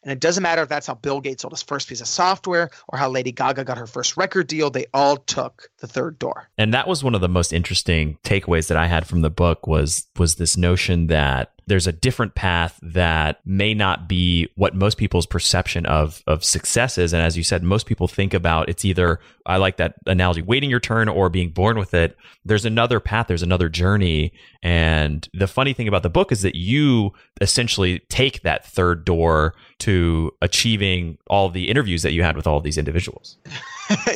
And 0.03 0.11
it 0.11 0.19
doesn't 0.19 0.41
matter 0.41 0.63
if 0.63 0.69
that's 0.69 0.87
how 0.87 0.95
Bill 0.95 1.21
Gates 1.21 1.43
sold 1.43 1.53
his 1.53 1.61
first 1.61 1.87
piece 1.87 2.01
of 2.01 2.07
software 2.07 2.69
or 2.89 2.97
how 2.97 3.09
Lady 3.09 3.31
Gaga 3.31 3.63
got 3.63 3.77
her 3.77 3.87
first 3.87 4.17
record 4.17 4.47
deal, 4.47 4.69
they 4.69 4.85
all 4.93 5.17
took 5.17 5.69
the 5.79 5.87
third 5.87 6.17
door. 6.17 6.49
And 6.57 6.73
that 6.73 6.87
was 6.87 7.03
one 7.03 7.13
of 7.13 7.21
the 7.21 7.29
most 7.29 7.53
interesting 7.53 8.17
takeaways 8.23 8.67
that 8.67 8.77
I 8.77 8.87
had 8.87 9.05
from 9.05 9.21
the 9.21 9.29
book 9.29 9.67
was 9.67 10.07
was 10.17 10.35
this 10.35 10.57
notion 10.57 11.07
that 11.07 11.51
there's 11.68 11.88
a 11.88 11.91
different 11.91 12.36
path 12.36 12.80
that 12.82 13.39
may 13.45 13.74
not 13.74 14.07
be 14.07 14.47
what 14.55 14.76
most 14.76 14.97
people's 14.97 15.26
perception 15.26 15.86
of 15.86 16.24
of 16.28 16.43
success 16.43 16.97
is. 16.97 17.14
And 17.14 17.22
as 17.22 17.38
you 17.38 17.43
said 17.43 17.64
most 17.64 17.86
people 17.86 18.07
think 18.07 18.34
about 18.34 18.70
it's 18.70 18.86
either 18.86 19.20
I 19.45 19.57
like 19.57 19.78
that 19.78 19.95
analogy 20.05 20.41
waiting 20.41 20.70
your 20.70 20.80
turn 20.80 21.07
or 21.07 21.30
being 21.30 21.49
born 21.49 21.78
with 21.78 21.93
it. 21.93 22.18
There's 22.45 22.66
another 22.66 22.99
path 22.99 23.28
there's 23.28 23.43
another 23.43 23.70
journey. 23.70 24.34
And 24.64 25.28
the 25.34 25.47
funny 25.47 25.74
thing 25.74 25.88
about 25.88 26.03
the 26.03 26.09
book 26.09 26.32
is 26.32 26.41
that 26.41 26.55
you 26.55 27.14
essentially 27.39 27.99
take 28.09 28.41
that 28.41 28.66
third 28.66 29.05
door 29.05 29.55
to 29.80 30.32
achieving 30.41 31.18
all 31.28 31.49
the 31.49 31.70
interviews 31.70 32.01
that 32.03 32.14
you 32.14 32.24
had 32.24 32.36
with 32.36 32.47
all 32.47 32.62
these 32.62 32.78
individuals. 32.78 33.38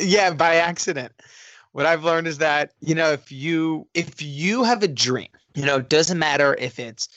Yeah 0.00 0.32
by 0.32 0.56
accident. 0.56 1.12
What 1.72 1.84
I've 1.84 2.02
learned 2.02 2.26
is 2.26 2.38
that 2.38 2.72
you 2.80 2.94
know 2.94 3.12
if 3.12 3.30
you 3.30 3.86
if 3.94 4.22
you 4.22 4.64
have 4.64 4.82
a 4.82 4.88
dream 4.88 5.28
you 5.54 5.64
know 5.64 5.76
it 5.76 5.88
doesn't 5.88 6.18
matter 6.18 6.54
if 6.58 6.78
it's 6.78 7.08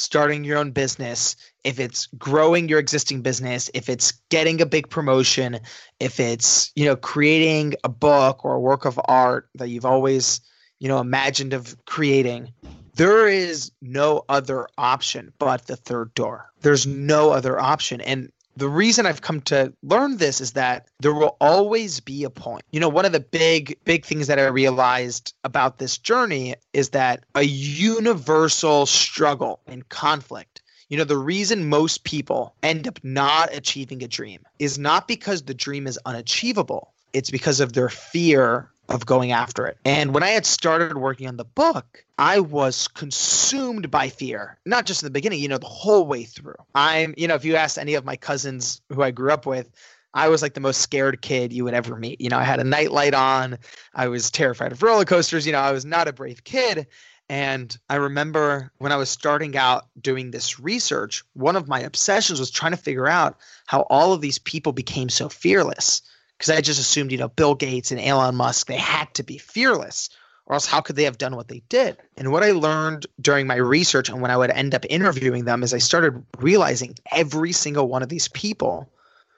starting 0.00 0.44
your 0.44 0.58
own 0.58 0.70
business, 0.70 1.36
if 1.62 1.78
it's 1.78 2.06
growing 2.18 2.68
your 2.68 2.78
existing 2.78 3.20
business, 3.20 3.70
if 3.74 3.88
it's 3.88 4.12
getting 4.30 4.60
a 4.62 4.66
big 4.66 4.88
promotion, 4.88 5.60
if 6.00 6.18
it's, 6.18 6.72
you 6.74 6.86
know, 6.86 6.96
creating 6.96 7.74
a 7.84 7.88
book 7.88 8.44
or 8.44 8.54
a 8.54 8.60
work 8.60 8.86
of 8.86 8.98
art 9.04 9.48
that 9.56 9.68
you've 9.68 9.84
always, 9.84 10.40
you 10.78 10.88
know, 10.88 10.98
imagined 10.98 11.52
of 11.52 11.76
creating, 11.84 12.52
there 12.94 13.28
is 13.28 13.72
no 13.82 14.24
other 14.28 14.66
option 14.78 15.32
but 15.38 15.66
the 15.66 15.76
third 15.76 16.14
door. 16.14 16.50
There's 16.62 16.86
no 16.86 17.30
other 17.30 17.60
option. 17.60 18.00
And 18.00 18.32
the 18.56 18.68
reason 18.68 19.06
I've 19.06 19.22
come 19.22 19.40
to 19.42 19.72
learn 19.82 20.16
this 20.16 20.40
is 20.40 20.52
that 20.52 20.86
there 21.00 21.14
will 21.14 21.36
always 21.40 22.00
be 22.00 22.24
a 22.24 22.30
point. 22.30 22.62
You 22.70 22.80
know, 22.80 22.88
one 22.88 23.04
of 23.04 23.12
the 23.12 23.20
big, 23.20 23.78
big 23.84 24.04
things 24.04 24.26
that 24.26 24.38
I 24.38 24.46
realized 24.46 25.34
about 25.44 25.78
this 25.78 25.98
journey 25.98 26.56
is 26.72 26.90
that 26.90 27.24
a 27.34 27.42
universal 27.42 28.86
struggle 28.86 29.60
and 29.66 29.88
conflict. 29.88 30.62
You 30.88 30.98
know, 30.98 31.04
the 31.04 31.16
reason 31.16 31.68
most 31.68 32.02
people 32.02 32.54
end 32.62 32.88
up 32.88 32.98
not 33.04 33.54
achieving 33.54 34.02
a 34.02 34.08
dream 34.08 34.42
is 34.58 34.78
not 34.78 35.06
because 35.06 35.42
the 35.42 35.54
dream 35.54 35.86
is 35.86 35.98
unachievable, 36.04 36.92
it's 37.12 37.30
because 37.30 37.60
of 37.60 37.72
their 37.72 37.88
fear 37.88 38.70
of 38.90 39.06
going 39.06 39.32
after 39.32 39.66
it. 39.66 39.78
And 39.84 40.12
when 40.12 40.22
I 40.22 40.30
had 40.30 40.44
started 40.44 40.96
working 40.96 41.28
on 41.28 41.36
the 41.36 41.44
book, 41.44 42.04
I 42.18 42.40
was 42.40 42.88
consumed 42.88 43.90
by 43.90 44.08
fear, 44.08 44.58
not 44.66 44.84
just 44.84 45.02
in 45.02 45.06
the 45.06 45.12
beginning, 45.12 45.40
you 45.40 45.48
know, 45.48 45.58
the 45.58 45.66
whole 45.66 46.06
way 46.06 46.24
through. 46.24 46.56
I'm, 46.74 47.14
you 47.16 47.28
know, 47.28 47.36
if 47.36 47.44
you 47.44 47.56
ask 47.56 47.78
any 47.78 47.94
of 47.94 48.04
my 48.04 48.16
cousins 48.16 48.82
who 48.88 49.02
I 49.02 49.12
grew 49.12 49.32
up 49.32 49.46
with, 49.46 49.70
I 50.12 50.28
was 50.28 50.42
like 50.42 50.54
the 50.54 50.60
most 50.60 50.80
scared 50.80 51.22
kid 51.22 51.52
you 51.52 51.64
would 51.64 51.74
ever 51.74 51.94
meet. 51.94 52.20
You 52.20 52.30
know, 52.30 52.38
I 52.38 52.42
had 52.42 52.58
a 52.58 52.64
nightlight 52.64 53.14
on. 53.14 53.58
I 53.94 54.08
was 54.08 54.30
terrified 54.30 54.72
of 54.72 54.82
roller 54.82 55.04
coasters. 55.04 55.46
You 55.46 55.52
know, 55.52 55.60
I 55.60 55.70
was 55.70 55.84
not 55.84 56.08
a 56.08 56.12
brave 56.12 56.42
kid. 56.42 56.88
And 57.28 57.78
I 57.88 57.94
remember 57.94 58.72
when 58.78 58.90
I 58.90 58.96
was 58.96 59.08
starting 59.08 59.56
out 59.56 59.86
doing 60.00 60.32
this 60.32 60.58
research, 60.58 61.22
one 61.34 61.54
of 61.54 61.68
my 61.68 61.78
obsessions 61.78 62.40
was 62.40 62.50
trying 62.50 62.72
to 62.72 62.76
figure 62.76 63.06
out 63.06 63.38
how 63.66 63.82
all 63.82 64.12
of 64.12 64.20
these 64.20 64.40
people 64.40 64.72
became 64.72 65.08
so 65.08 65.28
fearless 65.28 66.02
because 66.40 66.56
I 66.56 66.62
just 66.62 66.80
assumed, 66.80 67.12
you 67.12 67.18
know, 67.18 67.28
Bill 67.28 67.54
Gates 67.54 67.90
and 67.90 68.00
Elon 68.00 68.34
Musk, 68.34 68.66
they 68.66 68.78
had 68.78 69.12
to 69.14 69.22
be 69.22 69.36
fearless, 69.36 70.08
or 70.46 70.54
else 70.54 70.64
how 70.64 70.80
could 70.80 70.96
they 70.96 71.04
have 71.04 71.18
done 71.18 71.36
what 71.36 71.48
they 71.48 71.62
did? 71.68 71.98
And 72.16 72.32
what 72.32 72.42
I 72.42 72.52
learned 72.52 73.06
during 73.20 73.46
my 73.46 73.56
research 73.56 74.08
and 74.08 74.22
when 74.22 74.30
I 74.30 74.38
would 74.38 74.48
end 74.48 74.74
up 74.74 74.86
interviewing 74.88 75.44
them 75.44 75.62
is 75.62 75.74
I 75.74 75.78
started 75.78 76.24
realizing 76.38 76.94
every 77.12 77.52
single 77.52 77.88
one 77.88 78.02
of 78.02 78.08
these 78.08 78.28
people 78.28 78.90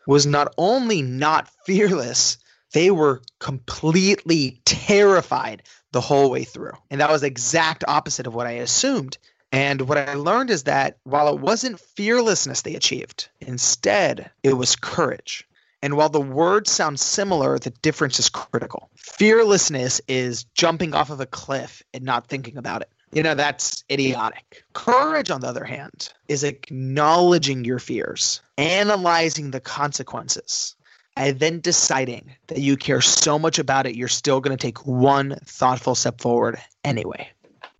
was 0.07 0.26
not 0.26 0.55
only 0.57 1.03
not 1.03 1.50
fearless, 1.66 2.38
they 2.72 2.92
were 2.92 3.20
completely 3.40 4.61
terrified 4.64 5.64
the 5.90 6.00
whole 6.00 6.30
way 6.30 6.44
through. 6.44 6.74
And 6.88 7.00
that 7.00 7.11
was 7.11 7.22
the 7.22 7.26
exact 7.26 7.82
opposite 7.88 8.28
of 8.28 8.34
what 8.34 8.46
I 8.46 8.53
assumed. 8.53 9.18
And 9.50 9.80
what 9.80 9.98
I 9.98 10.14
learned 10.14 10.50
is 10.50 10.62
that 10.62 10.98
while 11.03 11.34
it 11.34 11.40
wasn't 11.40 11.80
fearlessness 11.80 12.62
they 12.62 12.76
achieved, 12.76 13.28
instead, 13.40 14.30
it 14.44 14.53
was 14.53 14.76
courage. 14.76 15.48
And 15.82 15.96
while 15.96 16.08
the 16.08 16.20
words 16.20 16.70
sound 16.70 17.00
similar, 17.00 17.58
the 17.58 17.70
difference 17.70 18.18
is 18.20 18.28
critical. 18.28 18.88
Fearlessness 18.96 20.00
is 20.06 20.44
jumping 20.54 20.94
off 20.94 21.10
of 21.10 21.20
a 21.20 21.26
cliff 21.26 21.82
and 21.92 22.04
not 22.04 22.28
thinking 22.28 22.56
about 22.56 22.82
it. 22.82 22.88
You 23.12 23.22
know, 23.22 23.34
that's 23.34 23.84
idiotic. 23.90 24.64
Courage, 24.72 25.30
on 25.30 25.42
the 25.42 25.48
other 25.48 25.64
hand, 25.64 26.12
is 26.28 26.44
acknowledging 26.44 27.64
your 27.64 27.78
fears, 27.78 28.40
analyzing 28.56 29.50
the 29.50 29.60
consequences, 29.60 30.76
and 31.16 31.38
then 31.38 31.60
deciding 31.60 32.34
that 32.46 32.60
you 32.60 32.76
care 32.76 33.02
so 33.02 33.38
much 33.38 33.58
about 33.58 33.86
it, 33.86 33.96
you're 33.96 34.08
still 34.08 34.40
going 34.40 34.56
to 34.56 34.60
take 34.66 34.86
one 34.86 35.36
thoughtful 35.44 35.94
step 35.94 36.22
forward 36.22 36.58
anyway. 36.84 37.28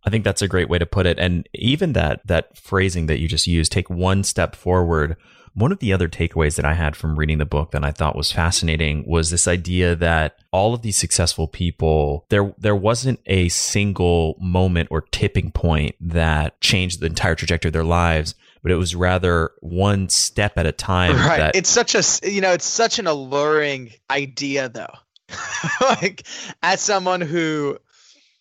I 0.05 0.11
think 0.11 0.25
that's 0.25 0.43
a 0.43 0.49
great 0.49 0.69
way 0.69 0.79
to 0.79 0.87
put 0.87 1.07
it. 1.07 1.19
And 1.19 1.49
even 1.55 1.93
that 1.95 2.27
that 2.27 2.57
phrasing 2.57 3.07
that 3.07 3.21
you 3.21 3.29
just 3.29 3.47
used, 3.47 3.73
take 3.73 3.89
one 3.89 4.25
step 4.25 4.55
forward 4.57 5.17
one 5.55 5.73
of 5.73 5.81
the 5.81 5.93
other 5.93 6.09
takeaways 6.09 6.57
that 6.57 6.65
I 6.65 6.75
had 6.75 6.97
from 6.97 7.19
reading 7.19 7.39
the 7.39 7.45
book 7.45 7.73
that 7.73 7.85
I 7.85 7.91
thought 7.91 8.17
was 8.17 8.33
fascinating 8.33 9.05
was 9.07 9.31
this 9.31 9.47
idea 9.47 9.95
that 9.97 10.39
all 10.51 10.73
of 10.73 10.83
these 10.83 10.97
successful 10.97 11.47
people, 11.47 12.25
there 12.31 12.55
there 12.59 12.77
wasn't 12.77 13.21
a 13.27 13.49
single 13.51 14.37
moment 14.41 14.89
or 14.91 15.03
tipping 15.03 15.51
point 15.51 15.95
that 16.01 16.61
changed 16.61 17.01
the 17.01 17.07
entire 17.07 17.35
trajectory 17.35 17.69
of 17.69 17.75
their 17.75 17.85
lives, 17.85 18.35
but 18.63 18.73
it 18.73 18.77
was 18.77 18.95
rather 18.95 19.53
one 19.61 20.09
step 20.09 20.57
at 20.57 20.67
a 20.67 20.73
time. 20.73 21.17
Right. 21.17 21.39
That, 21.39 21.57
it's 21.57 21.71
such 21.71 21.95
a 21.95 22.31
you 22.31 22.41
know, 22.41 22.53
it's 22.53 22.65
such 22.65 22.99
an 22.99 23.07
alluring 23.07 23.93
idea 24.11 24.69
though. 24.69 24.95
like 25.81 26.27
as 26.63 26.81
someone 26.81 27.21
who 27.21 27.79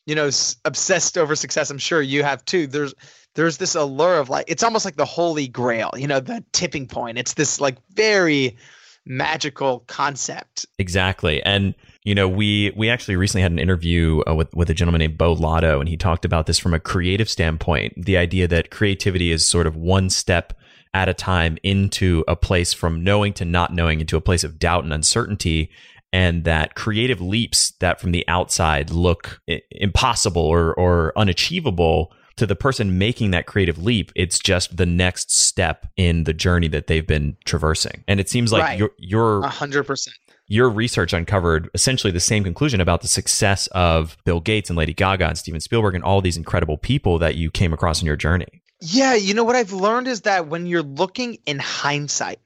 you 0.06 0.16
know 0.16 0.30
obsessed 0.64 1.18
over 1.18 1.36
success, 1.36 1.70
I'm 1.70 1.78
sure 1.78 2.02
you 2.02 2.24
have 2.24 2.46
too. 2.46 2.68
There's 2.68 2.94
there's 3.36 3.58
this 3.58 3.76
allure 3.76 4.18
of 4.18 4.30
like 4.30 4.46
it's 4.48 4.64
almost 4.64 4.86
like 4.86 4.96
the 4.96 5.06
holy 5.06 5.48
grail, 5.48 5.92
you 5.96 6.08
know, 6.08 6.20
the 6.20 6.44
tipping 6.52 6.88
point. 6.88 7.18
It's 7.18 7.34
this 7.34 7.62
like 7.62 7.78
very 7.94 8.58
magical 9.06 9.80
concept. 9.88 10.66
Exactly. 10.78 11.42
And 11.44 11.74
you 12.04 12.16
know, 12.16 12.28
we 12.28 12.72
we 12.76 12.90
actually 12.90 13.16
recently 13.16 13.44
had 13.44 13.52
an 13.52 13.60
interview 13.60 14.22
uh, 14.28 14.36
with 14.36 14.54
with 14.54 14.70
a 14.70 14.74
gentleman 14.74 15.00
named 15.00 15.18
Beau 15.18 15.34
Lotto, 15.34 15.80
and 15.80 15.88
he 15.88 15.98
talked 15.98 16.26
about 16.26 16.46
this 16.46 16.60
from 16.60 16.74
a 16.74 16.80
creative 16.80 17.30
standpoint. 17.30 17.94
The 17.98 18.18
idea 18.18 18.48
that 18.48 18.72
creativity 18.72 19.32
is 19.32 19.46
sort 19.46 19.68
of 19.68 19.76
one 19.76 20.10
step 20.10 20.54
at 20.94 21.08
a 21.08 21.14
time 21.14 21.58
into 21.64 22.24
a 22.28 22.36
place 22.36 22.74
from 22.74 23.04
knowing 23.04 23.34
to 23.34 23.46
not 23.46 23.74
knowing 23.74 24.02
into 24.02 24.18
a 24.18 24.22
place 24.22 24.44
of 24.44 24.60
doubt 24.60 24.84
and 24.84 24.92
uncertainty 24.92 25.70
and 26.12 26.44
that 26.44 26.76
creative 26.76 27.22
leaps 27.22 27.72
that 27.80 28.02
from 28.02 28.12
the 28.12 28.28
outside 28.28 28.90
look 28.90 29.42
impossible 29.72 30.42
or 30.42 30.74
or 30.74 31.14
unachievable 31.16 32.12
to 32.42 32.48
the 32.48 32.56
person 32.56 32.98
making 32.98 33.30
that 33.30 33.46
creative 33.46 33.78
leap, 33.78 34.12
it's 34.16 34.40
just 34.40 34.76
the 34.76 34.86
next 34.88 35.32
step 35.32 35.86
in 35.96 36.24
the 36.24 36.34
journey 36.34 36.68
that 36.70 36.88
they've 36.88 37.06
been 37.06 37.38
traversing. 37.46 38.04
And 38.08 38.20
it 38.20 38.30
seems 38.30 38.52
like 38.52 38.64
right. 38.64 38.80
your 38.80 38.90
your 38.98 39.44
100% 39.44 40.10
your 40.48 40.68
research 40.68 41.14
uncovered 41.14 41.70
essentially 41.76 42.12
the 42.12 42.20
same 42.20 42.44
conclusion 42.44 42.82
about 42.82 43.02
the 43.02 43.08
success 43.08 43.68
of 43.68 44.18
Bill 44.26 44.40
Gates 44.40 44.72
and 44.72 44.78
Lady 44.78 44.92
Gaga 44.92 45.28
and 45.28 45.38
Steven 45.38 45.62
Spielberg 45.62 45.94
and 45.94 46.04
all 46.04 46.20
these 46.20 46.36
incredible 46.36 46.80
people 46.80 47.20
that 47.20 47.36
you 47.36 47.52
came 47.52 47.74
across 47.74 48.02
in 48.02 48.08
your 48.08 48.16
journey. 48.16 48.64
Yeah, 48.82 49.14
you 49.14 49.36
know 49.36 49.44
what 49.44 49.56
I've 49.56 49.72
learned 49.72 50.08
is 50.08 50.22
that 50.22 50.48
when 50.48 50.66
you're 50.66 50.82
looking 50.82 51.38
in 51.46 51.60
hindsight, 51.60 52.40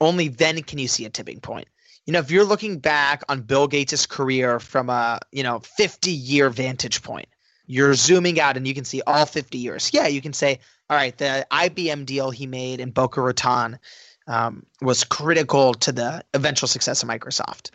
only 0.00 0.28
then 0.28 0.62
can 0.62 0.78
you 0.78 0.86
see 0.86 1.06
a 1.06 1.10
tipping 1.10 1.40
point. 1.40 1.66
You 2.06 2.12
know, 2.12 2.20
if 2.20 2.30
you're 2.30 2.44
looking 2.44 2.78
back 2.78 3.24
on 3.28 3.42
Bill 3.42 3.66
Gates' 3.66 4.06
career 4.06 4.60
from 4.60 4.90
a, 4.90 5.18
you 5.32 5.42
know, 5.42 5.58
50 5.58 6.12
year 6.12 6.50
vantage 6.50 7.02
point, 7.02 7.26
you're 7.66 7.94
zooming 7.94 8.40
out 8.40 8.56
and 8.56 8.66
you 8.66 8.74
can 8.74 8.84
see 8.84 9.02
all 9.06 9.26
50 9.26 9.58
years. 9.58 9.90
Yeah, 9.92 10.06
you 10.06 10.20
can 10.20 10.32
say, 10.32 10.58
all 10.90 10.96
right, 10.96 11.16
the 11.16 11.46
IBM 11.50 12.06
deal 12.06 12.30
he 12.30 12.46
made 12.46 12.80
in 12.80 12.90
Boca 12.90 13.20
Raton 13.20 13.78
um, 14.26 14.66
was 14.80 15.04
critical 15.04 15.74
to 15.74 15.92
the 15.92 16.24
eventual 16.34 16.68
success 16.68 17.02
of 17.02 17.08
Microsoft. 17.08 17.70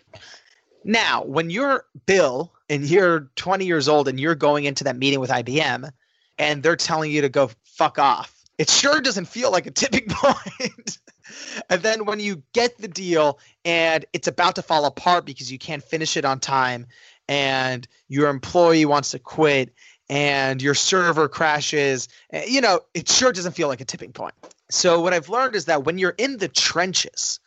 Now, 0.83 1.23
when 1.23 1.49
you're 1.49 1.85
Bill 2.05 2.53
and 2.69 2.85
you're 2.85 3.29
20 3.35 3.65
years 3.65 3.87
old 3.87 4.07
and 4.07 4.19
you're 4.19 4.35
going 4.35 4.65
into 4.65 4.85
that 4.85 4.97
meeting 4.97 5.19
with 5.19 5.29
IBM 5.29 5.89
and 6.37 6.63
they're 6.63 6.75
telling 6.75 7.11
you 7.11 7.21
to 7.21 7.29
go 7.29 7.51
fuck 7.63 7.99
off, 7.99 8.33
it 8.57 8.69
sure 8.69 9.01
doesn't 9.01 9.25
feel 9.25 9.51
like 9.51 9.65
a 9.65 9.71
tipping 9.71 10.05
point. 10.09 10.99
and 11.69 11.81
then 11.81 12.05
when 12.05 12.19
you 12.19 12.41
get 12.53 12.77
the 12.77 12.87
deal 12.87 13.39
and 13.65 14.05
it's 14.13 14.27
about 14.27 14.55
to 14.55 14.61
fall 14.61 14.85
apart 14.85 15.25
because 15.25 15.51
you 15.51 15.57
can't 15.57 15.83
finish 15.83 16.17
it 16.17 16.25
on 16.25 16.39
time 16.39 16.87
and 17.27 17.87
your 18.07 18.29
employee 18.29 18.85
wants 18.85 19.11
to 19.11 19.19
quit 19.19 19.73
and 20.09 20.61
your 20.61 20.73
server 20.73 21.27
crashes, 21.27 22.07
eh, 22.31 22.45
you 22.47 22.61
know, 22.61 22.79
it 22.93 23.09
sure 23.09 23.31
doesn't 23.31 23.53
feel 23.53 23.67
like 23.67 23.81
a 23.81 23.85
tipping 23.85 24.13
point. 24.13 24.33
So, 24.69 25.01
what 25.01 25.13
I've 25.13 25.29
learned 25.29 25.55
is 25.55 25.65
that 25.65 25.85
when 25.85 25.97
you're 25.97 26.15
in 26.17 26.37
the 26.37 26.47
trenches, 26.47 27.39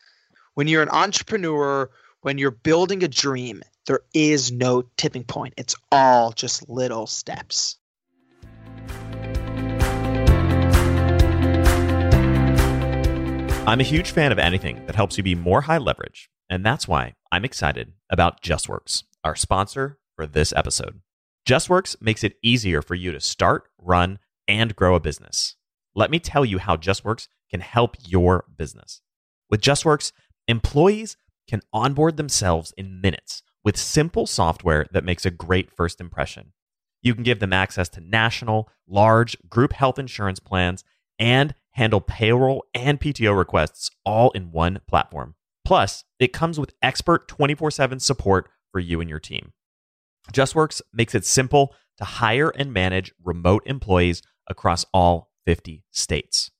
when 0.54 0.68
you're 0.68 0.82
an 0.82 0.90
entrepreneur, 0.90 1.90
when 2.22 2.38
you're 2.38 2.50
building 2.50 3.02
a 3.02 3.08
dream, 3.08 3.62
there 3.86 4.00
is 4.14 4.52
no 4.52 4.82
tipping 4.96 5.24
point. 5.24 5.54
It's 5.56 5.74
all 5.90 6.32
just 6.32 6.68
little 6.68 7.06
steps. 7.06 7.76
I'm 13.66 13.78
a 13.78 13.84
huge 13.84 14.10
fan 14.10 14.32
of 14.32 14.38
anything 14.38 14.84
that 14.86 14.96
helps 14.96 15.16
you 15.16 15.22
be 15.22 15.34
more 15.34 15.60
high 15.60 15.78
leverage, 15.78 16.28
and 16.48 16.64
that's 16.64 16.88
why 16.88 17.14
I'm 17.30 17.44
excited 17.44 17.92
about 18.10 18.42
JustWorks, 18.42 19.04
our 19.24 19.36
sponsor 19.36 19.98
for 20.16 20.26
this 20.26 20.52
episode. 20.54 21.00
JustWorks 21.46 21.96
makes 22.00 22.22
it 22.22 22.36
easier 22.42 22.82
for 22.82 22.94
you 22.94 23.12
to 23.12 23.20
start, 23.20 23.64
run, 23.78 24.18
and 24.46 24.76
grow 24.76 24.94
a 24.94 25.00
business. 25.00 25.56
Let 25.94 26.10
me 26.10 26.18
tell 26.18 26.44
you 26.44 26.58
how 26.58 26.76
JustWorks 26.76 27.28
can 27.50 27.60
help 27.60 27.96
your 28.06 28.44
business. 28.56 29.00
With 29.48 29.60
JustWorks, 29.60 30.12
employees 30.46 31.16
can 31.48 31.62
onboard 31.72 32.16
themselves 32.16 32.72
in 32.76 33.00
minutes 33.00 33.42
with 33.64 33.76
simple 33.76 34.26
software 34.26 34.86
that 34.92 35.04
makes 35.04 35.26
a 35.26 35.30
great 35.30 35.70
first 35.70 36.00
impression. 36.00 36.52
You 37.02 37.14
can 37.14 37.24
give 37.24 37.40
them 37.40 37.52
access 37.52 37.88
to 37.90 38.00
national, 38.00 38.68
large 38.86 39.36
group 39.48 39.72
health 39.72 39.98
insurance 39.98 40.38
plans 40.38 40.84
and 41.18 41.54
handle 41.72 42.00
payroll 42.00 42.64
and 42.74 43.00
PTO 43.00 43.36
requests 43.36 43.90
all 44.04 44.30
in 44.30 44.52
one 44.52 44.80
platform. 44.86 45.34
Plus, 45.64 46.04
it 46.18 46.32
comes 46.32 46.58
with 46.58 46.74
expert 46.82 47.28
24 47.28 47.70
7 47.70 48.00
support 48.00 48.50
for 48.72 48.80
you 48.80 49.00
and 49.00 49.10
your 49.10 49.20
team. 49.20 49.52
JustWorks 50.32 50.80
makes 50.92 51.14
it 51.14 51.24
simple 51.24 51.74
to 51.98 52.04
hire 52.04 52.50
and 52.50 52.72
manage 52.72 53.12
remote 53.22 53.62
employees 53.66 54.22
across 54.48 54.84
all 54.92 55.30
50 55.46 55.84
states. 55.90 56.50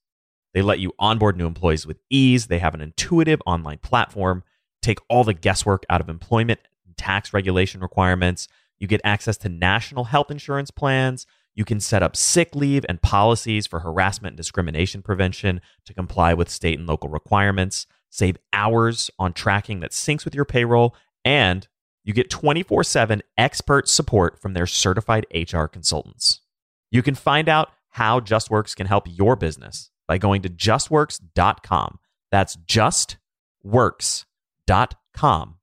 They 0.53 0.61
let 0.61 0.79
you 0.79 0.93
onboard 0.99 1.37
new 1.37 1.47
employees 1.47 1.87
with 1.87 1.99
ease. 2.09 2.47
They 2.47 2.59
have 2.59 2.73
an 2.73 2.81
intuitive 2.81 3.41
online 3.45 3.79
platform, 3.79 4.43
take 4.81 4.99
all 5.09 5.23
the 5.23 5.33
guesswork 5.33 5.85
out 5.89 6.01
of 6.01 6.09
employment 6.09 6.59
and 6.85 6.97
tax 6.97 7.33
regulation 7.33 7.81
requirements. 7.81 8.47
You 8.79 8.87
get 8.87 9.01
access 9.03 9.37
to 9.37 9.49
national 9.49 10.05
health 10.05 10.31
insurance 10.31 10.71
plans. 10.71 11.25
You 11.53 11.65
can 11.65 11.79
set 11.79 12.03
up 12.03 12.15
sick 12.15 12.55
leave 12.55 12.85
and 12.87 13.01
policies 13.01 13.67
for 13.67 13.81
harassment 13.81 14.33
and 14.33 14.37
discrimination 14.37 15.01
prevention 15.01 15.61
to 15.85 15.93
comply 15.93 16.33
with 16.33 16.49
state 16.49 16.79
and 16.79 16.87
local 16.87 17.09
requirements, 17.09 17.87
save 18.09 18.37
hours 18.53 19.11
on 19.19 19.33
tracking 19.33 19.81
that 19.81 19.91
syncs 19.91 20.25
with 20.25 20.33
your 20.33 20.45
payroll, 20.45 20.95
and 21.23 21.67
you 22.03 22.13
get 22.13 22.29
24 22.29 22.83
7 22.83 23.21
expert 23.37 23.87
support 23.87 24.41
from 24.41 24.53
their 24.53 24.67
certified 24.67 25.25
HR 25.33 25.65
consultants. 25.65 26.41
You 26.89 27.01
can 27.01 27.15
find 27.15 27.49
out 27.49 27.69
how 27.89 28.19
JustWorks 28.19 28.75
can 28.75 28.87
help 28.87 29.05
your 29.07 29.35
business 29.35 29.91
by 30.07 30.17
going 30.17 30.41
to 30.41 30.49
justworks.com. 30.49 31.99
That's 32.31 32.55
justworks.com 32.55 35.55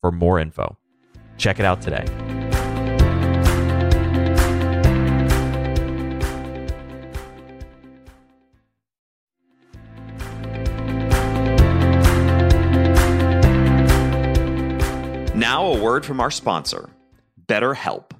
for 0.00 0.12
more 0.12 0.38
info. 0.38 0.78
Check 1.36 1.58
it 1.58 1.64
out 1.64 1.82
today. 1.82 2.31
Now, 15.42 15.66
a 15.66 15.76
word 15.76 16.06
from 16.06 16.20
our 16.20 16.30
sponsor, 16.30 16.88
BetterHelp. 17.46 18.12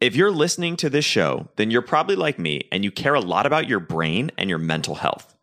If 0.00 0.16
you're 0.16 0.30
listening 0.30 0.74
to 0.76 0.88
this 0.88 1.04
show, 1.04 1.50
then 1.56 1.70
you're 1.70 1.82
probably 1.82 2.16
like 2.16 2.38
me 2.38 2.62
and 2.72 2.82
you 2.82 2.90
care 2.90 3.12
a 3.12 3.20
lot 3.20 3.44
about 3.44 3.68
your 3.68 3.78
brain 3.78 4.30
and 4.38 4.48
your 4.48 4.58
mental 4.58 4.94
health. 4.94 5.36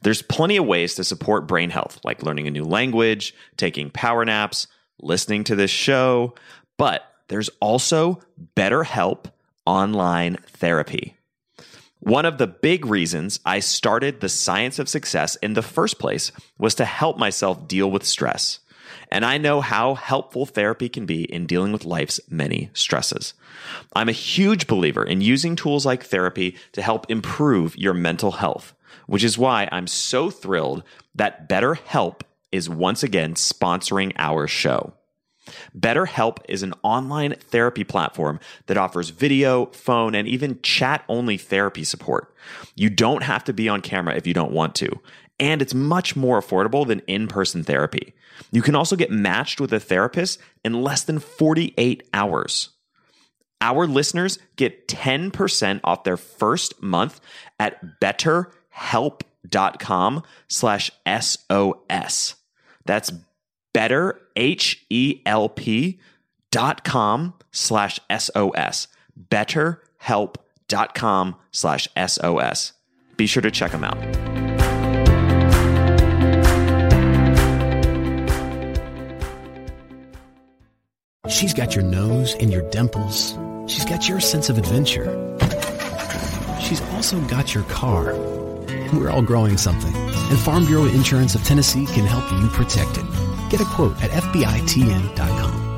There's 0.00 0.22
plenty 0.22 0.56
of 0.56 0.64
ways 0.64 0.94
to 0.94 1.04
support 1.04 1.46
brain 1.46 1.68
health, 1.68 2.00
like 2.04 2.22
learning 2.22 2.48
a 2.48 2.50
new 2.50 2.64
language, 2.64 3.34
taking 3.58 3.90
power 3.90 4.24
naps, 4.24 4.66
listening 5.02 5.44
to 5.44 5.56
this 5.56 5.70
show, 5.70 6.34
but 6.78 7.04
there's 7.28 7.50
also 7.60 8.22
BetterHelp 8.56 9.26
online 9.66 10.38
therapy. 10.46 11.18
One 11.98 12.24
of 12.24 12.38
the 12.38 12.46
big 12.46 12.86
reasons 12.86 13.40
I 13.44 13.60
started 13.60 14.20
the 14.20 14.30
science 14.30 14.78
of 14.78 14.88
success 14.88 15.36
in 15.36 15.52
the 15.52 15.60
first 15.60 15.98
place 15.98 16.32
was 16.56 16.74
to 16.76 16.86
help 16.86 17.18
myself 17.18 17.68
deal 17.68 17.90
with 17.90 18.06
stress 18.06 18.60
and 19.10 19.24
I 19.24 19.38
know 19.38 19.60
how 19.60 19.94
helpful 19.94 20.46
therapy 20.46 20.88
can 20.88 21.06
be 21.06 21.24
in 21.24 21.46
dealing 21.46 21.72
with 21.72 21.84
life's 21.84 22.20
many 22.30 22.70
stresses. 22.72 23.34
I'm 23.94 24.08
a 24.08 24.12
huge 24.12 24.66
believer 24.66 25.04
in 25.04 25.20
using 25.20 25.56
tools 25.56 25.84
like 25.84 26.04
therapy 26.04 26.56
to 26.72 26.82
help 26.82 27.10
improve 27.10 27.76
your 27.76 27.94
mental 27.94 28.32
health, 28.32 28.74
which 29.06 29.24
is 29.24 29.38
why 29.38 29.68
I'm 29.72 29.86
so 29.86 30.30
thrilled 30.30 30.84
that 31.14 31.48
BetterHelp 31.48 32.20
is 32.52 32.68
once 32.68 33.02
again 33.02 33.34
sponsoring 33.34 34.12
our 34.16 34.46
show. 34.46 34.94
BetterHelp 35.76 36.38
is 36.48 36.62
an 36.62 36.74
online 36.82 37.34
therapy 37.34 37.84
platform 37.84 38.38
that 38.66 38.76
offers 38.76 39.10
video, 39.10 39.66
phone, 39.66 40.14
and 40.14 40.28
even 40.28 40.60
chat 40.62 41.04
only 41.08 41.36
therapy 41.36 41.84
support. 41.84 42.32
You 42.76 42.90
don't 42.90 43.22
have 43.22 43.44
to 43.44 43.52
be 43.52 43.68
on 43.68 43.80
camera 43.80 44.14
if 44.14 44.26
you 44.26 44.34
don't 44.34 44.52
want 44.52 44.74
to, 44.76 45.00
and 45.40 45.62
it's 45.62 45.74
much 45.74 46.14
more 46.14 46.40
affordable 46.40 46.86
than 46.86 47.00
in 47.00 47.26
person 47.26 47.64
therapy. 47.64 48.14
You 48.52 48.62
can 48.62 48.76
also 48.76 48.94
get 48.94 49.10
matched 49.10 49.60
with 49.60 49.72
a 49.72 49.80
therapist 49.80 50.38
in 50.64 50.82
less 50.82 51.02
than 51.02 51.18
48 51.18 52.08
hours. 52.14 52.70
Our 53.62 53.86
listeners 53.86 54.38
get 54.56 54.88
10% 54.88 55.80
off 55.84 56.04
their 56.04 56.16
first 56.16 56.82
month 56.82 57.20
at 57.58 58.00
betterhelp.com 58.00 60.22
slash 60.48 60.90
SOS. 61.06 62.36
That's 62.86 63.12
better, 63.72 64.20
H-E-L-P 64.36 66.00
dot 66.50 66.84
com 66.84 67.34
slash 67.52 68.00
SOS. 68.10 68.88
Betterhelp.com 69.28 71.36
slash 71.52 71.88
SOS. 72.06 72.72
Be 73.16 73.26
sure 73.26 73.42
to 73.42 73.50
check 73.50 73.72
them 73.72 73.84
out. 73.84 74.29
She's 81.30 81.54
got 81.54 81.76
your 81.76 81.84
nose 81.84 82.34
and 82.40 82.52
your 82.52 82.68
dimples. 82.70 83.38
She's 83.66 83.84
got 83.84 84.08
your 84.08 84.18
sense 84.18 84.50
of 84.50 84.58
adventure. 84.58 85.06
She's 86.60 86.82
also 86.92 87.20
got 87.28 87.54
your 87.54 87.62
car. 87.64 88.14
We're 88.92 89.10
all 89.10 89.22
growing 89.22 89.56
something, 89.56 89.94
and 89.94 90.38
Farm 90.40 90.66
Bureau 90.66 90.86
Insurance 90.86 91.36
of 91.36 91.44
Tennessee 91.44 91.86
can 91.86 92.04
help 92.04 92.30
you 92.32 92.48
protect 92.48 92.98
it. 92.98 93.04
Get 93.48 93.60
a 93.60 93.64
quote 93.64 94.02
at 94.02 94.10
FBITN.com. 94.10 95.68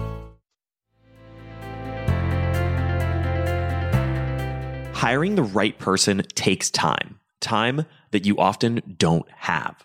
Hiring 4.94 5.34
the 5.34 5.42
right 5.42 5.78
person 5.78 6.22
takes 6.34 6.70
time, 6.70 7.20
time 7.40 7.84
that 8.12 8.24
you 8.24 8.38
often 8.38 8.96
don't 8.96 9.28
have 9.32 9.84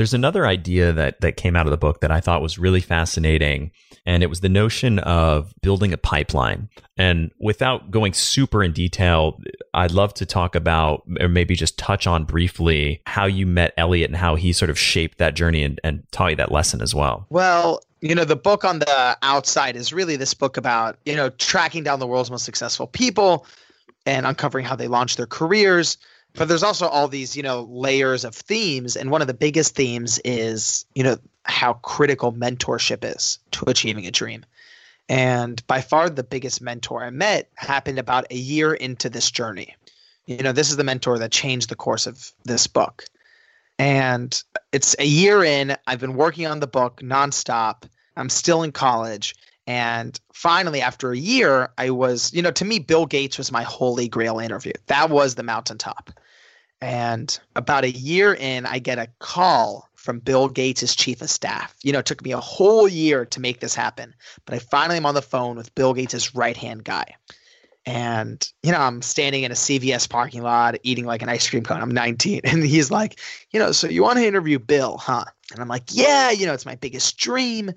There's 0.00 0.14
another 0.14 0.46
idea 0.46 0.94
that 0.94 1.20
that 1.20 1.36
came 1.36 1.54
out 1.54 1.66
of 1.66 1.70
the 1.70 1.76
book 1.76 2.00
that 2.00 2.10
I 2.10 2.22
thought 2.22 2.40
was 2.40 2.58
really 2.58 2.80
fascinating, 2.80 3.70
and 4.06 4.22
it 4.22 4.28
was 4.28 4.40
the 4.40 4.48
notion 4.48 4.98
of 5.00 5.52
building 5.60 5.92
a 5.92 5.98
pipeline. 5.98 6.70
And 6.96 7.30
without 7.38 7.90
going 7.90 8.14
super 8.14 8.64
in 8.64 8.72
detail, 8.72 9.38
I'd 9.74 9.90
love 9.90 10.14
to 10.14 10.24
talk 10.24 10.54
about, 10.54 11.02
or 11.20 11.28
maybe 11.28 11.54
just 11.54 11.76
touch 11.76 12.06
on 12.06 12.24
briefly, 12.24 13.02
how 13.04 13.26
you 13.26 13.46
met 13.46 13.74
Elliott 13.76 14.08
and 14.08 14.16
how 14.16 14.36
he 14.36 14.54
sort 14.54 14.70
of 14.70 14.78
shaped 14.78 15.18
that 15.18 15.34
journey 15.34 15.62
and, 15.64 15.78
and 15.84 16.02
taught 16.12 16.30
you 16.30 16.36
that 16.36 16.50
lesson 16.50 16.80
as 16.80 16.94
well. 16.94 17.26
Well, 17.28 17.82
you 18.00 18.14
know, 18.14 18.24
the 18.24 18.36
book 18.36 18.64
on 18.64 18.78
the 18.78 19.18
outside 19.20 19.76
is 19.76 19.92
really 19.92 20.16
this 20.16 20.32
book 20.32 20.56
about, 20.56 20.96
you 21.04 21.14
know, 21.14 21.28
tracking 21.28 21.84
down 21.84 21.98
the 21.98 22.06
world's 22.06 22.30
most 22.30 22.46
successful 22.46 22.86
people 22.86 23.44
and 24.06 24.26
uncovering 24.26 24.64
how 24.64 24.76
they 24.76 24.88
launched 24.88 25.18
their 25.18 25.26
careers 25.26 25.98
but 26.34 26.48
there's 26.48 26.62
also 26.62 26.86
all 26.86 27.08
these 27.08 27.36
you 27.36 27.42
know 27.42 27.62
layers 27.70 28.24
of 28.24 28.34
themes 28.34 28.96
and 28.96 29.10
one 29.10 29.20
of 29.20 29.26
the 29.26 29.34
biggest 29.34 29.74
themes 29.74 30.20
is 30.24 30.84
you 30.94 31.02
know 31.02 31.16
how 31.44 31.74
critical 31.74 32.32
mentorship 32.32 33.04
is 33.04 33.38
to 33.52 33.68
achieving 33.68 34.06
a 34.06 34.10
dream. 34.10 34.44
And 35.08 35.66
by 35.66 35.80
far 35.80 36.08
the 36.08 36.22
biggest 36.22 36.60
mentor 36.60 37.04
i 37.04 37.10
met 37.10 37.50
happened 37.54 37.98
about 37.98 38.26
a 38.30 38.36
year 38.36 38.72
into 38.72 39.10
this 39.10 39.30
journey. 39.30 39.76
You 40.26 40.38
know 40.38 40.52
this 40.52 40.70
is 40.70 40.76
the 40.76 40.84
mentor 40.84 41.18
that 41.18 41.32
changed 41.32 41.68
the 41.68 41.76
course 41.76 42.06
of 42.06 42.32
this 42.44 42.66
book. 42.66 43.04
And 43.78 44.40
it's 44.72 44.94
a 44.98 45.06
year 45.06 45.42
in 45.42 45.76
i've 45.86 46.00
been 46.00 46.14
working 46.14 46.46
on 46.46 46.60
the 46.60 46.66
book 46.66 47.00
nonstop. 47.02 47.84
I'm 48.16 48.28
still 48.28 48.62
in 48.62 48.72
college 48.72 49.34
and 49.70 50.18
finally, 50.32 50.80
after 50.80 51.12
a 51.12 51.16
year, 51.16 51.68
I 51.78 51.90
was, 51.90 52.32
you 52.34 52.42
know, 52.42 52.50
to 52.50 52.64
me, 52.64 52.80
Bill 52.80 53.06
Gates 53.06 53.38
was 53.38 53.52
my 53.52 53.62
holy 53.62 54.08
grail 54.08 54.40
interview. 54.40 54.72
That 54.88 55.10
was 55.10 55.36
the 55.36 55.44
mountaintop. 55.44 56.10
And 56.80 57.38
about 57.54 57.84
a 57.84 57.92
year 57.92 58.34
in, 58.34 58.66
I 58.66 58.80
get 58.80 58.98
a 58.98 59.06
call 59.20 59.88
from 59.94 60.18
Bill 60.18 60.48
Gates' 60.48 60.96
chief 60.96 61.22
of 61.22 61.30
staff. 61.30 61.72
You 61.84 61.92
know, 61.92 62.00
it 62.00 62.06
took 62.06 62.24
me 62.24 62.32
a 62.32 62.40
whole 62.40 62.88
year 62.88 63.24
to 63.26 63.40
make 63.40 63.60
this 63.60 63.76
happen, 63.76 64.12
but 64.44 64.56
I 64.56 64.58
finally 64.58 64.96
am 64.96 65.06
on 65.06 65.14
the 65.14 65.22
phone 65.22 65.56
with 65.56 65.72
Bill 65.76 65.94
Gates' 65.94 66.34
right 66.34 66.56
hand 66.56 66.82
guy. 66.82 67.14
And, 67.86 68.44
you 68.64 68.72
know, 68.72 68.80
I'm 68.80 69.02
standing 69.02 69.44
in 69.44 69.52
a 69.52 69.54
CVS 69.54 70.10
parking 70.10 70.42
lot 70.42 70.78
eating 70.82 71.06
like 71.06 71.22
an 71.22 71.28
ice 71.28 71.48
cream 71.48 71.62
cone. 71.62 71.80
I'm 71.80 71.92
19. 71.92 72.40
And 72.44 72.64
he's 72.64 72.90
like, 72.90 73.20
you 73.52 73.60
know, 73.60 73.70
so 73.70 73.86
you 73.86 74.02
want 74.02 74.18
to 74.18 74.26
interview 74.26 74.58
Bill, 74.58 74.96
huh? 74.96 75.26
And 75.52 75.60
I'm 75.60 75.68
like, 75.68 75.84
yeah, 75.92 76.32
you 76.32 76.44
know, 76.46 76.54
it's 76.54 76.66
my 76.66 76.74
biggest 76.74 77.16
dream. 77.16 77.70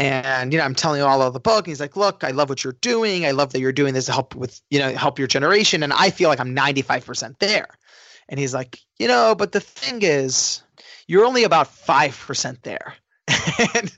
And 0.00 0.50
you 0.50 0.58
know, 0.58 0.64
I'm 0.64 0.74
telling 0.74 0.98
you 0.98 1.06
all 1.06 1.20
of 1.20 1.34
the 1.34 1.40
book. 1.40 1.58
And 1.58 1.66
he's 1.66 1.78
like, 1.78 1.94
"Look, 1.94 2.24
I 2.24 2.30
love 2.30 2.48
what 2.48 2.64
you're 2.64 2.72
doing. 2.80 3.26
I 3.26 3.32
love 3.32 3.52
that 3.52 3.60
you're 3.60 3.70
doing 3.70 3.92
this 3.92 4.06
to 4.06 4.12
help 4.12 4.34
with 4.34 4.58
you 4.70 4.78
know 4.78 4.94
help 4.94 5.18
your 5.18 5.28
generation." 5.28 5.82
And 5.82 5.92
I 5.92 6.08
feel 6.08 6.30
like 6.30 6.40
I'm 6.40 6.56
95% 6.56 7.38
there. 7.38 7.68
And 8.26 8.40
he's 8.40 8.54
like, 8.54 8.80
"You 8.98 9.08
know, 9.08 9.34
but 9.34 9.52
the 9.52 9.60
thing 9.60 10.00
is, 10.00 10.62
you're 11.06 11.26
only 11.26 11.44
about 11.44 11.68
five 11.68 12.18
percent 12.18 12.62
there." 12.62 12.94
and 13.74 13.92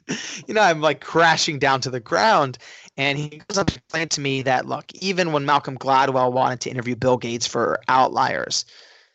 you 0.49 0.55
know, 0.55 0.63
I'm 0.63 0.81
like 0.81 1.01
crashing 1.01 1.61
down 1.61 1.83
to 1.83 1.91
the 1.91 2.01
ground. 2.01 2.59
And 2.97 3.17
he 3.17 3.41
goes 3.49 3.57
on 3.57 3.67
to 3.67 3.77
explain 3.77 4.09
to 4.09 4.21
me 4.21 4.43
that 4.43 4.67
look, 4.67 4.93
even 4.95 5.31
when 5.31 5.47
Malcolm 5.47 5.79
Gladwell 5.79 6.33
wanted 6.33 6.63
to 6.63 6.71
interview 6.71 6.97
Bill 6.97 7.17
Gates 7.17 7.47
for 7.47 7.81
Outliers, 7.87 8.65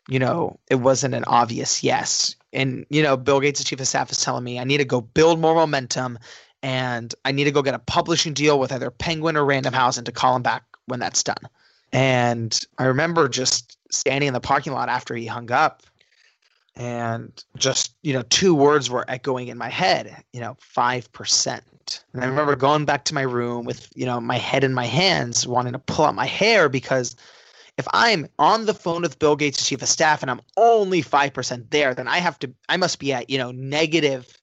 you 0.08 0.18
know, 0.18 0.58
it 0.70 0.76
wasn't 0.76 1.14
an 1.14 1.24
obvious 1.24 1.84
yes. 1.84 2.34
And 2.50 2.86
you 2.88 3.02
know, 3.02 3.18
Bill 3.18 3.40
Gates' 3.40 3.62
chief 3.62 3.78
of 3.78 3.86
staff 3.86 4.10
is 4.10 4.24
telling 4.24 4.42
me 4.42 4.58
I 4.58 4.64
need 4.64 4.78
to 4.78 4.86
go 4.86 5.02
build 5.02 5.38
more 5.38 5.54
momentum 5.54 6.18
and 6.62 7.14
I 7.24 7.32
need 7.32 7.44
to 7.44 7.50
go 7.50 7.62
get 7.62 7.74
a 7.74 7.78
publishing 7.78 8.34
deal 8.34 8.58
with 8.58 8.72
either 8.72 8.90
Penguin 8.90 9.36
or 9.36 9.44
Random 9.44 9.72
House 9.72 9.96
and 9.96 10.06
to 10.06 10.12
call 10.12 10.34
him 10.36 10.42
back 10.42 10.64
when 10.86 11.00
that's 11.00 11.22
done. 11.22 11.48
And 11.92 12.58
I 12.78 12.84
remember 12.84 13.28
just 13.28 13.78
standing 13.90 14.28
in 14.28 14.34
the 14.34 14.40
parking 14.40 14.72
lot 14.72 14.88
after 14.88 15.14
he 15.14 15.26
hung 15.26 15.50
up 15.50 15.82
and 16.76 17.44
just, 17.56 17.94
you 18.02 18.12
know, 18.12 18.22
two 18.22 18.54
words 18.54 18.90
were 18.90 19.04
echoing 19.08 19.48
in 19.48 19.58
my 19.58 19.68
head, 19.68 20.22
you 20.32 20.40
know, 20.40 20.56
5%. 20.76 21.48
And 21.48 21.62
I 22.22 22.26
mm-hmm. 22.26 22.30
remember 22.30 22.56
going 22.56 22.84
back 22.84 23.04
to 23.04 23.14
my 23.14 23.22
room 23.22 23.64
with, 23.64 23.88
you 23.94 24.04
know, 24.04 24.20
my 24.20 24.36
head 24.36 24.64
in 24.64 24.74
my 24.74 24.84
hands, 24.84 25.46
wanting 25.46 25.72
to 25.72 25.78
pull 25.78 26.04
out 26.04 26.14
my 26.14 26.26
hair 26.26 26.68
because 26.68 27.16
if 27.78 27.88
I'm 27.92 28.28
on 28.38 28.66
the 28.66 28.74
phone 28.74 29.02
with 29.02 29.18
Bill 29.18 29.36
Gates' 29.36 29.66
chief 29.66 29.82
of 29.82 29.88
staff 29.88 30.20
and 30.20 30.30
I'm 30.30 30.40
only 30.56 31.02
5% 31.02 31.70
there, 31.70 31.94
then 31.94 32.08
I 32.08 32.18
have 32.18 32.38
to, 32.40 32.52
I 32.68 32.76
must 32.76 32.98
be 32.98 33.12
at, 33.12 33.30
you 33.30 33.38
know, 33.38 33.52
negative 33.52 34.36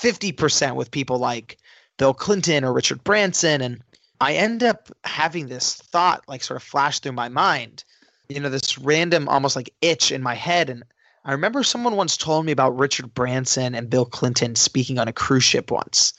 50% 0.00 0.74
with 0.74 0.90
people 0.90 1.18
like 1.18 1.58
Bill 1.98 2.14
Clinton 2.14 2.64
or 2.64 2.72
Richard 2.72 3.02
Branson. 3.04 3.60
And 3.60 3.82
I 4.20 4.34
end 4.34 4.62
up 4.62 4.88
having 5.04 5.48
this 5.48 5.74
thought 5.74 6.24
like 6.28 6.42
sort 6.42 6.56
of 6.56 6.62
flash 6.62 7.00
through 7.00 7.12
my 7.12 7.28
mind, 7.28 7.84
you 8.28 8.40
know, 8.40 8.48
this 8.48 8.78
random 8.78 9.28
almost 9.28 9.56
like 9.56 9.72
itch 9.80 10.12
in 10.12 10.22
my 10.22 10.34
head. 10.34 10.70
And 10.70 10.84
I 11.24 11.32
remember 11.32 11.62
someone 11.62 11.96
once 11.96 12.16
told 12.16 12.46
me 12.46 12.52
about 12.52 12.78
Richard 12.78 13.14
Branson 13.14 13.74
and 13.74 13.90
Bill 13.90 14.04
Clinton 14.04 14.54
speaking 14.54 14.98
on 14.98 15.08
a 15.08 15.12
cruise 15.12 15.44
ship 15.44 15.70
once. 15.70 16.12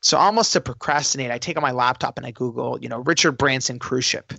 So 0.00 0.16
almost 0.16 0.52
to 0.54 0.60
procrastinate, 0.60 1.30
I 1.30 1.38
take 1.38 1.56
on 1.56 1.62
my 1.62 1.72
laptop 1.72 2.16
and 2.16 2.26
I 2.26 2.30
Google, 2.30 2.78
you 2.80 2.88
know, 2.88 3.00
Richard 3.00 3.32
Branson 3.32 3.78
cruise 3.78 4.04
ship. 4.04 4.32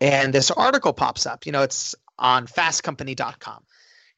And 0.00 0.32
this 0.32 0.50
article 0.50 0.92
pops 0.92 1.26
up, 1.26 1.44
you 1.44 1.52
know, 1.52 1.62
it's 1.62 1.94
on 2.18 2.46
fastcompany.com. 2.46 3.62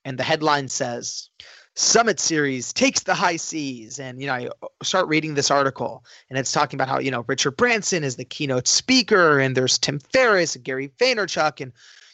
And 0.04 0.18
the 0.18 0.22
headline 0.22 0.68
says, 0.68 1.30
Summit 1.76 2.20
Series 2.20 2.72
takes 2.72 3.00
the 3.02 3.14
high 3.14 3.36
seas. 3.36 3.98
And, 3.98 4.20
you 4.20 4.26
know, 4.26 4.34
I 4.34 4.48
start 4.82 5.08
reading 5.08 5.34
this 5.34 5.50
article 5.50 6.04
and 6.30 6.38
it's 6.38 6.52
talking 6.52 6.76
about 6.76 6.88
how, 6.88 7.00
you 7.00 7.10
know, 7.10 7.24
Richard 7.26 7.56
Branson 7.56 8.04
is 8.04 8.16
the 8.16 8.24
keynote 8.24 8.68
speaker 8.68 9.40
and 9.40 9.56
there's 9.56 9.78
Tim 9.78 9.98
Ferriss 9.98 10.54
and 10.54 10.64
Gary 10.64 10.92
Vaynerchuk 11.00 11.60
and, 11.60 11.72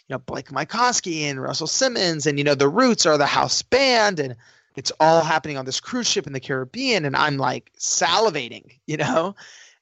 you 0.08 0.14
know, 0.14 0.18
Blake 0.18 0.48
Mycoskie 0.48 1.22
and 1.22 1.40
Russell 1.40 1.66
Simmons. 1.66 2.26
And, 2.26 2.38
you 2.38 2.44
know, 2.44 2.54
the 2.54 2.68
Roots 2.68 3.04
are 3.04 3.18
the 3.18 3.26
house 3.26 3.60
band 3.62 4.18
and 4.18 4.36
it's 4.76 4.92
all 4.98 5.22
happening 5.22 5.58
on 5.58 5.66
this 5.66 5.80
cruise 5.80 6.08
ship 6.08 6.26
in 6.26 6.32
the 6.32 6.40
Caribbean. 6.40 7.04
And 7.04 7.14
I'm 7.14 7.36
like 7.36 7.70
salivating, 7.78 8.78
you 8.86 8.96
know? 8.96 9.36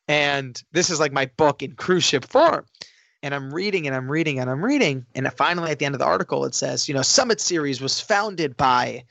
And 0.09 0.61
this 0.73 0.91
is 0.91 0.99
like 0.99 1.13
my 1.13 1.27
book 1.37 1.63
in 1.63 1.73
cruise 1.73 2.05
ship 2.05 2.25
form 2.25 2.65
and 3.23 3.35
I'm 3.35 3.53
reading 3.53 3.87
and 3.87 3.95
I'm 3.95 4.11
reading 4.11 4.39
and 4.39 4.51
I'm 4.51 4.65
reading. 4.65 5.07
And 5.15 5.31
finally, 5.35 5.71
at 5.71 5.79
the 5.79 5.85
end 5.85 5.95
of 5.95 5.99
the 5.99 6.07
article, 6.07 6.45
it 6.45 6.55
says, 6.55 6.89
you 6.89 6.95
know, 6.95 7.03
Summit 7.03 7.41
Series 7.41 7.81
was 7.81 8.01
founded 8.01 8.57
by 8.57 9.05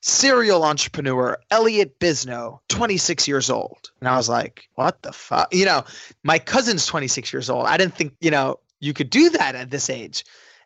serial 0.00 0.64
entrepreneur 0.64 1.38
Elliott 1.50 1.98
Bisnow, 1.98 2.60
26 2.68 3.28
years 3.28 3.50
old. 3.50 3.90
And 4.00 4.08
I 4.08 4.16
was 4.16 4.28
like, 4.28 4.68
what 4.74 5.02
the 5.02 5.12
fuck? 5.12 5.52
You 5.52 5.64
know, 5.64 5.84
my 6.22 6.38
cousin's 6.38 6.86
26 6.86 7.32
years 7.32 7.50
old. 7.50 7.66
I 7.66 7.76
didn't 7.76 7.94
think, 7.94 8.14
you 8.20 8.30
know, 8.30 8.60
you 8.80 8.92
could 8.92 9.10
do 9.10 9.30
that 9.30 9.54
at 9.54 9.70
this 9.70 9.90
age. 9.90 10.24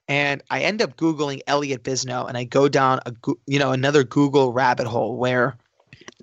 And 0.08 0.42
I 0.50 0.62
end 0.62 0.82
up 0.82 0.96
Googling 0.96 1.40
Elliott 1.46 1.84
Bisnow 1.84 2.28
and 2.28 2.36
I 2.36 2.44
go 2.44 2.68
down 2.68 3.00
a, 3.06 3.14
you 3.46 3.58
know, 3.58 3.72
another 3.72 4.04
Google 4.04 4.52
rabbit 4.52 4.86
hole 4.86 5.16
where 5.16 5.56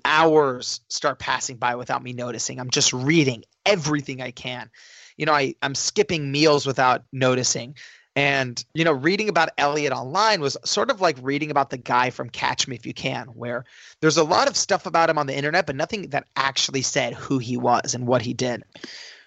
hours 0.04 0.80
start 0.88 1.18
passing 1.18 1.56
by 1.56 1.76
without 1.76 2.02
me 2.02 2.12
noticing. 2.12 2.60
I'm 2.60 2.70
just 2.70 2.92
reading 2.92 3.44
everything 3.66 4.20
I 4.20 4.30
can. 4.30 4.70
You 5.16 5.26
know, 5.26 5.32
I, 5.32 5.54
I'm 5.62 5.74
skipping 5.74 6.30
meals 6.30 6.66
without 6.66 7.04
noticing. 7.12 7.76
And, 8.16 8.62
you 8.74 8.84
know, 8.84 8.92
reading 8.92 9.28
about 9.28 9.50
Elliott 9.56 9.92
online 9.92 10.40
was 10.40 10.56
sort 10.64 10.90
of 10.90 11.00
like 11.00 11.16
reading 11.22 11.50
about 11.50 11.70
the 11.70 11.78
guy 11.78 12.10
from 12.10 12.28
Catch 12.28 12.66
Me 12.66 12.74
If 12.74 12.84
You 12.84 12.92
Can, 12.92 13.26
where 13.28 13.64
there's 14.00 14.16
a 14.16 14.24
lot 14.24 14.48
of 14.48 14.56
stuff 14.56 14.86
about 14.86 15.08
him 15.08 15.18
on 15.18 15.26
the 15.26 15.36
internet, 15.36 15.66
but 15.66 15.76
nothing 15.76 16.08
that 16.10 16.26
actually 16.36 16.82
said 16.82 17.14
who 17.14 17.38
he 17.38 17.56
was 17.56 17.94
and 17.94 18.06
what 18.06 18.22
he 18.22 18.34
did. 18.34 18.64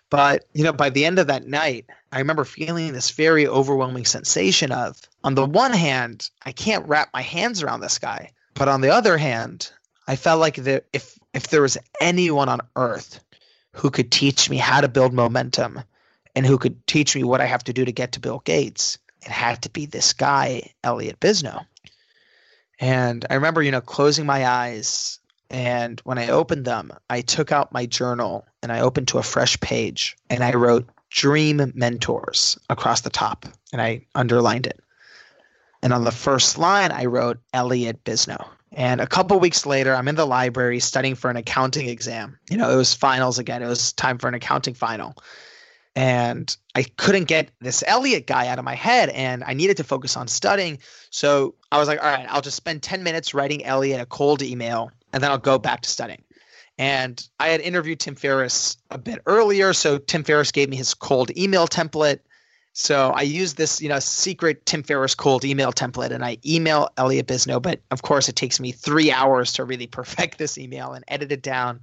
But, 0.10 0.46
you 0.54 0.64
know, 0.64 0.74
by 0.74 0.90
the 0.90 1.06
end 1.06 1.18
of 1.18 1.28
that 1.28 1.48
night, 1.48 1.86
I 2.12 2.20
remember 2.20 2.46
feeling 2.46 2.94
this 2.94 3.12
very 3.12 3.48
overwhelming 3.48 4.06
sensation 4.06 4.72
of, 4.72 5.02
on 5.24 5.34
the 5.34 5.46
one 5.46 5.74
hand, 5.74 6.30
I 6.46 6.52
can't 6.52 6.88
wrap 6.88 7.10
my 7.14 7.22
hands 7.22 7.64
around 7.64 7.80
this 7.80 7.98
guy. 7.98 8.32
But 8.54 8.68
on 8.68 8.82
the 8.82 8.94
other 8.94 9.18
hand, 9.18 9.72
I 10.08 10.16
felt 10.16 10.40
like 10.40 10.58
that 10.58 10.86
if 10.94 11.18
if 11.34 11.48
there 11.48 11.62
was 11.62 11.78
anyone 12.00 12.50
on 12.50 12.62
earth 12.76 13.20
who 13.72 13.90
could 13.90 14.12
teach 14.12 14.50
me 14.50 14.58
how 14.58 14.82
to 14.82 14.88
build 14.88 15.14
momentum 15.14 15.82
and 16.36 16.46
who 16.46 16.58
could 16.58 16.86
teach 16.88 17.16
me 17.16 17.24
what 17.24 17.42
I 17.42 17.46
have 17.46 17.64
to 17.66 17.74
do 17.74 17.86
to 17.86 17.92
get 17.92 18.14
to 18.14 18.20
Bill 18.20 18.40
Gates, 18.40 18.98
it 19.22 19.32
had 19.32 19.62
to 19.64 19.70
be 19.70 19.86
this 19.86 20.14
guy, 20.14 20.74
Elliott 20.84 21.20
Bisnow. 21.20 21.66
And 22.80 23.26
I 23.30 23.36
remember, 23.36 23.62
you 23.62 23.72
know, 23.72 23.82
closing 23.82 24.26
my 24.26 24.46
eyes 24.48 25.20
And 25.54 26.02
when 26.04 26.18
I 26.18 26.30
opened 26.30 26.66
them, 26.66 26.92
I 27.12 27.22
took 27.22 27.52
out 27.52 27.72
my 27.72 27.86
journal 27.86 28.48
and 28.64 28.72
I 28.72 28.80
opened 28.80 29.10
to 29.10 29.20
a 29.20 29.24
fresh 29.24 29.60
page 29.60 30.18
and 30.28 30.44
I 30.44 30.52
wrote 30.56 30.90
Dream 31.12 31.72
Mentors 31.76 32.58
across 32.70 33.02
the 33.02 33.12
top 33.12 33.46
and 33.72 33.80
I 33.80 34.08
underlined 34.16 34.66
it. 34.66 34.80
And 35.84 35.94
on 35.94 36.06
the 36.06 36.12
first 36.12 36.58
line, 36.58 36.92
I 36.92 37.06
wrote 37.06 37.40
Elliott 37.54 38.04
Bisnow. 38.04 38.48
And 38.72 39.00
a 39.00 39.06
couple 39.06 39.40
weeks 39.40 39.68
later, 39.68 39.94
I'm 39.94 40.08
in 40.08 40.16
the 40.16 40.26
library 40.26 40.80
studying 40.80 41.14
for 41.14 41.30
an 41.30 41.38
accounting 41.38 41.88
exam. 41.88 42.40
You 42.50 42.58
know, 42.58 42.72
it 42.72 42.76
was 42.76 42.96
finals 42.96 43.38
again. 43.38 43.62
It 43.62 43.68
was 43.68 43.94
time 43.94 44.18
for 44.18 44.28
an 44.28 44.34
accounting 44.34 44.74
final. 44.74 45.16
And 45.96 46.56
I 46.74 46.84
couldn't 46.84 47.26
get 47.26 47.52
this 47.62 47.84
Elliott 47.86 48.26
guy 48.26 48.48
out 48.48 48.58
of 48.58 48.66
my 48.66 48.74
head 48.74 49.10
and 49.10 49.44
I 49.44 49.54
needed 49.54 49.78
to 49.78 49.84
focus 49.84 50.18
on 50.18 50.28
studying. 50.28 50.80
So 51.12 51.56
I 51.72 51.78
was 51.78 51.88
like, 51.88 52.04
all 52.04 52.12
right, 52.12 52.26
I'll 52.30 52.42
just 52.42 52.58
spend 52.58 52.82
10 52.82 53.04
minutes 53.04 53.34
writing 53.34 53.64
Elliott 53.64 54.02
a 54.02 54.06
cold 54.06 54.42
email 54.42 54.92
and 55.12 55.22
then 55.22 55.30
I'll 55.30 55.38
go 55.38 55.60
back 55.60 55.82
to 55.82 55.90
studying. 55.90 56.24
And 56.80 57.26
I 57.40 57.50
had 57.50 57.62
interviewed 57.62 58.00
Tim 58.00 58.16
Ferriss 58.16 58.78
a 58.90 58.98
bit 58.98 59.20
earlier. 59.28 59.74
So 59.74 60.00
Tim 60.00 60.24
Ferriss 60.24 60.52
gave 60.52 60.70
me 60.70 60.78
his 60.78 60.96
cold 60.96 61.36
email 61.38 61.68
template. 61.68 62.20
So 62.74 63.12
I 63.12 63.22
use 63.22 63.54
this, 63.54 63.80
you 63.80 63.90
know, 63.90 64.00
secret 64.00 64.66
Tim 64.66 64.82
Ferriss 64.82 65.14
cold 65.14 65.46
email 65.46 65.72
template 65.72 66.10
and 66.10 66.26
I 66.26 66.40
email 66.44 66.90
Elliott 66.98 67.28
Bisnow, 67.28 67.62
but 67.62 67.82
of 67.92 68.02
course 68.02 68.30
it 68.30 68.36
takes 68.36 68.60
me 68.60 68.72
three 68.72 69.12
hours 69.12 69.54
to 69.54 69.64
really 69.64 69.86
perfect 70.00 70.40
this 70.40 70.58
email 70.58 70.94
and 70.94 71.06
edit 71.08 71.32
it 71.32 71.44
down. 71.44 71.82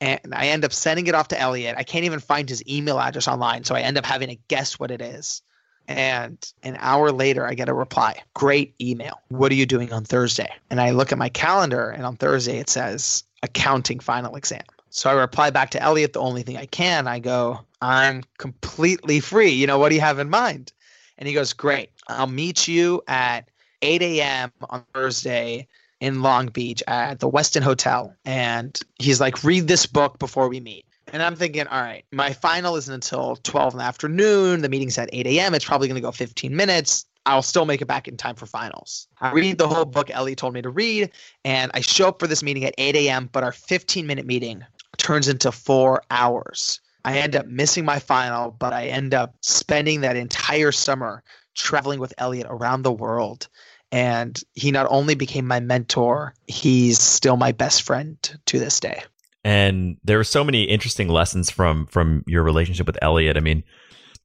And 0.00 0.34
I 0.34 0.48
end 0.48 0.64
up 0.64 0.72
sending 0.72 1.06
it 1.06 1.14
off 1.14 1.28
to 1.28 1.40
Elliott. 1.40 1.76
I 1.78 1.82
can't 1.82 2.04
even 2.04 2.20
find 2.20 2.48
his 2.48 2.62
email 2.68 2.98
address 2.98 3.28
online. 3.28 3.64
So 3.64 3.74
I 3.74 3.80
end 3.80 3.96
up 3.96 4.04
having 4.04 4.28
to 4.28 4.36
guess 4.48 4.78
what 4.78 4.90
it 4.90 5.00
is. 5.00 5.42
And 5.88 6.52
an 6.62 6.76
hour 6.80 7.12
later, 7.12 7.46
I 7.46 7.54
get 7.54 7.68
a 7.68 7.74
reply. 7.74 8.22
Great 8.34 8.74
email. 8.80 9.20
What 9.28 9.52
are 9.52 9.54
you 9.54 9.66
doing 9.66 9.92
on 9.92 10.04
Thursday? 10.04 10.52
And 10.68 10.80
I 10.80 10.90
look 10.90 11.12
at 11.12 11.18
my 11.18 11.28
calendar, 11.28 11.90
and 11.90 12.04
on 12.04 12.16
Thursday 12.16 12.58
it 12.58 12.68
says 12.68 13.22
accounting 13.42 14.00
final 14.00 14.34
exam. 14.34 14.62
So 14.90 15.10
I 15.10 15.12
reply 15.12 15.50
back 15.50 15.70
to 15.70 15.82
Elliott 15.82 16.12
the 16.14 16.20
only 16.20 16.42
thing 16.42 16.56
I 16.56 16.66
can. 16.66 17.06
I 17.06 17.18
go, 17.18 17.60
I'm 17.80 18.24
completely 18.38 19.20
free. 19.20 19.50
You 19.50 19.66
know, 19.66 19.78
what 19.78 19.90
do 19.90 19.94
you 19.94 20.00
have 20.00 20.18
in 20.18 20.30
mind? 20.30 20.72
And 21.18 21.28
he 21.28 21.34
goes, 21.34 21.52
Great. 21.52 21.90
I'll 22.08 22.26
meet 22.26 22.66
you 22.66 23.02
at 23.06 23.48
8 23.82 24.02
a.m. 24.02 24.52
on 24.70 24.84
Thursday 24.94 25.68
in 26.00 26.22
Long 26.22 26.46
Beach 26.48 26.82
at 26.86 27.20
the 27.20 27.30
Westin 27.30 27.62
Hotel. 27.62 28.14
And 28.24 28.78
he's 28.98 29.20
like, 29.20 29.44
Read 29.44 29.68
this 29.68 29.86
book 29.86 30.18
before 30.18 30.48
we 30.48 30.60
meet. 30.60 30.84
And 31.12 31.22
I'm 31.22 31.36
thinking, 31.36 31.66
all 31.68 31.80
right, 31.80 32.04
my 32.10 32.32
final 32.32 32.74
isn't 32.76 32.92
until 32.92 33.36
12 33.36 33.74
in 33.74 33.78
the 33.78 33.84
afternoon. 33.84 34.62
The 34.62 34.68
meeting's 34.68 34.98
at 34.98 35.08
8 35.12 35.26
a.m. 35.26 35.54
It's 35.54 35.64
probably 35.64 35.86
going 35.86 35.94
to 35.96 36.00
go 36.00 36.10
15 36.10 36.54
minutes. 36.54 37.06
I'll 37.26 37.42
still 37.42 37.64
make 37.64 37.80
it 37.80 37.86
back 37.86 38.08
in 38.08 38.16
time 38.16 38.36
for 38.36 38.46
finals. 38.46 39.08
I 39.20 39.32
read 39.32 39.58
the 39.58 39.68
whole 39.68 39.84
book 39.84 40.10
Ellie 40.10 40.36
told 40.36 40.54
me 40.54 40.62
to 40.62 40.70
read, 40.70 41.10
and 41.44 41.72
I 41.74 41.80
show 41.80 42.08
up 42.08 42.20
for 42.20 42.28
this 42.28 42.42
meeting 42.42 42.64
at 42.64 42.74
8 42.78 42.94
a.m., 42.96 43.28
but 43.32 43.42
our 43.42 43.52
15 43.52 44.06
minute 44.06 44.26
meeting 44.26 44.64
turns 44.96 45.28
into 45.28 45.50
four 45.50 46.02
hours. 46.10 46.80
I 47.04 47.18
end 47.18 47.36
up 47.36 47.46
missing 47.46 47.84
my 47.84 47.98
final, 47.98 48.50
but 48.50 48.72
I 48.72 48.86
end 48.86 49.14
up 49.14 49.34
spending 49.40 50.00
that 50.00 50.16
entire 50.16 50.72
summer 50.72 51.22
traveling 51.54 52.00
with 52.00 52.14
Elliott 52.18 52.46
around 52.48 52.82
the 52.82 52.92
world. 52.92 53.48
And 53.92 54.38
he 54.54 54.72
not 54.72 54.86
only 54.90 55.14
became 55.14 55.46
my 55.46 55.60
mentor, 55.60 56.34
he's 56.46 57.00
still 57.00 57.36
my 57.36 57.52
best 57.52 57.82
friend 57.82 58.18
to 58.46 58.58
this 58.58 58.80
day 58.80 59.02
and 59.46 59.96
there 60.02 60.18
were 60.18 60.24
so 60.24 60.42
many 60.42 60.64
interesting 60.64 61.08
lessons 61.08 61.50
from 61.50 61.86
from 61.86 62.24
your 62.26 62.42
relationship 62.42 62.84
with 62.84 62.98
Elliott. 63.00 63.36
I 63.36 63.40
mean, 63.40 63.62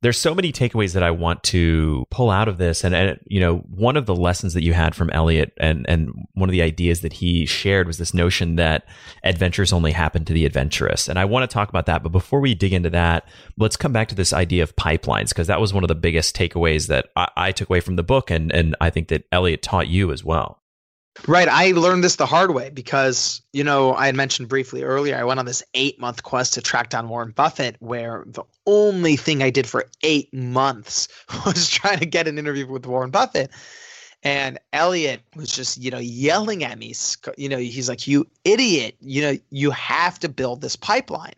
there's 0.01 0.17
so 0.17 0.33
many 0.33 0.51
takeaways 0.51 0.93
that 0.93 1.03
I 1.03 1.11
want 1.11 1.43
to 1.43 2.05
pull 2.09 2.31
out 2.31 2.47
of 2.47 2.57
this, 2.57 2.83
and, 2.83 2.95
and 2.95 3.19
you 3.27 3.39
know, 3.39 3.57
one 3.69 3.95
of 3.95 4.07
the 4.07 4.15
lessons 4.15 4.55
that 4.55 4.63
you 4.63 4.73
had 4.73 4.95
from 4.95 5.11
Elliott 5.11 5.53
and 5.57 5.85
and 5.87 6.27
one 6.33 6.49
of 6.49 6.53
the 6.53 6.63
ideas 6.63 7.01
that 7.01 7.13
he 7.13 7.45
shared 7.45 7.85
was 7.85 7.99
this 7.99 8.13
notion 8.13 8.55
that 8.55 8.85
adventures 9.23 9.71
only 9.71 9.91
happen 9.91 10.25
to 10.25 10.33
the 10.33 10.45
adventurous, 10.45 11.07
and 11.07 11.19
I 11.19 11.25
want 11.25 11.47
to 11.49 11.53
talk 11.53 11.69
about 11.69 11.85
that. 11.85 12.01
But 12.01 12.11
before 12.11 12.39
we 12.39 12.55
dig 12.55 12.73
into 12.73 12.89
that, 12.89 13.27
let's 13.57 13.77
come 13.77 13.93
back 13.93 14.07
to 14.09 14.15
this 14.15 14.33
idea 14.33 14.63
of 14.63 14.75
pipelines 14.75 15.29
because 15.29 15.47
that 15.47 15.61
was 15.61 15.73
one 15.73 15.83
of 15.83 15.87
the 15.87 15.95
biggest 15.95 16.35
takeaways 16.35 16.87
that 16.87 17.09
I, 17.15 17.29
I 17.37 17.51
took 17.51 17.69
away 17.69 17.79
from 17.79 17.95
the 17.95 18.03
book, 18.03 18.31
and 18.31 18.51
and 18.51 18.75
I 18.81 18.89
think 18.89 19.09
that 19.09 19.25
Elliott 19.31 19.61
taught 19.61 19.87
you 19.87 20.11
as 20.11 20.23
well. 20.23 20.60
Right. 21.27 21.47
I 21.47 21.71
learned 21.71 22.03
this 22.03 22.15
the 22.15 22.25
hard 22.25 22.53
way 22.53 22.69
because, 22.69 23.41
you 23.51 23.63
know, 23.63 23.93
I 23.93 24.05
had 24.05 24.15
mentioned 24.15 24.47
briefly 24.47 24.83
earlier, 24.83 25.17
I 25.17 25.25
went 25.25 25.39
on 25.39 25.45
this 25.45 25.61
eight 25.73 25.99
month 25.99 26.23
quest 26.23 26.53
to 26.53 26.61
track 26.61 26.89
down 26.89 27.09
Warren 27.09 27.31
Buffett, 27.31 27.75
where 27.79 28.23
the 28.27 28.43
only 28.65 29.17
thing 29.17 29.43
I 29.43 29.49
did 29.49 29.67
for 29.67 29.85
eight 30.03 30.33
months 30.33 31.09
was 31.45 31.69
trying 31.69 31.99
to 31.99 32.05
get 32.05 32.27
an 32.27 32.37
interview 32.37 32.65
with 32.65 32.85
Warren 32.85 33.11
Buffett. 33.11 33.51
And 34.23 34.59
Elliott 34.71 35.21
was 35.35 35.53
just, 35.53 35.77
you 35.77 35.91
know, 35.91 35.99
yelling 35.99 36.63
at 36.63 36.77
me. 36.77 36.93
You 37.37 37.49
know, 37.49 37.57
he's 37.57 37.89
like, 37.89 38.07
you 38.07 38.27
idiot. 38.45 38.95
You 39.01 39.21
know, 39.21 39.37
you 39.49 39.71
have 39.71 40.19
to 40.19 40.29
build 40.29 40.61
this 40.61 40.75
pipeline. 40.75 41.33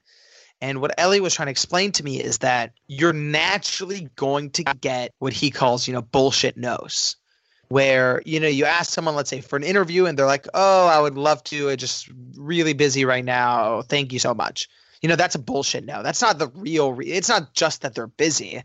And 0.61 0.81
what 0.81 0.93
Elliott 0.97 1.23
was 1.23 1.33
trying 1.33 1.47
to 1.47 1.51
explain 1.51 1.91
to 1.93 2.03
me 2.03 2.21
is 2.21 2.37
that 2.39 2.73
you're 2.87 3.13
naturally 3.13 4.09
going 4.15 4.51
to 4.51 4.63
get 4.81 5.13
what 5.19 5.33
he 5.33 5.49
calls, 5.49 5.87
you 5.87 5.93
know, 5.93 6.01
bullshit 6.01 6.57
no's 6.57 7.17
where 7.73 8.21
you 8.23 8.39
know 8.39 8.47
you 8.47 8.65
ask 8.65 8.93
someone 8.93 9.15
let's 9.15 9.31
say 9.31 9.41
for 9.41 9.55
an 9.55 9.63
interview 9.63 10.05
and 10.05 10.15
they're 10.15 10.27
like 10.27 10.47
oh 10.53 10.85
i 10.85 10.99
would 10.99 11.17
love 11.17 11.43
to 11.43 11.71
i'm 11.71 11.77
just 11.77 12.07
really 12.37 12.73
busy 12.73 13.03
right 13.03 13.25
now. 13.25 13.81
Thank 13.81 14.13
you 14.13 14.19
so 14.19 14.35
much. 14.35 14.69
You 15.01 15.09
know 15.09 15.15
that's 15.15 15.33
a 15.33 15.39
bullshit 15.39 15.83
no. 15.83 16.03
That's 16.03 16.21
not 16.21 16.37
the 16.37 16.49
real 16.49 16.93
re- 16.93 17.07
it's 17.07 17.29
not 17.29 17.55
just 17.55 17.81
that 17.81 17.95
they're 17.95 18.05
busy. 18.05 18.61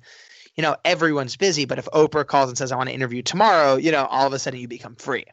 You 0.56 0.62
know 0.62 0.76
everyone's 0.84 1.36
busy 1.36 1.64
but 1.64 1.78
if 1.78 1.86
oprah 1.86 2.26
calls 2.26 2.50
and 2.50 2.58
says 2.58 2.70
i 2.70 2.76
want 2.76 2.90
to 2.90 2.94
interview 2.94 3.22
tomorrow 3.22 3.76
you 3.76 3.92
know 3.92 4.04
all 4.04 4.26
of 4.26 4.34
a 4.34 4.38
sudden 4.38 4.60
you 4.60 4.68
become 4.68 4.96
free. 4.96 5.24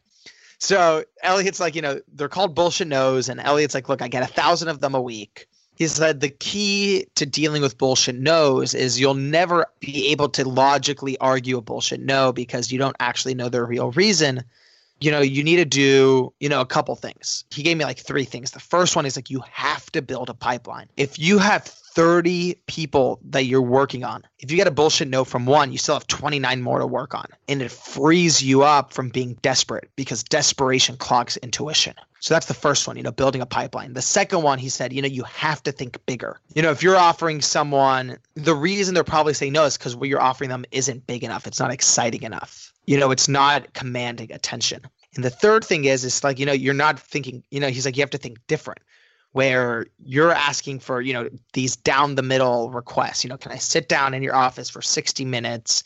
So 0.58 1.04
elliott's 1.22 1.60
like 1.60 1.74
you 1.74 1.82
know 1.82 2.00
they're 2.14 2.30
called 2.30 2.54
bullshit 2.54 2.88
no's 2.88 3.28
and 3.28 3.40
elliott's 3.40 3.74
like 3.74 3.90
look 3.90 4.00
i 4.00 4.08
get 4.08 4.22
a 4.22 4.32
thousand 4.32 4.68
of 4.68 4.80
them 4.80 4.94
a 4.94 5.02
week 5.02 5.48
he 5.76 5.86
said 5.86 6.20
the 6.20 6.30
key 6.30 7.06
to 7.14 7.26
dealing 7.26 7.62
with 7.62 7.78
bullshit 7.78 8.16
no's 8.16 8.74
is 8.74 8.98
you'll 8.98 9.14
never 9.14 9.66
be 9.80 10.08
able 10.08 10.28
to 10.30 10.48
logically 10.48 11.16
argue 11.18 11.58
a 11.58 11.60
bullshit 11.60 12.00
no 12.00 12.32
because 12.32 12.72
you 12.72 12.78
don't 12.78 12.96
actually 12.98 13.34
know 13.34 13.48
the 13.48 13.62
real 13.62 13.90
reason. 13.92 14.42
You 14.98 15.10
know, 15.10 15.20
you 15.20 15.44
need 15.44 15.56
to 15.56 15.66
do, 15.66 16.32
you 16.40 16.48
know, 16.48 16.62
a 16.62 16.66
couple 16.66 16.96
things. 16.96 17.44
He 17.50 17.62
gave 17.62 17.76
me 17.76 17.84
like 17.84 17.98
three 17.98 18.24
things. 18.24 18.52
The 18.52 18.60
first 18.60 18.96
one 18.96 19.04
is 19.04 19.14
like 19.14 19.28
you 19.28 19.42
have 19.52 19.92
to 19.92 20.00
build 20.00 20.30
a 20.30 20.34
pipeline. 20.34 20.88
If 20.96 21.18
you 21.18 21.36
have 21.36 21.70
30 21.96 22.56
people 22.66 23.18
that 23.30 23.46
you're 23.46 23.62
working 23.62 24.04
on. 24.04 24.22
If 24.38 24.50
you 24.50 24.58
get 24.58 24.66
a 24.66 24.70
bullshit 24.70 25.08
note 25.08 25.24
from 25.24 25.46
one, 25.46 25.72
you 25.72 25.78
still 25.78 25.94
have 25.94 26.06
29 26.06 26.60
more 26.60 26.78
to 26.78 26.86
work 26.86 27.14
on. 27.14 27.24
And 27.48 27.62
it 27.62 27.70
frees 27.70 28.42
you 28.42 28.64
up 28.64 28.92
from 28.92 29.08
being 29.08 29.38
desperate 29.40 29.88
because 29.96 30.22
desperation 30.22 30.98
clogs 30.98 31.38
intuition. 31.38 31.94
So 32.20 32.34
that's 32.34 32.48
the 32.48 32.54
first 32.54 32.86
one, 32.86 32.98
you 32.98 33.02
know, 33.02 33.12
building 33.12 33.40
a 33.40 33.46
pipeline. 33.46 33.94
The 33.94 34.02
second 34.02 34.42
one, 34.42 34.58
he 34.58 34.68
said, 34.68 34.92
you 34.92 35.00
know, 35.00 35.08
you 35.08 35.22
have 35.22 35.62
to 35.62 35.72
think 35.72 36.04
bigger. 36.04 36.38
You 36.54 36.60
know, 36.60 36.70
if 36.70 36.82
you're 36.82 36.98
offering 36.98 37.40
someone, 37.40 38.18
the 38.34 38.54
reason 38.54 38.92
they're 38.92 39.02
probably 39.02 39.32
saying 39.32 39.54
no 39.54 39.64
is 39.64 39.78
because 39.78 39.96
what 39.96 40.10
you're 40.10 40.20
offering 40.20 40.50
them 40.50 40.66
isn't 40.72 41.06
big 41.06 41.24
enough. 41.24 41.46
It's 41.46 41.60
not 41.60 41.70
exciting 41.70 42.24
enough. 42.24 42.74
You 42.84 42.98
know, 42.98 43.10
it's 43.10 43.26
not 43.26 43.72
commanding 43.72 44.32
attention. 44.32 44.82
And 45.14 45.24
the 45.24 45.30
third 45.30 45.64
thing 45.64 45.86
is, 45.86 46.04
it's 46.04 46.22
like, 46.22 46.38
you 46.38 46.44
know, 46.44 46.52
you're 46.52 46.74
not 46.74 47.00
thinking, 47.00 47.42
you 47.50 47.58
know, 47.58 47.68
he's 47.68 47.86
like, 47.86 47.96
you 47.96 48.02
have 48.02 48.10
to 48.10 48.18
think 48.18 48.36
different 48.48 48.80
where 49.36 49.84
you're 50.02 50.32
asking 50.32 50.80
for 50.80 51.02
you 51.02 51.12
know 51.12 51.28
these 51.52 51.76
down 51.76 52.14
the 52.14 52.22
middle 52.22 52.70
requests 52.70 53.22
you 53.22 53.28
know 53.28 53.36
can 53.36 53.52
i 53.52 53.56
sit 53.56 53.86
down 53.86 54.14
in 54.14 54.22
your 54.22 54.34
office 54.34 54.70
for 54.70 54.80
60 54.80 55.26
minutes? 55.26 55.84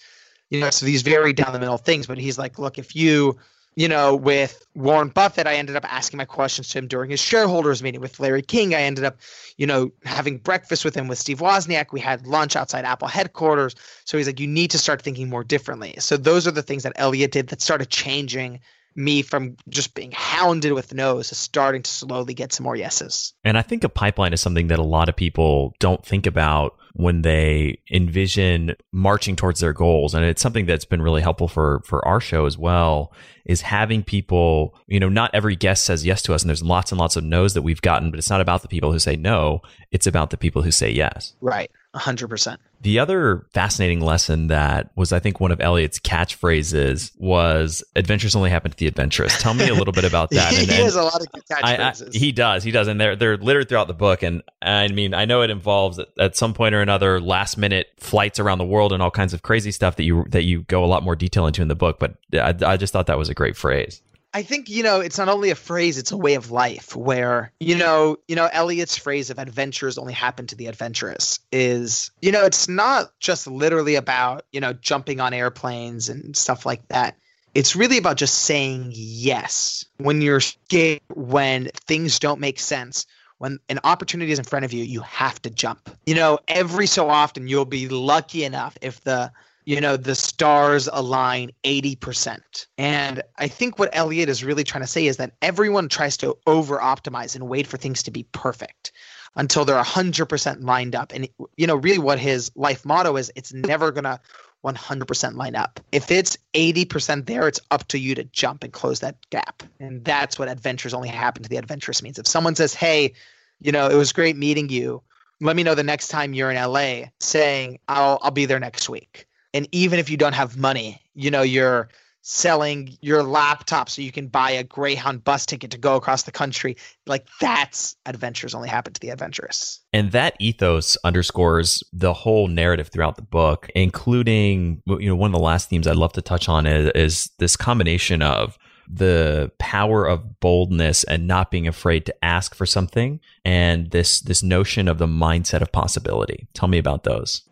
You 0.51 0.61
know 0.61 0.70
so 0.70 0.86
these 0.86 1.03
very 1.03 1.32
down 1.32 1.53
the 1.53 1.59
middle 1.59 1.76
things 1.76 2.07
but 2.07 2.16
he's 2.16 2.38
like 2.38 2.61
look 2.61 2.78
if 2.78 2.94
you 2.94 3.36
you 3.74 3.88
know 3.88 4.14
with 4.14 4.64
warren 4.76 5.09
buffett 5.09 5.48
i 5.48 5.55
ended 5.57 5.74
up 5.74 5.84
asking 5.92 6.18
my 6.18 6.24
questions 6.24 6.68
to 6.68 6.78
him 6.78 6.86
during 6.86 7.11
his 7.11 7.18
shareholders 7.18 7.82
meeting. 7.82 8.01
With 8.01 8.20
larry 8.20 8.42
king 8.42 8.72
i 8.72 8.82
ended 8.82 9.05
up 9.05 9.16
you 9.57 9.66
know 9.66 9.90
having 10.05 10.38
breakfast 10.38 10.84
with 10.84 10.94
him 10.94 11.09
with 11.09 11.18
steve 11.18 11.40
wozniak. 11.40 11.86
We 11.90 11.98
had 11.98 12.28
lunch 12.28 12.55
outside 12.55 12.84
apple 12.84 13.09
headquarters. 13.09 13.74
So 14.05 14.16
he's 14.16 14.28
like 14.28 14.38
you 14.38 14.46
need 14.46 14.70
to 14.70 14.78
start 14.78 15.03
thinking 15.03 15.28
more 15.28 15.42
differently. 15.42 15.96
So 15.98 16.16
those 16.16 16.46
are 16.46 16.53
the 16.53 16.62
things 16.62 16.84
that 16.84 16.92
elliott 16.94 17.32
did 17.32 17.48
that 17.48 17.61
started 17.61 17.90
changing 17.90 18.61
me 18.95 19.22
from 19.22 19.57
just 19.68 19.95
being 19.95 20.12
hounded 20.12 20.72
with 20.72 20.95
no's 20.95 21.28
to 21.28 21.34
starting 21.34 21.82
to 21.82 21.91
slowly 21.91 22.34
get 22.34 22.53
some 22.53 22.64
more 22.64 22.76
yeses. 22.76 23.34
And 23.45 23.57
I 23.57 23.62
think 23.62 23.84
a 23.84 23.88
pipeline 23.88 24.32
is 24.32 24.41
something 24.41 24.68
that 24.68 24.78
a 24.78 24.84
lot 24.84 25.09
of 25.09 25.16
people 25.16 25.74
don't 25.78 26.05
think 26.05 26.26
about 26.26 26.76
when 26.95 27.22
they 27.22 27.78
envision 27.91 28.74
marching 28.93 29.36
towards 29.36 29.61
their 29.61 29.72
goals. 29.72 30.14
And 30.14 30.24
it's 30.24 30.43
something 30.43 30.66
that's 30.66 30.84
been 30.84 31.03
really 31.03 31.22
helpful 31.22 31.49
for 31.49 31.82
for 31.84 32.07
our 32.07 32.20
show 32.20 32.47
as 32.47 32.59
well 32.59 33.12
is 33.47 33.62
having 33.62 34.03
people 34.03 34.74
you 34.86 35.01
know 35.01 35.09
not 35.09 35.30
every 35.32 35.57
guest 35.57 35.84
says 35.84 36.05
yes 36.05 36.22
to 36.22 36.34
us 36.34 36.43
and 36.43 36.49
there's 36.51 36.62
lots 36.62 36.93
and 36.93 37.01
lots 37.01 37.16
of 37.16 37.24
no's 37.24 37.55
that 37.55 37.62
we've 37.62 37.80
gotten 37.80 38.11
but 38.11 38.18
it's 38.18 38.28
not 38.28 38.41
about 38.41 38.61
the 38.62 38.68
people 38.68 38.93
who 38.93 38.99
say 38.99 39.16
no 39.16 39.62
it's 39.91 40.07
about 40.07 40.30
the 40.30 40.36
people 40.36 40.62
who 40.62 40.70
say 40.70 40.91
yes. 40.91 41.34
Right. 41.41 41.70
100% 41.95 42.59
the 42.83 42.99
other 42.99 43.47
fascinating 43.53 44.01
lesson 44.01 44.47
that 44.47 44.91
was, 44.97 45.12
I 45.12 45.18
think, 45.18 45.39
one 45.39 45.53
of 45.53 45.61
Elliott's 45.61 45.99
catchphrases 45.99 47.12
was 47.18 47.85
"Adventures 47.95 48.35
only 48.35 48.49
happen 48.49 48.70
to 48.70 48.76
the 48.76 48.87
adventurous." 48.87 49.41
Tell 49.41 49.53
me 49.53 49.68
a 49.68 49.74
little 49.74 49.93
bit 49.93 50.05
about 50.05 50.31
that. 50.31 50.53
he 50.53 50.62
and, 50.62 50.70
has 50.70 50.95
a 50.95 51.03
lot 51.03 51.20
of 51.20 51.31
good 51.31 51.45
catchphrases. 51.45 52.03
I, 52.03 52.07
I, 52.07 52.11
he 52.12 52.33
does, 52.33 52.64
he 52.64 52.70
does, 52.70 52.89
and 52.89 53.01
they're 53.01 53.16
they're 53.16 53.37
littered 53.37 53.68
throughout 53.68 53.89
the 53.89 53.95
book. 53.95 54.22
And 54.22 54.43
I 54.62 54.89
mean, 54.89 55.12
I 55.12 55.26
know 55.26 55.43
it 55.43 55.51
involves 55.51 56.01
at 56.18 56.37
some 56.37 56.55
point 56.55 56.74
or 56.74 56.81
another 56.81 57.20
last 57.20 57.59
minute 57.59 57.89
flights 57.99 58.39
around 58.39 58.59
the 58.59 58.64
world 58.64 58.93
and 58.93 59.03
all 59.03 59.11
kinds 59.11 59.35
of 59.35 59.43
crazy 59.43 59.72
stuff 59.72 59.97
that 59.97 60.05
you 60.05 60.24
that 60.31 60.45
you 60.45 60.62
go 60.62 60.85
a 60.85 60.87
lot 60.87 61.03
more 61.03 61.16
detail 61.16 61.47
into 61.47 61.62
in 61.62 61.68
the 61.68 61.76
book. 61.76 61.99
But 61.99 62.14
uh, 62.33 62.55
I, 62.62 62.72
I 62.72 62.76
just 62.76 62.93
thought 62.93 63.07
that 63.09 63.18
was 63.18 63.28
a 63.28 63.35
great 63.35 63.57
phrase. 63.57 64.01
I 64.33 64.43
think, 64.43 64.68
you 64.68 64.85
know, 64.85 65.01
it's 65.01 65.18
not 65.18 65.28
only 65.28 65.51
a 65.51 65.57
phrase, 65.57 65.99
it's 65.99 66.12
a 66.12 66.16
way 66.16 66.35
of 66.35 66.53
life 66.53 66.95
where, 66.95 67.53
you 67.59 67.76
know, 67.76 68.16
you 68.28 68.37
know, 68.37 68.49
Elliott's 68.53 68.97
phrase 68.97 69.31
of 69.31 69.39
adventures 69.41 69.99
only 69.99 70.12
happen 70.12 70.47
to 70.49 70.55
the 70.55 70.66
adventurous 70.66 71.41
is, 71.51 72.12
you 72.22 72.31
know, 72.31 72.45
it's 72.45 72.68
not 72.68 73.11
just 73.18 73.49
literally 73.49 73.97
about, 73.97 74.45
you 74.53 74.61
know, 74.61 74.72
jumping 74.72 75.18
on 75.18 75.35
airplanes 75.35 76.09
and 76.09 76.37
stuff 76.37 76.64
like 76.64 76.87
that. 76.89 77.16
It's 77.55 77.74
really 77.74 77.99
about 77.99 78.16
just 78.16 78.37
saying 78.37 78.93
yes 78.95 79.85
when 79.97 80.20
you're 80.22 80.41
scared, 80.41 81.01
when 81.12 81.70
things 81.87 82.20
don't 82.20 82.39
make 82.39 82.61
sense, 82.61 83.07
when 83.39 83.59
an 83.68 83.81
opportunity 83.83 84.31
is 84.31 84.39
in 84.39 84.45
front 84.45 84.64
of 84.64 84.72
you, 84.72 84.85
you 84.85 85.01
have 85.01 85.43
to 85.43 85.51
jump. 85.51 85.91
You 86.07 86.14
know, 86.14 86.39
every 86.47 86.87
so 86.87 87.09
often 87.09 87.49
you'll 87.49 87.64
be 87.64 87.89
lucky 87.89 88.45
enough 88.45 88.78
if 88.81 89.01
the 89.01 89.33
you 89.65 89.81
know 89.81 89.97
the 89.97 90.15
stars 90.15 90.89
align 90.93 91.51
80% 91.65 92.67
and 92.79 93.23
i 93.39 93.49
think 93.49 93.79
what 93.79 93.91
Elliott 93.93 94.29
is 94.29 94.45
really 94.45 94.65
trying 94.65 94.83
to 94.83 94.89
say 94.89 95.07
is 95.07 95.17
that 95.19 95.33
everyone 95.43 95.89
tries 95.89 96.17
to 96.19 96.37
over 96.47 96.79
optimize 96.79 97.35
and 97.35 97.49
wait 97.49 97.67
for 97.67 97.77
things 97.77 98.03
to 98.05 98.11
be 98.11 98.25
perfect 98.33 98.93
until 99.37 99.65
they're 99.65 99.81
100% 99.81 100.65
lined 100.65 100.95
up 100.95 101.13
and 101.15 101.29
you 101.57 101.67
know 101.67 101.77
really 101.77 101.99
what 101.99 102.19
his 102.19 102.51
life 102.57 102.85
motto 102.85 103.17
is 103.17 103.31
it's 103.37 103.53
never 103.53 103.91
going 103.93 104.05
to 104.05 104.21
100% 104.65 105.37
line 105.37 105.57
up. 105.57 105.81
If 105.93 106.11
it's 106.11 106.37
80% 106.55 107.27
there, 107.27 107.49
it's 107.49 107.61
up 107.71 107.89
to 107.89 107.99
you 107.99 108.15
to 108.15 108.25
jump 108.25 108.65
and 108.65 108.73
close 108.73 109.01
that 109.01 109.17
gap. 109.31 109.63
And 109.79 110.05
that's 110.05 110.39
what 110.39 110.49
adventures 110.49 110.95
only 110.95 111.09
happen 111.09 111.43
to 111.43 111.49
the 111.49 111.57
adventurous 111.57 112.03
means. 112.03 112.19
If 112.19 112.27
someone 112.27 112.55
says, 112.55 112.75
hey, 112.75 113.15
you 113.61 113.73
know, 113.73 113.89
it 113.89 113.95
was 113.95 114.13
great 114.13 114.37
meeting 114.37 114.69
you. 114.69 115.03
Let 115.41 115.57
me 115.57 115.63
know 115.63 115.75
the 115.75 115.83
next 115.83 116.09
time 116.09 116.35
you're 116.35 116.51
in 116.51 116.63
LA 116.63 117.09
saying, 117.21 117.79
I'll, 117.89 118.19
I'll 118.23 118.31
be 118.31 118.45
there 118.45 118.61
next 118.61 118.89
week. 118.89 119.27
And 119.55 119.68
even 119.72 119.98
if 119.98 120.11
you 120.11 120.16
don't 120.16 120.34
have 120.34 120.57
money, 120.57 121.01
you 121.14 121.30
know, 121.30 121.42
you're 121.42 121.88
selling 122.22 122.96
your 123.01 123.22
laptop 123.22 123.88
so 123.88 124.03
you 124.03 124.12
can 124.12 124.28
buy 124.28 124.51
a 124.51 124.62
Greyhound 124.62 125.24
bus 125.24 125.46
ticket 125.46 125.70
to 125.70 125.78
go 125.78 125.96
across 125.96 126.24
the 126.24 126.32
country. 126.32 126.76
Like 127.07 127.26
that's 127.40 127.96
adventures 128.07 128.55
only 128.55 128.68
happen 128.68 128.92
to 128.92 129.01
the 129.01 129.11
adventurous. 129.11 129.80
And 129.92 130.12
that 130.12 130.36
ethos 130.38 130.96
underscores 131.05 131.82
the 131.92 132.12
whole 132.12 132.48
narrative 132.48 132.88
throughout 132.88 133.16
the 133.16 133.22
book, 133.22 133.68
including 133.74 134.82
you 134.86 135.09
know 135.09 135.16
one 135.16 135.30
of 135.30 135.38
the 135.38 135.44
last 135.44 135.68
themes 135.68 135.86
I'd 135.86 135.96
love 135.96 136.12
to 136.14 136.22
touch 136.22 136.48
on 136.48 136.66
is, 136.66 136.90
is 136.94 137.30
this 137.38 137.57
combination 137.57 138.22
of 138.22 138.59
the 138.92 139.53
power 139.59 140.05
of 140.05 140.40
boldness 140.40 141.05
and 141.05 141.26
not 141.26 141.51
being 141.51 141.68
afraid 141.68 142.05
to 142.07 142.24
ask 142.24 142.57
for 142.57 142.66
something 142.66 143.20
and 143.44 143.92
this 143.92 144.20
this 144.20 144.42
notion 144.42 144.88
of 144.88 144.98
the 144.98 145.07
mindset 145.07 145.62
of 145.62 145.70
possibility. 145.70 146.48
Tell 146.55 146.68
me 146.68 146.78
about 146.78 147.05
those. 147.05 147.42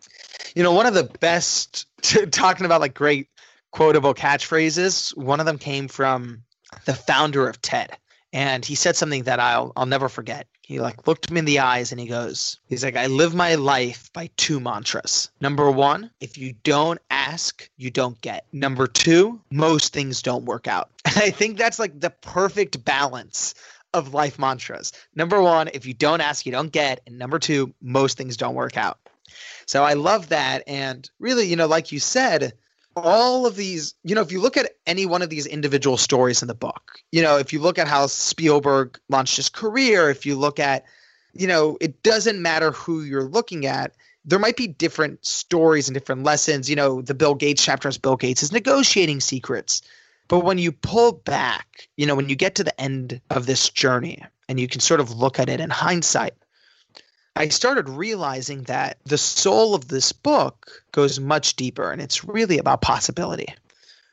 You 0.55 0.63
know, 0.63 0.73
one 0.73 0.85
of 0.85 0.93
the 0.93 1.03
best 1.03 1.85
talking 2.31 2.65
about 2.65 2.81
like 2.81 2.93
great 2.93 3.27
quotable 3.71 4.13
catchphrases. 4.13 5.15
One 5.15 5.39
of 5.39 5.45
them 5.45 5.57
came 5.57 5.87
from 5.87 6.43
the 6.85 6.93
founder 6.93 7.47
of 7.47 7.61
TED, 7.61 7.97
and 8.33 8.63
he 8.63 8.75
said 8.75 8.95
something 8.95 9.23
that 9.23 9.39
I'll 9.39 9.73
I'll 9.75 9.85
never 9.85 10.09
forget. 10.09 10.47
He 10.61 10.79
like 10.79 11.07
looked 11.07 11.31
me 11.31 11.39
in 11.39 11.45
the 11.45 11.59
eyes 11.59 11.91
and 11.91 11.99
he 11.99 12.05
goes, 12.05 12.59
he's 12.67 12.83
like, 12.83 12.95
I 12.95 13.07
live 13.07 13.33
my 13.33 13.55
life 13.55 14.11
by 14.13 14.29
two 14.37 14.59
mantras. 14.59 15.31
Number 15.41 15.71
one, 15.71 16.11
if 16.21 16.37
you 16.37 16.53
don't 16.63 16.99
ask, 17.09 17.67
you 17.75 17.89
don't 17.89 18.21
get. 18.21 18.45
Number 18.53 18.85
two, 18.85 19.41
most 19.49 19.93
things 19.93 20.21
don't 20.21 20.45
work 20.45 20.67
out. 20.67 20.91
And 21.05 21.17
I 21.17 21.31
think 21.31 21.57
that's 21.57 21.79
like 21.79 21.99
the 21.99 22.11
perfect 22.11 22.85
balance 22.85 23.55
of 23.95 24.13
life 24.13 24.37
mantras. 24.37 24.93
Number 25.15 25.41
one, 25.41 25.69
if 25.73 25.87
you 25.87 25.95
don't 25.95 26.21
ask, 26.21 26.45
you 26.45 26.51
don't 26.51 26.71
get. 26.71 27.01
And 27.07 27.17
number 27.17 27.39
two, 27.39 27.73
most 27.81 28.17
things 28.17 28.37
don't 28.37 28.53
work 28.53 28.77
out. 28.77 28.99
So 29.69 29.83
I 29.83 29.93
love 29.93 30.29
that. 30.29 30.63
And 30.65 31.07
really, 31.19 31.45
you 31.45 31.55
know, 31.55 31.67
like 31.67 31.91
you 31.91 31.99
said, 31.99 32.53
all 32.95 33.45
of 33.45 33.55
these, 33.55 33.93
you 34.03 34.15
know, 34.15 34.21
if 34.21 34.31
you 34.31 34.41
look 34.41 34.57
at 34.57 34.71
any 34.87 35.05
one 35.05 35.21
of 35.21 35.29
these 35.29 35.45
individual 35.45 35.95
stories 35.95 36.41
in 36.41 36.47
the 36.47 36.55
book, 36.55 36.97
you 37.11 37.21
know, 37.21 37.37
if 37.37 37.53
you 37.53 37.59
look 37.59 37.77
at 37.77 37.87
how 37.87 38.07
Spielberg 38.07 38.99
launched 39.09 39.37
his 39.37 39.47
career, 39.47 40.09
if 40.09 40.25
you 40.25 40.35
look 40.35 40.59
at, 40.59 40.85
you 41.33 41.45
know, 41.45 41.77
it 41.79 42.01
doesn't 42.01 42.41
matter 42.41 42.71
who 42.71 43.03
you're 43.03 43.29
looking 43.29 43.67
at. 43.67 43.93
There 44.25 44.39
might 44.39 44.57
be 44.57 44.65
different 44.65 45.23
stories 45.23 45.87
and 45.87 45.93
different 45.93 46.23
lessons. 46.23 46.67
You 46.67 46.75
know, 46.75 47.03
the 47.03 47.13
Bill 47.13 47.35
Gates 47.35 47.63
chapter 47.63 47.87
is 47.87 47.99
Bill 47.99 48.15
Gates' 48.15 48.41
is 48.41 48.51
negotiating 48.51 49.19
secrets. 49.19 49.83
But 50.29 50.39
when 50.39 50.57
you 50.57 50.71
pull 50.71 51.11
back, 51.11 51.87
you 51.95 52.07
know, 52.07 52.15
when 52.15 52.27
you 52.27 52.35
get 52.35 52.55
to 52.55 52.63
the 52.63 52.81
end 52.81 53.21
of 53.29 53.45
this 53.45 53.69
journey 53.69 54.25
and 54.47 54.59
you 54.59 54.67
can 54.67 54.81
sort 54.81 54.99
of 54.99 55.11
look 55.11 55.37
at 55.37 55.47
it 55.47 55.59
in 55.59 55.69
hindsight, 55.69 56.33
I 57.35 57.49
started 57.49 57.89
realizing 57.89 58.63
that 58.63 58.97
the 59.05 59.17
soul 59.17 59.75
of 59.75 59.87
this 59.87 60.11
book 60.11 60.83
goes 60.91 61.19
much 61.19 61.55
deeper 61.55 61.91
and 61.91 62.01
it's 62.01 62.25
really 62.25 62.57
about 62.57 62.81
possibility. 62.81 63.53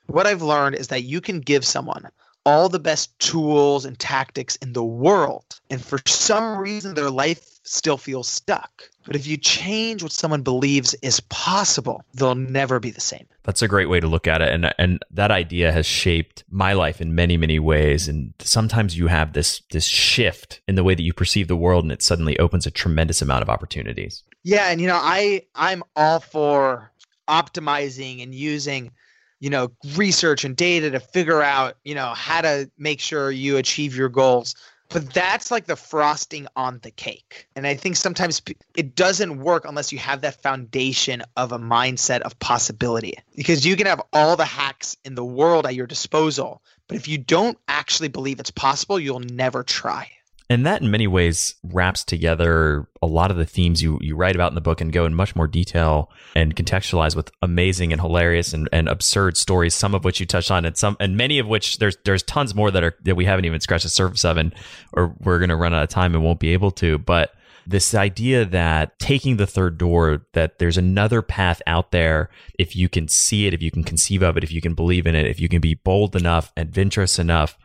What 0.07 0.27
I've 0.27 0.43
learned 0.43 0.77
is 0.77 0.89
that 0.89 1.03
you 1.03 1.21
can 1.21 1.41
give 1.41 1.65
someone 1.65 2.09
all 2.47 2.69
the 2.69 2.79
best 2.79 3.19
tools 3.19 3.85
and 3.85 3.99
tactics 3.99 4.55
in 4.57 4.73
the 4.73 4.85
world, 4.85 5.61
and 5.69 5.85
for 5.85 5.99
some 6.07 6.57
reason 6.57 6.95
their 6.95 7.11
life 7.11 7.45
still 7.65 7.99
feels 7.99 8.29
stuck. 8.29 8.85
But 9.05 9.17
if 9.17 9.27
you 9.27 9.37
change 9.37 10.03
what 10.03 10.13
someone 10.13 10.43
believes 10.43 10.95
is 11.03 11.21
possible, 11.21 12.05
they'll 12.15 12.37
never 12.37 12.79
be 12.81 12.91
the 12.91 13.01
same. 13.01 13.27
That's 13.43 13.63
a 13.63 13.69
great 13.69 13.89
way 13.89 14.01
to 14.01 14.07
look 14.07 14.27
at 14.27 14.43
it. 14.43 14.53
And 14.53 14.73
and 14.79 15.03
that 15.11 15.31
idea 15.31 15.73
has 15.73 15.87
shaped 15.87 16.45
my 16.49 16.73
life 16.73 17.01
in 17.01 17.15
many, 17.15 17.37
many 17.37 17.59
ways. 17.59 18.09
And 18.09 18.33
sometimes 18.39 18.97
you 18.97 19.09
have 19.09 19.33
this 19.33 19.63
this 19.71 19.85
shift 19.85 20.61
in 20.69 20.77
the 20.77 20.85
way 20.85 20.95
that 20.95 21.03
you 21.03 21.13
perceive 21.13 21.49
the 21.49 21.57
world 21.57 21.85
and 21.85 21.93
it 21.93 22.03
suddenly 22.03 22.39
opens 22.39 22.67
a 22.67 22.71
tremendous 22.71 23.21
amount 23.23 23.43
of 23.43 23.51
opportunities. 23.51 24.23
Yeah, 24.45 24.71
and 24.71 24.81
you 24.81 24.87
know, 24.87 25.01
I 25.01 25.43
I'm 25.55 25.83
all 25.97 26.21
for 26.21 26.93
optimizing 27.29 28.23
and 28.23 28.33
using 28.33 28.93
you 29.41 29.51
know 29.51 29.71
research 29.97 30.45
and 30.45 30.57
data 30.57 30.91
to 30.91 31.01
figure 31.01 31.43
out 31.43 31.77
you 31.85 31.95
know 31.95 32.13
how 32.15 32.41
to 32.41 32.71
make 32.79 33.01
sure 33.01 33.31
you 33.31 33.57
achieve 33.57 33.97
your 33.97 34.09
goals 34.09 34.55
but 34.89 35.13
that's 35.13 35.51
like 35.51 35.67
the 35.67 35.77
frosting 35.77 36.47
on 36.55 36.79
the 36.83 36.91
cake. 36.91 37.49
And 37.57 37.67
I 37.67 37.75
think 37.75 37.97
sometimes 37.97 38.41
it 38.77 38.95
doesn't 38.95 39.41
work 39.41 39.65
unless 39.65 39.93
you 39.93 39.99
have 39.99 40.21
that 40.21 40.41
foundation 40.43 41.23
of 41.37 41.53
a 41.53 41.59
mindset 41.59 42.21
of 42.21 42.39
possibility. 42.39 43.15
Because 43.35 43.67
you 43.67 43.77
can 43.77 43.87
have 43.87 44.03
all 44.13 44.37
the 44.37 44.45
hacks 44.45 44.97
in 45.05 45.15
the 45.15 45.25
world 45.25 45.67
at 45.67 45.75
your 45.75 45.87
disposal, 45.87 46.63
but 46.89 46.97
if 46.97 47.09
you 47.09 47.19
don't 47.19 47.59
actually 47.67 48.09
believe 48.09 48.39
it's 48.39 48.51
possible, 48.51 49.01
you'll 49.01 49.21
never 49.21 49.63
try. 49.65 50.11
And 50.49 50.65
that, 50.65 50.81
in 50.81 50.91
many 50.93 51.09
ways, 51.09 51.57
wraps 51.65 52.05
together 52.05 52.87
a 53.03 53.07
lot 53.07 53.33
of 53.33 53.37
the 53.37 53.45
themes 53.45 53.83
you, 53.83 53.99
you 54.01 54.15
write 54.15 54.37
about 54.37 54.53
in 54.53 54.55
the 54.55 54.61
book 54.61 54.81
and 54.81 54.93
go 54.93 55.05
in 55.05 55.13
much 55.13 55.35
more 55.35 55.49
detail 55.49 56.11
and 56.37 56.55
contextualize 56.55 57.17
with 57.17 57.33
amazing 57.43 57.93
and 57.93 58.01
hilarious 58.01 58.53
and, 58.53 58.69
and 58.73 58.89
absurd 58.89 59.37
stories. 59.37 59.75
Some 59.75 59.93
of 59.93 60.05
which 60.05 60.21
you 60.21 60.27
touched 60.27 60.53
on, 60.53 60.65
and 60.65 60.77
some 60.77 60.97
and 61.01 61.17
many 61.17 61.41
of 61.41 61.49
which 61.49 61.79
there's 61.79 61.97
there's 62.05 62.23
tons 62.23 62.55
more 62.55 62.71
that 62.71 62.85
are 62.85 62.97
that 63.03 63.17
we 63.17 63.25
haven't 63.25 63.45
even 63.45 63.61
scratched 63.61 63.83
the 63.83 63.89
surface 63.89 64.25
of, 64.25 64.37
and 64.37 64.55
or 64.93 65.17
we're 65.21 65.39
going 65.39 65.49
to 65.49 65.57
run 65.57 65.75
out 65.75 65.83
of 65.83 65.89
time 65.89 66.15
and 66.15 66.23
won't 66.23 66.41
be 66.41 66.53
able 66.53 66.71
to. 66.73 66.99
But 66.99 67.35
this 67.67 67.95
idea 67.95 68.45
that 68.45 68.97
taking 69.01 69.39
the 69.39 69.47
third 69.47 69.77
door, 69.79 70.25
that 70.35 70.61
there's 70.61 70.79
another 70.79 71.23
path 71.23 71.61
out 71.67 71.91
there 71.91 72.31
if 72.57 72.77
you 72.77 72.89
can 72.89 73.09
see 73.09 73.49
it, 73.49 73.55
if 73.55 73.61
you 73.61 73.73
can 73.73 73.83
conceive 73.83 74.23
of 74.23 74.37
it, 74.37 74.45
if 74.45 74.53
you 74.53 74.61
can 74.61 74.75
believe 74.75 75.09
in 75.09 75.17
it, 75.17 75.27
if 75.27 75.41
you 75.41 75.49
can 75.49 75.61
be 75.61 75.75
bold 75.75 76.15
enough, 76.15 76.53
adventurous 76.57 77.19
enough 77.19 77.59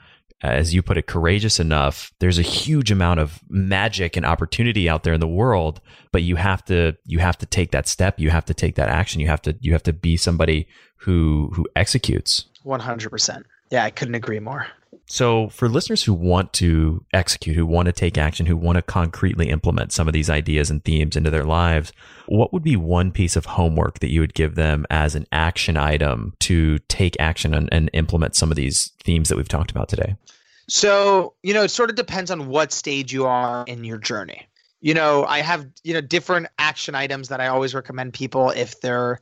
Uh, 0.43 0.47
as 0.47 0.73
you 0.73 0.81
put 0.81 0.97
it, 0.97 1.05
courageous 1.05 1.59
enough, 1.59 2.11
there's 2.19 2.39
a 2.39 2.43
huge 2.43 2.91
amount 2.91 3.19
of 3.19 3.41
magic 3.49 4.17
and 4.17 4.25
opportunity 4.25 4.89
out 4.89 5.03
there 5.03 5.13
in 5.13 5.19
the 5.19 5.27
world, 5.27 5.81
but 6.11 6.23
you 6.23 6.35
have 6.35 6.65
to 6.65 6.97
you 7.05 7.19
have 7.19 7.37
to 7.37 7.45
take 7.45 7.71
that 7.71 7.87
step, 7.87 8.19
you 8.19 8.29
have 8.31 8.45
to 8.45 8.53
take 8.53 8.75
that 8.75 8.89
action, 8.89 9.21
you 9.21 9.27
have 9.27 9.41
to 9.41 9.55
you 9.61 9.73
have 9.73 9.83
to 9.83 9.93
be 9.93 10.17
somebody 10.17 10.67
who 10.97 11.51
who 11.53 11.67
executes. 11.75 12.45
100%. 12.65 13.43
Yeah, 13.71 13.83
I 13.83 13.89
couldn't 13.89 14.15
agree 14.15 14.39
more. 14.39 14.67
So, 15.11 15.49
for 15.49 15.67
listeners 15.67 16.01
who 16.01 16.13
want 16.13 16.53
to 16.53 17.03
execute, 17.11 17.57
who 17.57 17.65
want 17.65 17.87
to 17.87 17.91
take 17.91 18.17
action, 18.17 18.45
who 18.45 18.55
want 18.55 18.77
to 18.77 18.81
concretely 18.81 19.49
implement 19.49 19.91
some 19.91 20.07
of 20.07 20.13
these 20.13 20.29
ideas 20.29 20.69
and 20.69 20.81
themes 20.85 21.17
into 21.17 21.29
their 21.29 21.43
lives, 21.43 21.91
what 22.27 22.53
would 22.53 22.63
be 22.63 22.77
one 22.77 23.11
piece 23.11 23.35
of 23.35 23.43
homework 23.43 23.99
that 23.99 24.09
you 24.09 24.21
would 24.21 24.33
give 24.33 24.55
them 24.55 24.85
as 24.89 25.13
an 25.13 25.27
action 25.33 25.75
item 25.75 26.33
to 26.39 26.77
take 26.87 27.17
action 27.19 27.53
and, 27.53 27.67
and 27.73 27.89
implement 27.91 28.37
some 28.37 28.51
of 28.51 28.55
these 28.55 28.93
themes 29.03 29.27
that 29.27 29.35
we've 29.35 29.49
talked 29.49 29.69
about 29.69 29.89
today? 29.89 30.15
So, 30.69 31.33
you 31.43 31.53
know, 31.53 31.63
it 31.63 31.71
sort 31.71 31.89
of 31.89 31.97
depends 31.97 32.31
on 32.31 32.47
what 32.47 32.71
stage 32.71 33.11
you 33.11 33.25
are 33.25 33.65
in 33.67 33.83
your 33.83 33.97
journey. 33.97 34.47
You 34.79 34.93
know, 34.93 35.25
I 35.25 35.39
have, 35.39 35.67
you 35.83 35.93
know, 35.93 35.99
different 35.99 36.47
action 36.57 36.95
items 36.95 37.27
that 37.27 37.41
I 37.41 37.47
always 37.47 37.75
recommend 37.75 38.13
people 38.13 38.51
if 38.51 38.79
they're 38.79 39.19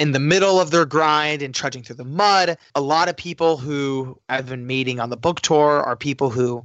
in 0.00 0.12
the 0.12 0.18
middle 0.18 0.58
of 0.58 0.70
their 0.70 0.86
grind 0.86 1.42
and 1.42 1.54
trudging 1.54 1.82
through 1.82 1.96
the 1.96 2.04
mud. 2.04 2.56
A 2.74 2.80
lot 2.80 3.10
of 3.10 3.18
people 3.18 3.58
who 3.58 4.18
I've 4.30 4.48
been 4.48 4.66
meeting 4.66 4.98
on 4.98 5.10
the 5.10 5.16
book 5.18 5.42
tour 5.42 5.82
are 5.82 5.94
people 5.94 6.30
who 6.30 6.64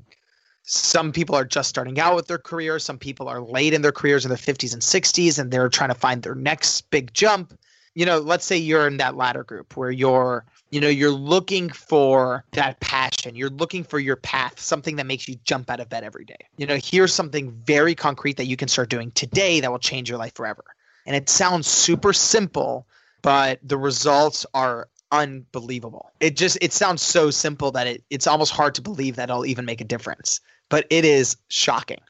some 0.63 1.11
people 1.11 1.35
are 1.35 1.43
just 1.43 1.67
starting 1.67 1.99
out 1.99 2.15
with 2.15 2.27
their 2.27 2.37
career, 2.37 2.79
some 2.79 2.97
people 2.97 3.27
are 3.27 3.41
late 3.41 3.73
in 3.73 3.81
their 3.81 3.91
careers 3.91 4.23
in 4.23 4.29
their 4.29 4.37
50s 4.37 4.71
and 4.71 4.81
60s 4.81 5.37
and 5.37 5.51
they're 5.51 5.67
trying 5.67 5.89
to 5.89 5.95
find 5.95 6.23
their 6.23 6.33
next 6.33 6.89
big 6.91 7.13
jump. 7.13 7.59
You 7.93 8.05
know, 8.05 8.19
let's 8.19 8.45
say 8.45 8.55
you're 8.55 8.87
in 8.87 8.97
that 8.97 9.17
latter 9.17 9.43
group 9.43 9.75
where 9.75 9.91
you're, 9.91 10.45
you 10.69 10.79
know, 10.79 10.87
you're 10.87 11.11
looking 11.11 11.69
for 11.69 12.45
that 12.53 12.79
passion. 12.79 13.35
You're 13.35 13.49
looking 13.49 13.83
for 13.83 13.99
your 13.99 14.15
path, 14.15 14.61
something 14.61 14.95
that 14.95 15.07
makes 15.07 15.27
you 15.27 15.35
jump 15.43 15.69
out 15.69 15.81
of 15.81 15.89
bed 15.89 16.05
every 16.05 16.23
day. 16.23 16.39
You 16.55 16.67
know, 16.67 16.79
here's 16.81 17.13
something 17.13 17.51
very 17.51 17.95
concrete 17.95 18.37
that 18.37 18.45
you 18.45 18.55
can 18.55 18.69
start 18.69 18.89
doing 18.89 19.11
today 19.11 19.59
that 19.59 19.69
will 19.69 19.79
change 19.79 20.09
your 20.09 20.19
life 20.19 20.35
forever. 20.35 20.63
And 21.05 21.17
it 21.17 21.29
sounds 21.29 21.67
super 21.67 22.13
simple, 22.13 22.87
but 23.25 23.59
the 23.63 23.75
results 23.77 24.45
are 24.53 24.87
unbelievable. 25.11 26.11
It 26.19 26.37
just 26.37 26.59
it 26.61 26.71
sounds 26.71 27.01
so 27.01 27.31
simple 27.31 27.71
that 27.71 27.87
it 27.87 28.03
it's 28.11 28.27
almost 28.27 28.51
hard 28.51 28.75
to 28.75 28.83
believe 28.83 29.15
that 29.15 29.31
it'll 29.31 29.47
even 29.47 29.65
make 29.65 29.81
a 29.81 29.83
difference. 29.83 30.41
But 30.69 30.85
it 30.91 31.05
is 31.05 31.35
shocking. 31.47 32.01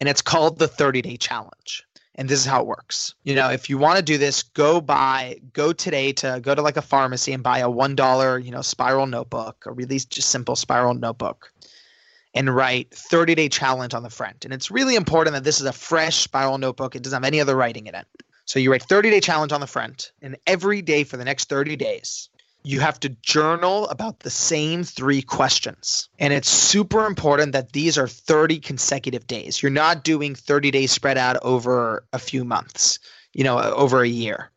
And 0.00 0.08
it's 0.08 0.20
called 0.20 0.58
the 0.58 0.68
30-day 0.68 1.16
challenge. 1.16 1.84
And 2.16 2.28
this 2.28 2.40
is 2.40 2.44
how 2.44 2.60
it 2.60 2.66
works. 2.66 3.14
You 3.24 3.34
know, 3.34 3.50
if 3.50 3.70
you 3.70 3.78
want 3.78 3.96
to 3.96 4.02
do 4.02 4.18
this, 4.18 4.42
go 4.42 4.82
buy 4.82 5.40
go 5.54 5.72
today 5.72 6.12
to 6.12 6.40
go 6.42 6.54
to 6.54 6.60
like 6.60 6.76
a 6.76 6.82
pharmacy 6.82 7.32
and 7.32 7.42
buy 7.42 7.60
a 7.60 7.68
$1, 7.68 8.44
you 8.44 8.50
know, 8.50 8.60
spiral 8.60 9.06
notebook, 9.06 9.64
a 9.64 9.72
really 9.72 9.98
just 9.98 10.28
simple 10.28 10.56
spiral 10.56 10.92
notebook 10.92 11.50
and 12.34 12.54
write 12.54 12.92
30 12.92 13.34
day 13.34 13.48
challenge 13.48 13.94
on 13.94 14.02
the 14.02 14.10
front. 14.10 14.44
And 14.44 14.52
it's 14.52 14.70
really 14.70 14.96
important 14.96 15.32
that 15.34 15.44
this 15.44 15.60
is 15.60 15.66
a 15.66 15.72
fresh 15.72 16.16
spiral 16.16 16.58
notebook. 16.58 16.94
It 16.96 17.02
doesn't 17.02 17.22
have 17.22 17.26
any 17.26 17.40
other 17.40 17.56
writing 17.56 17.86
in 17.86 17.94
it. 17.94 18.06
So 18.44 18.58
you 18.58 18.70
write 18.70 18.82
30 18.82 19.10
day 19.10 19.20
challenge 19.20 19.52
on 19.52 19.60
the 19.60 19.66
front, 19.66 20.12
and 20.20 20.36
every 20.46 20.82
day 20.82 21.04
for 21.04 21.16
the 21.16 21.24
next 21.24 21.48
30 21.48 21.76
days, 21.76 22.28
you 22.62 22.80
have 22.80 22.98
to 23.00 23.10
journal 23.10 23.86
about 23.88 24.20
the 24.20 24.30
same 24.30 24.84
three 24.84 25.20
questions. 25.20 26.08
And 26.18 26.32
it's 26.32 26.48
super 26.48 27.06
important 27.06 27.52
that 27.52 27.72
these 27.72 27.98
are 27.98 28.08
30 28.08 28.58
consecutive 28.58 29.26
days. 29.26 29.62
You're 29.62 29.70
not 29.70 30.02
doing 30.02 30.34
30 30.34 30.70
days 30.70 30.90
spread 30.90 31.18
out 31.18 31.36
over 31.42 32.04
a 32.12 32.18
few 32.18 32.44
months, 32.44 32.98
you 33.34 33.44
know, 33.44 33.58
uh, 33.58 33.72
over 33.76 34.02
a 34.02 34.08
year. 34.08 34.50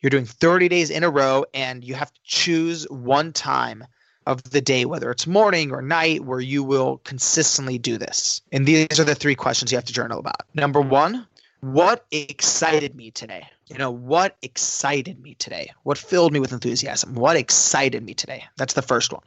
You're 0.00 0.10
doing 0.10 0.24
30 0.24 0.68
days 0.68 0.90
in 0.90 1.04
a 1.04 1.10
row, 1.10 1.44
and 1.54 1.84
you 1.84 1.94
have 1.94 2.12
to 2.12 2.20
choose 2.24 2.84
one 2.90 3.32
time 3.32 3.84
of 4.26 4.42
the 4.42 4.60
day, 4.60 4.84
whether 4.84 5.10
it's 5.12 5.26
morning 5.26 5.70
or 5.70 5.82
night, 5.82 6.24
where 6.24 6.40
you 6.40 6.64
will 6.64 6.98
consistently 6.98 7.78
do 7.78 7.98
this. 7.98 8.40
And 8.50 8.66
these 8.66 8.98
are 8.98 9.04
the 9.04 9.14
three 9.14 9.36
questions 9.36 9.70
you 9.70 9.78
have 9.78 9.84
to 9.84 9.92
journal 9.92 10.18
about. 10.18 10.42
Number 10.54 10.80
one, 10.80 11.26
what 11.62 12.04
excited 12.10 12.96
me 12.96 13.12
today? 13.12 13.48
You 13.68 13.78
know, 13.78 13.92
what 13.92 14.36
excited 14.42 15.22
me 15.22 15.34
today? 15.34 15.70
What 15.84 15.96
filled 15.96 16.32
me 16.32 16.40
with 16.40 16.52
enthusiasm? 16.52 17.14
What 17.14 17.36
excited 17.36 18.02
me 18.02 18.14
today? 18.14 18.44
That's 18.56 18.74
the 18.74 18.82
first 18.82 19.12
one. 19.12 19.22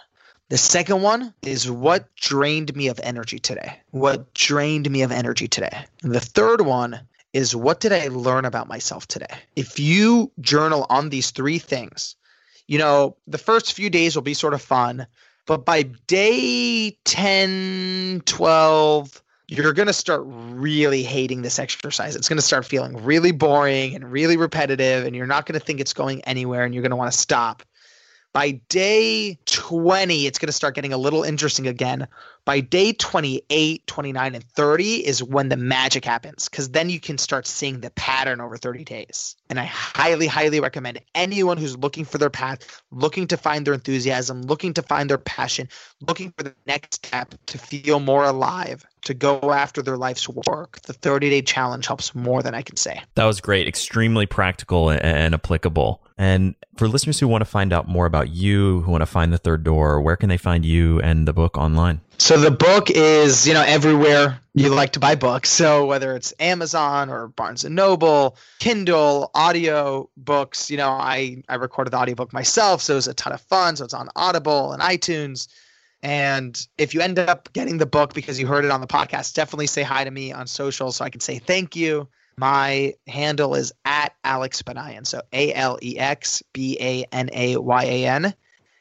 The 0.50 0.58
second 0.58 1.02
one 1.02 1.34
is 1.42 1.72
what 1.72 2.14
drained 2.18 2.76
me 2.76 2.90
of 2.90 3.00
energy 3.02 3.40
today? 3.40 3.80
What 3.92 4.34
drained 4.34 4.92
me 4.92 5.02
of 5.02 5.14
energy 5.14 5.48
today? 5.48 5.86
And 6.04 6.14
the 6.14 6.20
third 6.20 6.62
one 6.62 7.00
is 7.32 7.56
what 7.56 7.80
did 7.80 7.94
I 7.94 8.10
learn 8.10 8.44
about 8.44 8.68
myself 8.68 9.08
today? 9.08 9.34
If 9.56 9.80
you 9.80 10.30
journal 10.42 10.86
on 10.90 11.10
these 11.10 11.32
three 11.32 11.58
things, 11.58 12.18
you 12.68 12.78
know, 12.78 13.16
the 13.28 13.38
first 13.38 13.74
few 13.74 13.90
days 13.90 14.14
will 14.14 14.24
be 14.24 14.34
sort 14.34 14.54
of 14.54 14.62
fun, 14.62 15.08
but 15.46 15.64
by 15.64 15.84
day 15.84 16.98
10, 17.06 18.24
12, 18.26 19.24
you're 19.48 19.74
going 19.74 19.88
to 19.88 19.94
start 19.94 20.22
really 20.26 21.04
hating 21.04 21.42
this 21.42 21.60
exercise. 21.60 22.16
It's 22.16 22.30
going 22.30 22.38
to 22.38 22.46
start 22.46 22.66
feeling 22.66 23.04
really 23.04 23.32
boring 23.32 23.96
and 23.96 24.12
really 24.12 24.38
repetitive, 24.38 25.06
and 25.06 25.16
you're 25.16 25.28
not 25.28 25.46
going 25.46 25.60
to 25.60 25.66
think 25.66 25.80
it's 25.80 25.94
going 25.94 26.22
anywhere, 26.24 26.64
and 26.64 26.74
you're 26.74 26.82
going 26.82 26.92
to 26.92 26.96
want 26.96 27.12
to 27.12 27.18
stop. 27.18 27.64
By 28.36 28.60
day 28.68 29.40
20, 29.46 30.26
it's 30.28 30.40
going 30.40 30.48
to 30.48 30.52
start 30.52 30.76
getting 30.76 30.92
a 30.92 30.98
little 30.98 31.24
interesting 31.24 31.68
again. 31.68 32.06
By 32.44 32.60
day 32.60 32.92
28, 32.92 33.88
29, 33.88 34.36
and 34.36 34.44
30 34.44 35.08
is 35.08 35.24
when 35.24 35.48
the 35.48 35.56
magic 35.56 36.04
happens 36.04 36.50
because 36.50 36.70
then 36.72 36.90
you 36.90 37.00
can 37.00 37.18
start 37.18 37.48
seeing 37.48 37.80
the 37.80 37.92
pattern 37.92 38.42
over 38.42 38.58
30 38.58 38.84
days. 38.84 39.38
And 39.50 39.58
I 39.58 39.64
highly, 39.64 40.28
highly 40.28 40.60
recommend 40.60 41.00
anyone 41.16 41.56
who's 41.56 41.78
looking 41.78 42.04
for 42.04 42.18
their 42.18 42.30
path, 42.30 42.82
looking 42.92 43.26
to 43.28 43.38
find 43.38 43.66
their 43.66 43.74
enthusiasm, 43.74 44.42
looking 44.42 44.74
to 44.74 44.82
find 44.82 45.10
their 45.10 45.18
passion, 45.18 45.70
looking 46.02 46.34
for 46.38 46.44
the 46.44 46.54
next 46.68 47.06
step 47.06 47.36
to 47.46 47.58
feel 47.58 48.02
more 48.02 48.26
alive, 48.26 48.86
to 49.06 49.14
go 49.14 49.40
after 49.52 49.82
their 49.82 49.98
life's 49.98 50.28
work. 50.28 50.82
The 50.82 50.94
30 50.94 51.30
day 51.30 51.42
challenge 51.42 51.88
helps 51.88 52.14
more 52.14 52.44
than 52.44 52.54
I 52.54 52.62
can 52.62 52.76
say. 52.76 53.02
That 53.16 53.26
was 53.26 53.40
great. 53.40 53.68
Extremely 53.68 54.26
practical 54.26 54.90
and 54.90 55.34
applicable. 55.34 56.02
And 56.18 56.56
for 56.78 56.88
listeners 56.88 57.20
who 57.20 57.28
want 57.28 57.42
to 57.42 57.50
find 57.50 57.74
out 57.74 57.88
more 57.88 58.06
about 58.06 58.30
you, 58.30 58.82
who 58.82 58.92
want 58.92 59.02
to 59.02 59.08
find 59.08 59.34
the 59.34 59.38
third 59.38 59.64
door, 59.64 60.02
where 60.02 60.16
can 60.16 60.30
they 60.30 60.38
find 60.38 60.66
you 60.66 61.00
and 61.02 61.28
the 61.28 61.34
book 61.34 61.58
online? 61.58 62.02
So 62.18 62.40
the 62.40 62.52
book 62.52 62.90
is, 62.90 63.46
you 63.46 63.54
know, 63.54 63.64
everywhere 63.64 64.40
you 64.54 64.70
like 64.70 64.94
to 64.94 65.00
buy 65.00 65.16
books. 65.16 65.50
So 65.50 65.86
whether 65.86 66.16
it's 66.16 66.34
Amazon 66.40 67.10
or 67.10 67.28
Barnes 67.28 67.66
and 67.66 67.76
Noble, 67.76 68.38
Kindle, 68.60 69.30
audio 69.36 70.10
books, 70.16 70.72
you 70.72 70.78
know, 70.78 70.92
I 70.92 71.44
I 71.50 71.56
recorded 71.56 71.92
the 71.92 71.98
audiobook 71.98 72.32
myself, 72.32 72.82
so 72.82 72.94
it 72.94 72.96
was 72.96 73.08
a 73.08 73.14
ton 73.14 73.34
of 73.34 73.42
fun. 73.42 73.76
So 73.76 73.84
it's 73.84 73.94
on 73.94 74.10
Audible 74.16 74.72
and 74.72 74.82
iTunes. 74.82 75.50
And 76.06 76.68
if 76.78 76.94
you 76.94 77.02
end 77.02 77.18
up 77.18 77.52
getting 77.54 77.80
the 77.80 77.88
book 77.88 78.14
because 78.14 78.40
you 78.40 78.46
heard 78.46 78.64
it 78.64 78.70
on 78.70 78.80
the 78.80 78.86
podcast, 78.86 79.34
definitely 79.34 79.66
say 79.66 79.82
hi 79.82 80.04
to 80.04 80.12
me 80.12 80.32
on 80.32 80.46
social 80.46 80.92
so 80.92 81.04
I 81.04 81.10
can 81.10 81.20
say 81.20 81.40
thank 81.40 81.76
you. 81.76 82.08
My 82.38 82.94
handle 83.08 83.56
is 83.56 83.74
at 83.86 84.14
Alex 84.24 84.62
Banayan. 84.62 85.08
So 85.08 85.24
A 85.34 85.52
L 85.56 85.80
E 85.82 85.98
X 85.98 86.44
B 86.54 86.78
A 86.80 87.06
N 87.12 87.32
A 87.34 87.58
Y 87.58 87.84
A 87.86 88.06
N. 88.06 88.36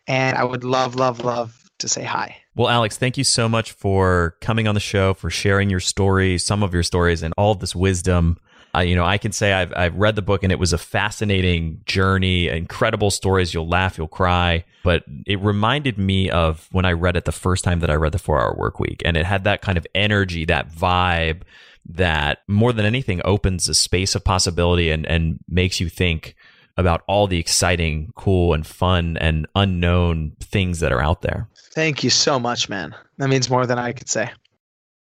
And 0.06 0.36
I 0.36 0.44
would 0.44 0.64
love, 0.64 0.96
love, 0.96 1.20
love 1.20 1.70
to 1.78 1.88
say 1.88 2.04
hi. 2.04 2.36
Well, 2.54 2.68
Alex, 2.68 2.98
thank 2.98 3.16
you 3.16 3.24
so 3.24 3.48
much 3.48 3.72
for 3.72 4.36
coming 4.42 4.68
on 4.68 4.74
the 4.74 4.80
show, 4.80 5.14
for 5.14 5.30
sharing 5.30 5.70
your 5.70 5.80
story, 5.80 6.36
some 6.36 6.62
of 6.62 6.74
your 6.74 6.82
stories, 6.82 7.22
and 7.22 7.32
all 7.38 7.52
of 7.52 7.60
this 7.60 7.74
wisdom. 7.74 8.36
Uh, 8.74 8.80
you 8.80 8.96
know, 8.96 9.04
I 9.04 9.18
can 9.18 9.32
say 9.32 9.52
I've 9.52 9.72
I've 9.76 9.94
read 9.94 10.16
the 10.16 10.22
book 10.22 10.42
and 10.42 10.50
it 10.50 10.58
was 10.58 10.72
a 10.72 10.78
fascinating 10.78 11.82
journey, 11.86 12.48
incredible 12.48 13.10
stories. 13.10 13.54
You'll 13.54 13.68
laugh, 13.68 13.96
you'll 13.96 14.08
cry, 14.08 14.64
but 14.82 15.04
it 15.26 15.40
reminded 15.40 15.98
me 15.98 16.30
of 16.30 16.68
when 16.72 16.84
I 16.84 16.92
read 16.92 17.16
it 17.16 17.24
the 17.24 17.32
first 17.32 17.64
time 17.64 17.80
that 17.80 17.90
I 17.90 17.94
read 17.94 18.12
the 18.12 18.18
Four 18.18 18.40
Hour 18.40 18.54
Work 18.56 18.80
Week, 18.80 19.02
and 19.04 19.16
it 19.16 19.26
had 19.26 19.44
that 19.44 19.62
kind 19.62 19.78
of 19.78 19.86
energy, 19.94 20.44
that 20.46 20.70
vibe 20.70 21.42
that 21.86 22.38
more 22.48 22.72
than 22.72 22.86
anything 22.86 23.20
opens 23.24 23.68
a 23.68 23.74
space 23.74 24.14
of 24.14 24.24
possibility 24.24 24.90
and, 24.90 25.06
and 25.06 25.38
makes 25.48 25.80
you 25.80 25.88
think 25.88 26.34
about 26.76 27.02
all 27.06 27.26
the 27.26 27.38
exciting, 27.38 28.12
cool, 28.16 28.52
and 28.52 28.66
fun 28.66 29.16
and 29.18 29.46
unknown 29.54 30.32
things 30.40 30.80
that 30.80 30.92
are 30.92 31.02
out 31.02 31.22
there. 31.22 31.48
Thank 31.72 32.02
you 32.02 32.10
so 32.10 32.40
much, 32.40 32.68
man. 32.68 32.94
That 33.18 33.28
means 33.28 33.48
more 33.48 33.66
than 33.66 33.78
I 33.78 33.92
could 33.92 34.08
say. 34.08 34.30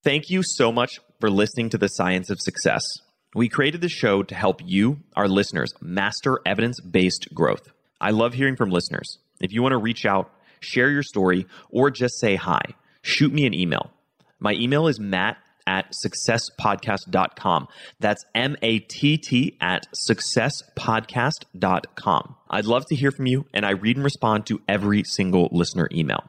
Thank 0.04 0.30
you 0.30 0.42
so 0.42 0.72
much 0.72 1.00
for 1.20 1.30
listening 1.30 1.70
to 1.70 1.78
The 1.78 1.88
Science 1.88 2.28
of 2.28 2.40
Success. 2.40 2.82
We 3.34 3.48
created 3.48 3.80
this 3.80 3.92
show 3.92 4.22
to 4.22 4.34
help 4.34 4.60
you, 4.62 4.98
our 5.16 5.26
listeners, 5.26 5.72
master 5.80 6.40
evidence 6.44 6.80
based 6.80 7.32
growth. 7.32 7.72
I 8.00 8.10
love 8.10 8.34
hearing 8.34 8.56
from 8.56 8.68
listeners. 8.70 9.18
If 9.40 9.52
you 9.52 9.62
want 9.62 9.72
to 9.72 9.78
reach 9.78 10.04
out, 10.04 10.30
share 10.60 10.90
your 10.90 11.02
story, 11.02 11.46
or 11.70 11.90
just 11.90 12.20
say 12.20 12.36
hi, 12.36 12.60
shoot 13.00 13.32
me 13.32 13.46
an 13.46 13.54
email. 13.54 13.90
My 14.38 14.52
email 14.52 14.86
is 14.86 15.00
matt 15.00 15.38
at 15.66 15.94
successpodcast.com. 16.04 17.68
That's 18.00 18.22
M 18.34 18.56
A 18.60 18.80
T 18.80 19.16
T 19.16 19.56
at 19.60 19.86
successpodcast.com. 20.10 22.34
I'd 22.50 22.66
love 22.66 22.84
to 22.86 22.96
hear 22.96 23.12
from 23.12 23.26
you, 23.26 23.46
and 23.54 23.64
I 23.64 23.70
read 23.70 23.96
and 23.96 24.04
respond 24.04 24.44
to 24.46 24.60
every 24.68 25.04
single 25.04 25.48
listener 25.52 25.88
email. 25.92 26.28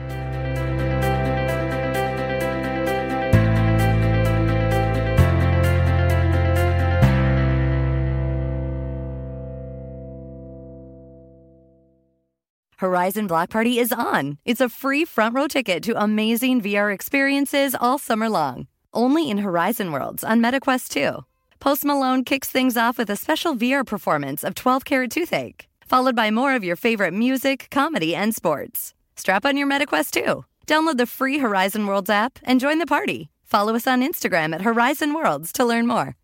Horizon 12.81 13.27
Block 13.27 13.51
Party 13.51 13.77
is 13.77 13.91
on. 13.91 14.39
It's 14.43 14.59
a 14.59 14.67
free 14.67 15.05
front 15.05 15.35
row 15.35 15.45
ticket 15.47 15.83
to 15.83 16.01
amazing 16.01 16.61
VR 16.61 16.91
experiences 16.91 17.75
all 17.79 17.99
summer 17.99 18.27
long. 18.27 18.65
Only 18.91 19.29
in 19.29 19.37
Horizon 19.37 19.91
Worlds 19.91 20.23
on 20.23 20.41
MetaQuest 20.41 20.89
2. 20.89 21.23
Post 21.59 21.85
Malone 21.85 22.23
kicks 22.23 22.49
things 22.49 22.75
off 22.75 22.97
with 22.97 23.11
a 23.11 23.15
special 23.15 23.53
VR 23.53 23.85
performance 23.85 24.43
of 24.43 24.55
12 24.55 24.83
Carat 24.83 25.11
Toothache, 25.11 25.69
followed 25.85 26.15
by 26.15 26.31
more 26.31 26.55
of 26.55 26.63
your 26.63 26.75
favorite 26.75 27.13
music, 27.13 27.67
comedy, 27.69 28.15
and 28.15 28.33
sports. 28.33 28.95
Strap 29.15 29.45
on 29.45 29.57
your 29.57 29.67
MetaQuest 29.67 30.09
2. 30.11 30.43
Download 30.65 30.97
the 30.97 31.05
free 31.05 31.37
Horizon 31.37 31.85
Worlds 31.85 32.09
app 32.09 32.39
and 32.43 32.59
join 32.59 32.79
the 32.79 32.87
party. 32.87 33.29
Follow 33.43 33.75
us 33.75 33.85
on 33.85 34.01
Instagram 34.01 34.55
at 34.55 34.63
Horizon 34.63 35.13
Worlds 35.13 35.51
to 35.51 35.63
learn 35.63 35.85
more. 35.85 36.15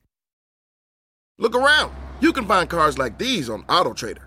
Look 1.38 1.54
around. 1.56 1.94
You 2.20 2.34
can 2.34 2.48
find 2.48 2.68
cars 2.68 2.98
like 2.98 3.20
these 3.20 3.48
on 3.48 3.62
AutoTrader. 3.66 4.27